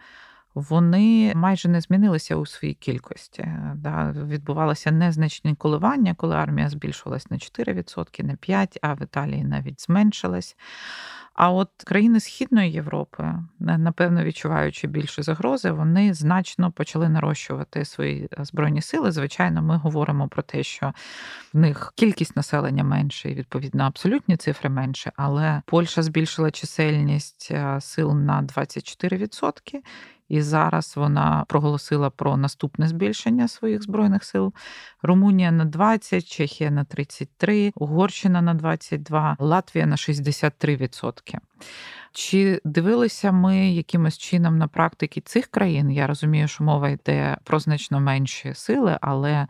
Вони 0.54 1.32
майже 1.34 1.68
не 1.68 1.80
змінилися 1.80 2.36
у 2.36 2.46
своїй 2.46 2.74
кількості. 2.74 3.48
Да, 3.74 4.14
Відбувалося 4.28 4.90
незначні 4.90 5.54
коливання, 5.54 6.14
коли 6.14 6.36
армія 6.36 6.68
збільшувалась 6.68 7.30
на 7.30 7.36
4%, 7.36 8.24
на 8.24 8.34
5%, 8.34 8.78
а 8.82 8.94
в 8.94 9.02
Італії 9.02 9.44
навіть 9.44 9.80
зменшилась. 9.80 10.56
А 11.34 11.50
от 11.50 11.68
країни 11.84 12.20
Східної 12.20 12.72
Європи, 12.72 13.34
напевно, 13.58 14.24
відчуваючи 14.24 14.86
більше 14.86 15.22
загрози, 15.22 15.70
вони 15.70 16.14
значно 16.14 16.72
почали 16.72 17.08
нарощувати 17.08 17.84
свої 17.84 18.28
е, 18.32 18.44
збройні 18.44 18.82
сили. 18.82 19.12
Звичайно, 19.12 19.62
ми 19.62 19.76
говоримо 19.76 20.28
про 20.28 20.42
те, 20.42 20.62
що 20.62 20.92
в 21.52 21.58
них 21.58 21.92
кількість 21.96 22.36
населення 22.36 22.84
менше, 22.84 23.30
і 23.30 23.34
відповідно 23.34 23.84
абсолютні 23.84 24.36
цифри 24.36 24.70
менше. 24.70 25.12
Але 25.16 25.62
Польща 25.66 26.02
збільшила 26.02 26.50
чисельність 26.50 27.48
е, 27.50 27.80
сил 27.80 28.14
на 28.14 28.42
24%. 28.42 29.80
І 30.28 30.42
зараз 30.42 30.96
вона 30.96 31.44
проголосила 31.48 32.10
про 32.10 32.36
наступне 32.36 32.88
збільшення 32.88 33.48
своїх 33.48 33.82
збройних 33.82 34.24
сил. 34.24 34.52
Румунія 35.02 35.50
на 35.50 35.64
20, 35.64 36.26
Чехія 36.26 36.70
на 36.70 36.84
33, 36.84 37.72
Угорщина 37.74 38.42
на 38.42 38.54
22, 38.54 39.36
Латвія 39.38 39.86
на 39.86 39.96
63%. 39.96 41.38
Чи 42.12 42.60
дивилися 42.64 43.32
ми 43.32 43.70
якимось 43.70 44.18
чином 44.18 44.58
на 44.58 44.68
практики 44.68 45.20
цих 45.20 45.46
країн? 45.46 45.90
Я 45.90 46.06
розумію, 46.06 46.48
що 46.48 46.64
мова 46.64 46.88
йде 46.88 47.36
про 47.44 47.58
значно 47.58 48.00
менші 48.00 48.54
сили, 48.54 48.98
але 49.00 49.46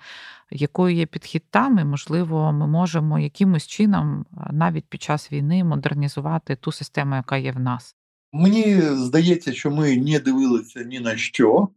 якою 0.51 0.97
є 0.97 1.07
підхід 1.07 1.45
там, 1.51 1.79
і 1.79 1.85
можливо, 1.85 2.53
ми 2.53 2.67
можемо 2.67 3.19
якимось 3.19 3.67
чином 3.67 4.27
навіть 4.51 4.89
під 4.89 5.03
час 5.03 5.33
війни 5.33 5.65
модернізувати 5.65 6.57
ту 6.57 6.73
систему, 6.73 7.17
яка 7.17 7.37
є 7.37 7.53
в 7.53 7.61
нас. 7.61 7.97
Мені 8.37 8.81
здається, 8.81 9.53
що 9.53 9.71
ми 9.71 9.97
не 9.97 10.19
дивилися 10.19 10.83
ні 10.83 11.01
на 11.01 11.17
що. 11.17 11.69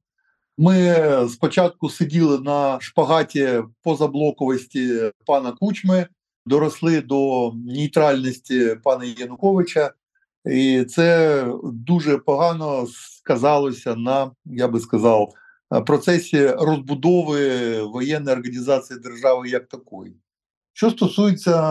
Ми 0.57 0.95
спочатку 1.29 1.89
сиділи 1.89 2.39
на 2.39 2.79
шпагаті 2.81 3.63
позаблоковості 3.83 5.11
пана 5.25 5.51
Кучми, 5.51 6.07
доросли 6.45 7.01
до 7.01 7.51
нейтральності 7.53 8.77
пана 8.83 9.05
Януковича, 9.05 9.91
і 10.45 10.83
це 10.83 11.45
дуже 11.63 12.17
погано 12.17 12.87
сказалося 12.87 13.95
на, 13.95 14.31
я 14.45 14.67
би 14.67 14.79
сказав, 14.79 15.33
процесі 15.85 16.47
розбудови 16.47 17.81
воєнної 17.81 18.37
організації 18.37 18.99
держави 18.99 19.49
як 19.49 19.67
такої. 19.67 20.13
Що 20.77 20.89
стосується 20.89 21.61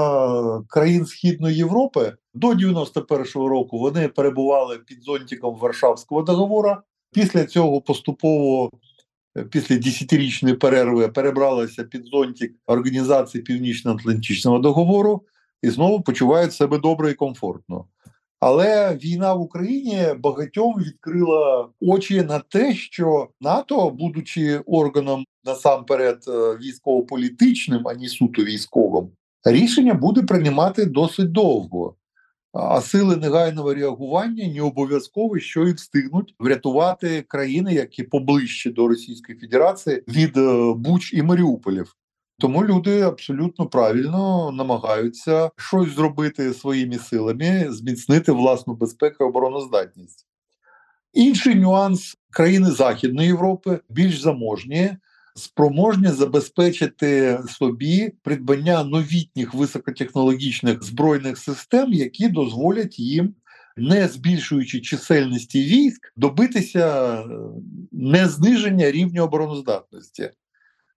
країн 0.69 1.07
Східної 1.07 1.57
Європи, 1.57 2.17
до 2.35 2.49
91-го 2.49 3.49
року 3.49 3.79
вони 3.79 4.09
перебували 4.09 4.79
під 4.79 5.03
зонтиком 5.03 5.59
Варшавського 5.59 6.23
договору. 6.23 6.77
Після 7.13 7.45
цього 7.45 7.81
поступово, 7.81 8.71
е, 9.37 9.45
після 9.45 9.77
десятирічної 9.77 10.55
перерви, 10.55 11.09
перебралися 11.09 11.85
під 11.85 12.05
зонтик 12.05 12.53
Організації 12.67 13.45
Північно-Атлантичного 13.45 14.59
договору 14.59 15.23
і 15.63 15.71
знову 15.71 16.01
почувають 16.01 16.53
себе 16.53 16.79
добре 16.79 17.11
і 17.11 17.15
комфортно. 17.15 17.85
Але 18.49 18.94
війна 18.94 19.34
в 19.34 19.40
Україні 19.40 20.03
багатьом 20.18 20.74
відкрила 20.78 21.68
очі 21.80 22.22
на 22.22 22.38
те, 22.38 22.74
що 22.74 23.28
НАТО, 23.40 23.90
будучи 23.90 24.59
органом 24.66 25.24
насамперед 25.44 26.24
е, 26.28 26.30
військово-політичним, 26.57 27.88
а 27.88 27.94
не 27.94 28.09
суто 28.09 28.44
військовим, 28.44 29.09
рішення 29.44 29.94
буде 29.94 30.22
приймати 30.22 30.86
досить 30.86 31.32
довго. 31.32 31.94
А 32.53 32.80
сили 32.80 33.16
негайного 33.16 33.74
реагування 33.74 34.49
не 34.55 34.62
обов'язково 34.62 35.38
що 35.38 35.68
і 35.68 35.72
встигнуть 35.72 36.34
врятувати 36.38 37.22
країни, 37.28 37.74
які 37.74 38.03
поближче 38.03 38.70
до 38.70 38.88
Російської 38.88 39.38
Федерації 39.38 40.03
від 40.09 40.36
е, 40.36 40.74
Буч 40.76 41.14
і 41.14 41.22
Маріуполів. 41.22 41.97
Тому 42.39 42.64
люди 42.64 43.01
абсолютно 43.01 43.66
правильно 43.66 44.51
намагаються 44.53 45.51
щось 45.57 45.95
зробити 45.95 46.55
своїми 46.55 46.99
силами, 46.99 47.66
зміцнити 47.70 48.32
власну 48.32 48.74
безпеку 48.74 49.24
і 49.24 49.26
обороноздатність. 49.26 50.26
Інший 51.12 51.55
нюанс 51.55 52.16
країни 52.30 52.70
Західної 52.70 53.28
Європи 53.28 53.80
більш 53.89 54.20
заможні, 54.20 54.97
спроможні 55.34 56.09
забезпечити 56.09 57.41
собі 57.49 58.12
придбання 58.22 58.84
новітніх 58.84 59.55
високотехнологічних 59.55 60.82
збройних 60.82 61.39
систем, 61.39 61.93
які 61.93 62.28
дозволять 62.28 62.99
їм. 62.99 63.34
Не 63.78 64.09
збільшуючи 64.09 64.80
чисельності 64.80 65.64
військ, 65.64 66.12
добитися 66.16 67.14
е, 67.14 67.26
незниження 67.93 68.91
рівня 68.91 69.22
обороноздатності. 69.22 70.30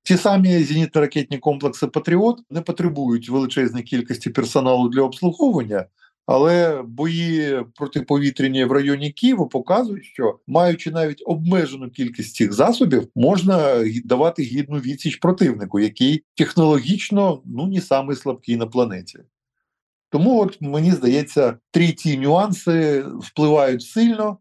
Ті 0.09 0.17
самі 0.17 0.49
зенітно-ракетні 0.49 1.39
комплекси 1.39 1.87
Патріот 1.87 2.39
не 2.49 2.61
потребують 2.61 3.29
величезної 3.29 3.83
кількості 3.83 4.29
персоналу 4.29 4.89
для 4.89 5.01
обслуговування, 5.01 5.85
але 6.25 6.81
бої 6.81 7.63
протиповітряні 7.75 8.63
в 8.63 8.71
районі 8.71 9.11
Києва 9.11 9.45
показують, 9.45 10.05
що 10.05 10.39
маючи 10.47 10.91
навіть 10.91 11.23
обмежену 11.25 11.89
кількість 11.89 12.35
цих 12.35 12.53
засобів, 12.53 13.07
можна 13.15 13.83
давати 14.05 14.43
гідну 14.43 14.79
відсіч 14.79 15.15
противнику, 15.15 15.79
який 15.79 16.23
технологічно 16.35 17.41
ну 17.45 17.67
не 17.67 17.81
самий 17.81 18.15
слабкий 18.15 18.55
на 18.55 18.65
планеті. 18.65 19.19
Тому, 20.09 20.41
от 20.41 20.61
мені 20.61 20.91
здається, 20.91 21.57
три 21.71 21.91
ці 21.91 22.17
нюанси 22.17 23.05
впливають 23.21 23.81
сильно. 23.81 24.37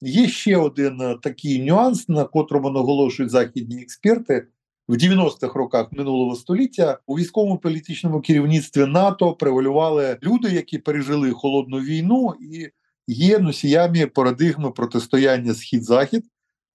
Є 0.00 0.28
ще 0.28 0.56
один 0.56 1.18
такий 1.22 1.62
нюанс, 1.62 2.08
на 2.08 2.24
котрому 2.24 2.70
наголошують 2.70 3.32
західні 3.32 3.82
експерти 3.82 4.46
в 4.88 4.94
90-х 4.94 5.54
роках 5.58 5.92
минулого 5.92 6.36
століття 6.36 6.98
у 7.06 7.18
військовому 7.18 7.58
політичному 7.58 8.20
керівництві 8.20 8.86
НАТО 8.86 9.32
превалювали 9.32 10.18
люди, 10.22 10.48
які 10.48 10.78
пережили 10.78 11.30
холодну 11.30 11.78
війну 11.78 12.34
і 12.40 12.68
є 13.06 13.38
носіями 13.38 14.06
парадигми 14.06 14.70
протистояння 14.70 15.54
схід-захід. 15.54 16.24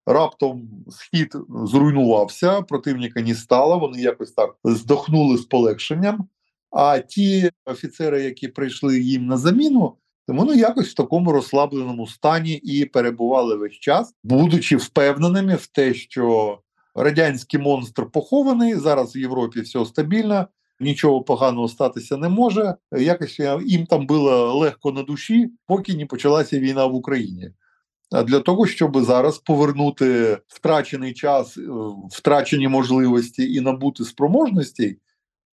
Раптом 0.05 0.69
схід 0.89 1.35
зруйнувався, 1.65 2.61
противника 2.61 3.21
не 3.21 3.35
стало. 3.35 3.79
Вони 3.79 4.01
якось 4.01 4.31
так 4.31 4.55
здохнули 4.63 5.37
з 5.37 5.45
полегшенням. 5.45 6.27
А 6.71 6.99
ті 6.99 7.49
офіцери, 7.65 8.23
які 8.23 8.47
прийшли 8.47 8.99
їм 8.99 9.25
на 9.25 9.37
заміну, 9.37 9.93
вони 10.27 10.55
якось 10.55 10.89
в 10.89 10.93
такому 10.93 11.31
розслабленому 11.31 12.07
стані 12.07 12.53
і 12.53 12.85
перебували 12.85 13.55
весь 13.55 13.79
час, 13.79 14.13
будучи 14.23 14.77
впевненими 14.77 15.55
в 15.55 15.67
те, 15.67 15.93
що 15.93 16.59
радянський 16.95 17.59
монстр 17.59 18.11
похований 18.11 18.75
зараз 18.75 19.15
в 19.15 19.17
Європі 19.17 19.61
все 19.61 19.85
стабільно, 19.85 20.47
нічого 20.79 21.21
поганого 21.21 21.67
статися 21.67 22.17
не 22.17 22.29
може. 22.29 22.75
Якось 22.91 23.39
їм 23.65 23.85
там 23.85 24.07
було 24.07 24.53
легко 24.55 24.91
на 24.91 25.03
душі, 25.03 25.49
поки 25.67 25.93
не 25.93 26.05
почалася 26.05 26.59
війна 26.59 26.85
в 26.85 26.95
Україні. 26.95 27.51
А 28.11 28.23
для 28.23 28.39
того, 28.39 28.67
щоб 28.67 29.03
зараз 29.03 29.37
повернути 29.37 30.37
втрачений 30.47 31.13
час, 31.13 31.57
е, 31.57 31.61
втрачені 32.11 32.67
можливості 32.67 33.53
і 33.53 33.61
набути 33.61 34.03
спроможності, 34.03 34.97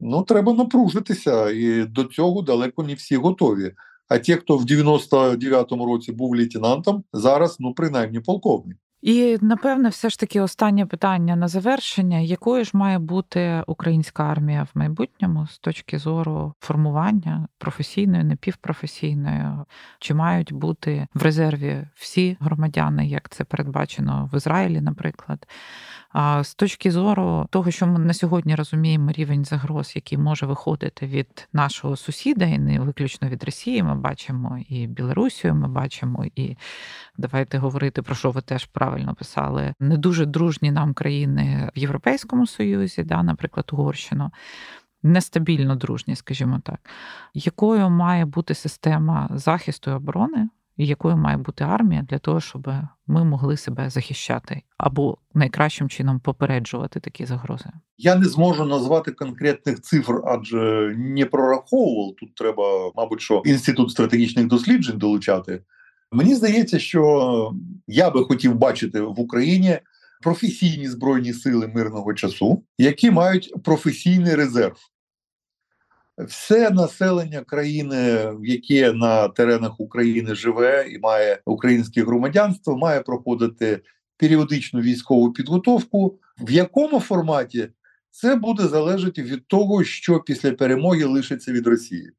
ну 0.01 0.23
треба 0.23 0.53
напружитися, 0.53 1.51
і 1.51 1.85
до 1.85 2.05
цього 2.05 2.43
далеко 2.43 2.83
не 2.83 2.95
всі 2.95 3.17
готові. 3.17 3.73
А 4.09 4.19
ті, 4.19 4.35
хто 4.35 4.57
в 4.57 4.65
99-му 4.65 5.87
році 5.87 6.13
був 6.13 6.37
лейтенантом, 6.37 7.05
зараз 7.13 7.57
ну 7.61 7.75
принаймні 7.75 8.21
полковник. 8.21 8.79
І 9.03 9.39
напевне, 9.41 9.89
все 9.89 10.11
ж 10.11 10.19
таки 10.19 10.41
останнє 10.41 10.87
питання 10.87 11.37
на 11.37 11.49
завершення: 11.49 12.19
якою 12.19 12.65
ж 12.65 12.71
має 12.75 12.99
бути 12.99 13.63
українська 13.67 14.25
армія 14.25 14.63
в 14.63 14.79
майбутньому 14.79 15.47
з 15.47 15.59
точки 15.59 15.99
зору 15.99 16.55
формування 16.61 17.49
професійної, 17.59 18.25
непівпрофесійної? 18.25 19.45
Чи 19.99 20.15
мають 20.15 20.53
бути 20.53 21.07
в 21.15 21.23
резерві 21.23 21.87
всі 21.95 22.37
громадяни, 22.41 23.07
як 23.07 23.29
це 23.29 23.45
передбачено 23.45 24.31
в 24.33 24.37
Ізраїлі, 24.37 24.81
наприклад? 24.81 25.47
А 26.09 26.45
з 26.45 26.55
точки 26.55 26.91
зору 26.91 27.47
того, 27.51 27.71
що 27.71 27.87
ми 27.87 27.99
на 27.99 28.15
сьогодні 28.15 28.55
розуміємо 28.55 29.13
рівень 29.13 29.45
загроз, 29.45 29.93
який 29.97 30.19
може 30.19 30.47
виходити 30.47 31.07
від 31.07 31.49
нашого 31.53 31.97
сусіда, 31.97 32.45
і 32.45 32.59
не 32.59 32.81
виключно 32.81 33.29
від 33.29 33.45
Росії, 33.45 33.83
ми 33.83 33.95
бачимо 33.95 34.59
і 34.69 34.87
Білорусію, 34.87 35.55
ми 35.55 35.69
бачимо 35.69 36.25
і 36.35 36.57
давайте 37.19 37.59
говорити 37.59 38.03
про 38.03 38.15
що 38.15 38.31
ви 38.31 38.41
теж 38.41 38.65
правильно 38.65 39.15
писали. 39.15 39.75
Не 39.81 39.97
дуже 39.97 40.27
дружні 40.27 40.71
нам 40.71 40.95
країни 40.95 41.71
в 41.77 41.79
Європейському 41.79 42.47
Союзі, 42.47 43.05
да, 43.05 43.23
наприклад, 43.23 43.71
Угорщину. 43.73 44.31
Нестабільно 45.03 45.77
дружні, 45.77 46.17
скажімо 46.17 46.61
так, 46.65 46.91
якою 47.35 47.91
має 47.91 48.25
бути 48.25 48.55
система 48.55 49.29
захисту 49.35 49.91
і 49.91 49.95
оборони 49.95 50.49
і 50.79 50.87
якою 50.87 51.17
має 51.17 51.37
бути 51.37 51.65
армія 51.65 52.03
для 52.03 52.19
того, 52.19 52.41
щоб 52.41 52.71
ми 53.07 53.25
могли 53.25 53.57
себе 53.57 53.91
захищати 53.91 54.63
або 54.77 55.19
найкращим 55.35 55.89
чином 55.89 56.21
попереджувати 56.21 57.01
такі 57.01 57.27
загрози? 57.27 57.71
Я 57.97 58.15
не 58.17 58.25
зможу 58.25 58.65
назвати 58.65 59.13
конкретних 59.13 59.81
цифр, 59.81 60.23
адже 60.25 60.95
не 60.99 61.25
прораховував. 61.27 62.15
Тут 62.17 62.35
треба, 62.35 62.93
мабуть, 62.97 63.21
що 63.21 63.43
інститут 63.45 63.91
стратегічних 63.91 64.47
досліджень 64.47 64.99
долучати. 64.99 65.63
Мені 66.13 66.35
здається, 66.35 66.79
що 66.79 67.53
я 67.87 68.11
би 68.11 68.25
хотів 68.25 68.55
бачити 68.55 69.01
в 69.01 69.21
Україні 69.21 69.79
професійні 70.23 70.89
збройні 70.89 71.33
сили 71.33 71.69
мирного 71.69 72.15
часу, 72.15 72.63
які 72.79 73.11
мають 73.11 73.63
професійний 73.65 74.35
резерв 74.35 74.77
все 76.19 76.71
населення 76.71 77.41
країни, 77.41 78.33
яке 78.43 78.93
на 78.93 79.29
теренах 79.29 79.81
України 79.81 80.35
живе 80.35 80.89
і 80.91 80.99
має 80.99 81.41
українське 81.47 82.03
громадянство, 82.03 82.77
має 82.77 83.01
проходити 83.01 83.81
періодичну 84.17 84.81
військову 84.81 85.33
підготовку. 85.33 86.19
В 86.41 86.51
якому 86.51 87.01
форматі 87.01 87.69
це 88.11 88.37
буде 88.37 88.63
залежати 88.63 89.23
від 89.23 89.49
того, 89.49 89.85
що 89.85 90.21
після 90.21 90.53
перемоги 90.53 91.05
лишиться 91.05 91.53
від 91.53 91.67
Росії. 91.67 92.11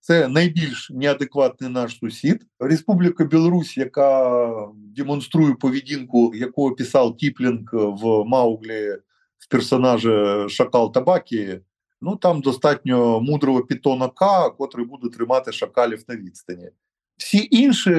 Це 0.00 0.28
найбільш 0.28 0.90
неадекватний 0.90 1.70
наш 1.70 1.98
сусід, 1.98 2.46
Республіка 2.60 3.24
Білорусь, 3.24 3.76
яка 3.76 4.48
демонструє 4.74 5.54
поведінку, 5.54 6.34
яку 6.34 6.70
описав 6.70 7.16
Кіплінг 7.16 7.68
в 7.72 8.24
Мауглі 8.24 8.96
в 9.38 9.48
персонажі 9.48 10.08
Шакал 10.48 10.92
Табакі 10.92 11.60
ну 12.02 12.16
там 12.16 12.40
достатньо 12.40 13.20
мудрого 13.20 13.60
пітона 13.60 14.08
К, 14.08 14.50
котрий 14.50 14.86
буде 14.86 15.08
тримати 15.08 15.52
шакалів 15.52 16.04
на 16.08 16.16
відстані. 16.16 16.68
Всі 17.16 17.48
інші, 17.50 17.90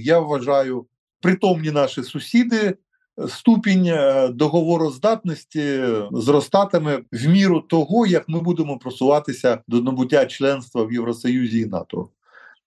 я 0.00 0.18
вважаю, 0.18 0.86
притомні 1.20 1.70
наші 1.70 2.02
сусіди. 2.02 2.76
Ступінь 3.28 3.86
е, 3.86 4.28
договороздатності 4.28 5.80
зростатиме 6.12 7.02
в 7.12 7.28
міру 7.28 7.60
того, 7.60 8.06
як 8.06 8.28
ми 8.28 8.40
будемо 8.40 8.78
просуватися 8.78 9.58
до 9.68 9.82
набуття 9.82 10.26
членства 10.26 10.84
в 10.84 10.92
Євросоюзі 10.92 11.60
і 11.60 11.66
НАТО. 11.66 12.08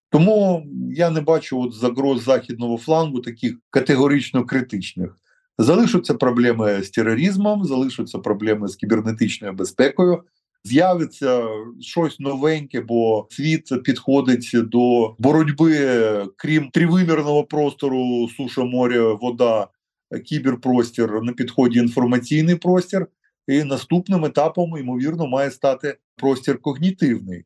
Тому 0.10 0.66
я 0.92 1.10
не 1.10 1.22
бачу 1.22 1.62
от 1.62 1.74
загроз 1.74 2.24
західного 2.24 2.78
флангу 2.78 3.20
таких 3.20 3.56
категорично 3.70 4.46
критичних. 4.46 5.18
Залишаться 5.58 6.14
проблеми 6.14 6.84
з 6.84 6.90
тероризмом, 6.90 7.66
залишаться 7.66 8.20
проблеми 8.20 8.68
з 8.68 8.76
кібернетичною 8.76 9.54
безпекою, 9.54 10.24
з'явиться 10.64 11.48
щось 11.82 12.20
новеньке, 12.20 12.82
бо 12.82 13.28
світ 13.30 13.84
підходить 13.84 14.52
до 14.54 15.16
боротьби, 15.20 16.28
крім 16.36 16.70
тривимірного 16.70 17.44
простору, 17.44 18.30
суша, 18.38 18.64
море, 18.64 19.02
вода, 19.02 19.68
кіберпростір 20.26 21.22
на 21.22 21.34
підході 21.34 21.80
інформаційний 21.80 22.56
простір. 22.56 23.08
І 23.48 23.64
наступним 23.64 24.26
етапом, 24.26 24.78
ймовірно, 24.78 25.28
має 25.28 25.52
стати 25.52 25.98
простір 26.16 26.62
когнітивний. 26.62 27.46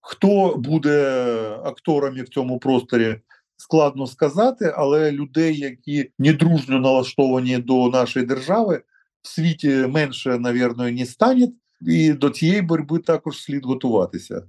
Хто 0.00 0.54
буде 0.56 1.28
акторами 1.64 2.22
в 2.22 2.28
цьому 2.28 2.58
просторі? 2.58 3.16
Складно 3.56 4.06
сказати, 4.06 4.72
але 4.76 5.12
людей, 5.12 5.58
які 5.58 6.10
недружньо 6.18 6.80
налаштовані 6.80 7.58
до 7.58 7.88
нашої 7.88 8.26
держави, 8.26 8.82
в 9.22 9.28
світі 9.28 9.68
менше, 9.68 10.38
навірно, 10.38 10.90
не 10.90 11.06
стане 11.06 11.48
і 11.80 12.12
до 12.12 12.30
цієї 12.30 12.62
боротьби 12.62 12.98
також 12.98 13.42
слід 13.42 13.64
готуватися. 13.64 14.42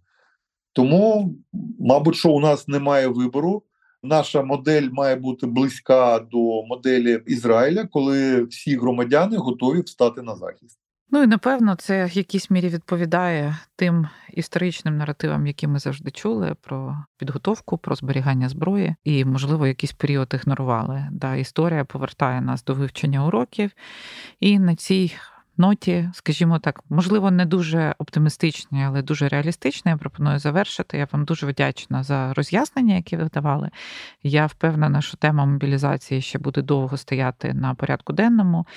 Тому, 0.74 1.36
мабуть, 1.80 2.16
що 2.16 2.32
у 2.32 2.40
нас 2.40 2.68
немає 2.68 3.08
вибору. 3.08 3.64
Наша 4.04 4.44
модель 4.44 4.90
має 4.92 5.16
бути 5.16 5.48
близька 5.48 6.20
до 6.20 6.64
моделі 6.64 7.22
Ізраїля, 7.26 7.86
коли 7.86 8.44
всі 8.44 8.78
громадяни 8.78 9.38
готові 9.38 9.82
встати 9.82 10.22
на 10.22 10.36
захист. 10.36 10.80
Ну 11.12 11.24
і 11.24 11.28
напевно, 11.28 11.76
це 11.76 12.06
в 12.06 12.12
якійсь 12.12 12.50
мірі 12.50 12.70
відповідає 12.70 13.58
тим 13.76 14.08
історичним 14.34 14.98
наративам, 14.98 15.48
які 15.48 15.68
ми 15.68 15.80
завжди 15.80 16.12
чули 16.12 16.56
про 16.62 16.98
підготовку, 17.18 17.78
про 17.78 17.96
зберігання 17.96 18.50
зброї, 18.50 18.96
і, 19.04 19.26
можливо, 19.26 19.68
якийсь 19.68 19.94
період 19.94 20.34
ігнорували. 20.34 21.08
Да, 21.12 21.36
Історія 21.36 21.86
повертає 21.86 22.42
нас 22.42 22.64
до 22.64 22.74
вивчення 22.74 23.26
уроків, 23.26 23.72
і 24.40 24.60
на 24.60 24.76
цій 24.76 25.14
ноті, 25.58 26.10
скажімо 26.14 26.60
так, 26.60 26.84
можливо, 26.90 27.32
не 27.32 27.46
дуже 27.46 27.96
оптимістичні, 27.98 28.84
але 28.84 29.02
дуже 29.02 29.28
реалістичні. 29.28 29.92
Я 29.92 29.98
пропоную 29.98 30.40
завершити. 30.40 30.98
Я 30.98 31.08
вам 31.12 31.26
дуже 31.26 31.48
вдячна 31.48 32.04
за 32.04 32.34
роз'яснення, 32.34 32.96
які 32.96 33.18
ви 33.18 33.30
давали. 33.34 33.70
Я 34.24 34.46
впевнена, 34.46 35.02
що 35.02 35.18
тема 35.18 35.46
мобілізації 35.46 36.22
ще 36.22 36.40
буде 36.40 36.62
довго 36.62 36.98
стояти 36.98 37.54
на 37.54 37.76
порядку 37.76 38.14
денному. 38.14 38.68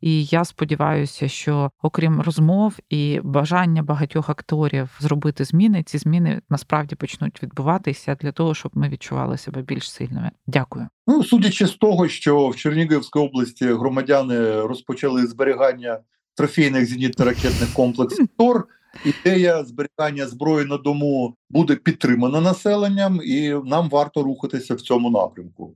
І 0.00 0.24
я 0.24 0.44
сподіваюся, 0.44 1.28
що 1.28 1.70
окрім 1.82 2.20
розмов 2.20 2.78
і 2.88 3.20
бажання 3.24 3.82
багатьох 3.82 4.30
акторів 4.30 4.96
зробити 4.98 5.44
зміни, 5.44 5.82
ці 5.82 5.98
зміни 5.98 6.40
насправді 6.50 6.94
почнуть 6.94 7.42
відбуватися 7.42 8.14
для 8.14 8.32
того, 8.32 8.54
щоб 8.54 8.72
ми 8.74 8.88
відчували 8.88 9.36
себе 9.36 9.62
більш 9.62 9.90
сильними. 9.90 10.30
Дякую. 10.46 10.88
Ну, 11.06 11.24
судячи 11.24 11.66
з 11.66 11.74
того, 11.74 12.08
що 12.08 12.48
в 12.48 12.56
Чернігівській 12.56 13.18
області 13.18 13.64
громадяни 13.64 14.60
розпочали 14.60 15.26
зберігання 15.26 16.00
трофейних 16.34 16.90
зенітно-ракетних 16.90 17.74
комплексів 17.74 18.28
ТОР. 18.38 18.64
Ідея 19.04 19.64
зберігання 19.64 20.26
зброї 20.26 20.66
на 20.66 20.76
дому 20.76 21.36
буде 21.50 21.76
підтримана 21.76 22.40
населенням, 22.40 23.20
і 23.24 23.50
нам 23.64 23.88
варто 23.88 24.22
рухатися 24.22 24.74
в 24.74 24.80
цьому 24.80 25.10
напрямку. 25.10 25.74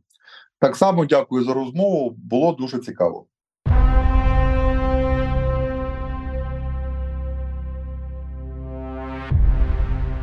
Так 0.60 0.76
само 0.76 1.06
дякую 1.06 1.44
за 1.44 1.54
розмову. 1.54 2.14
Було 2.16 2.52
дуже 2.52 2.78
цікаво. 2.78 3.26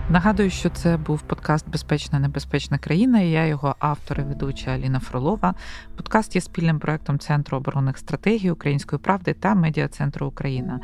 Нагадую, 0.10 0.49
що 0.49 0.70
це 0.70 0.97
був 0.97 1.22
подкаст 1.22 1.70
Безпечна 1.70 2.20
небезпечна 2.20 2.78
країна. 2.78 3.22
і 3.22 3.32
Я 3.32 3.45
його 3.45 3.76
автор 3.80 4.20
і 4.20 4.24
ведуча 4.24 4.72
Аліна 4.72 4.99
Фролова. 4.99 5.55
Подкаст 5.95 6.36
є 6.36 6.41
спільним 6.41 6.80
проектом 6.80 7.20
Центру 7.20 7.58
оборонних 7.58 7.97
стратегій 7.97 8.51
Української 8.51 8.99
правди 8.99 9.34
та 9.34 9.55
Медіа 9.55 9.88
Центру 9.88 10.28
Україна. 10.28 10.80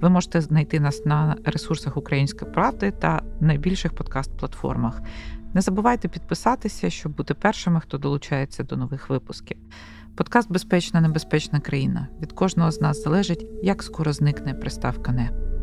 Ви 0.00 0.10
можете 0.10 0.40
знайти 0.40 0.80
нас 0.80 1.06
на 1.06 1.36
ресурсах 1.44 1.96
Української 1.96 2.52
правди 2.52 2.90
та 2.90 3.22
найбільших 3.40 3.92
подкаст-платформах. 3.92 5.00
Не 5.54 5.60
забувайте 5.60 6.08
підписатися, 6.08 6.90
щоб 6.90 7.16
бути 7.16 7.34
першими, 7.34 7.80
хто 7.80 7.98
долучається 7.98 8.62
до 8.62 8.76
нових 8.76 9.10
випусків. 9.10 9.56
Подкаст 10.16 10.52
Безпечна 10.52 11.00
небезпечна 11.00 11.60
країна. 11.60 12.08
Від 12.22 12.32
кожного 12.32 12.70
з 12.70 12.80
нас 12.80 13.04
залежить, 13.04 13.46
як 13.62 13.82
скоро 13.82 14.12
зникне 14.12 14.54
приставка 14.54 15.12
«не». 15.12 15.53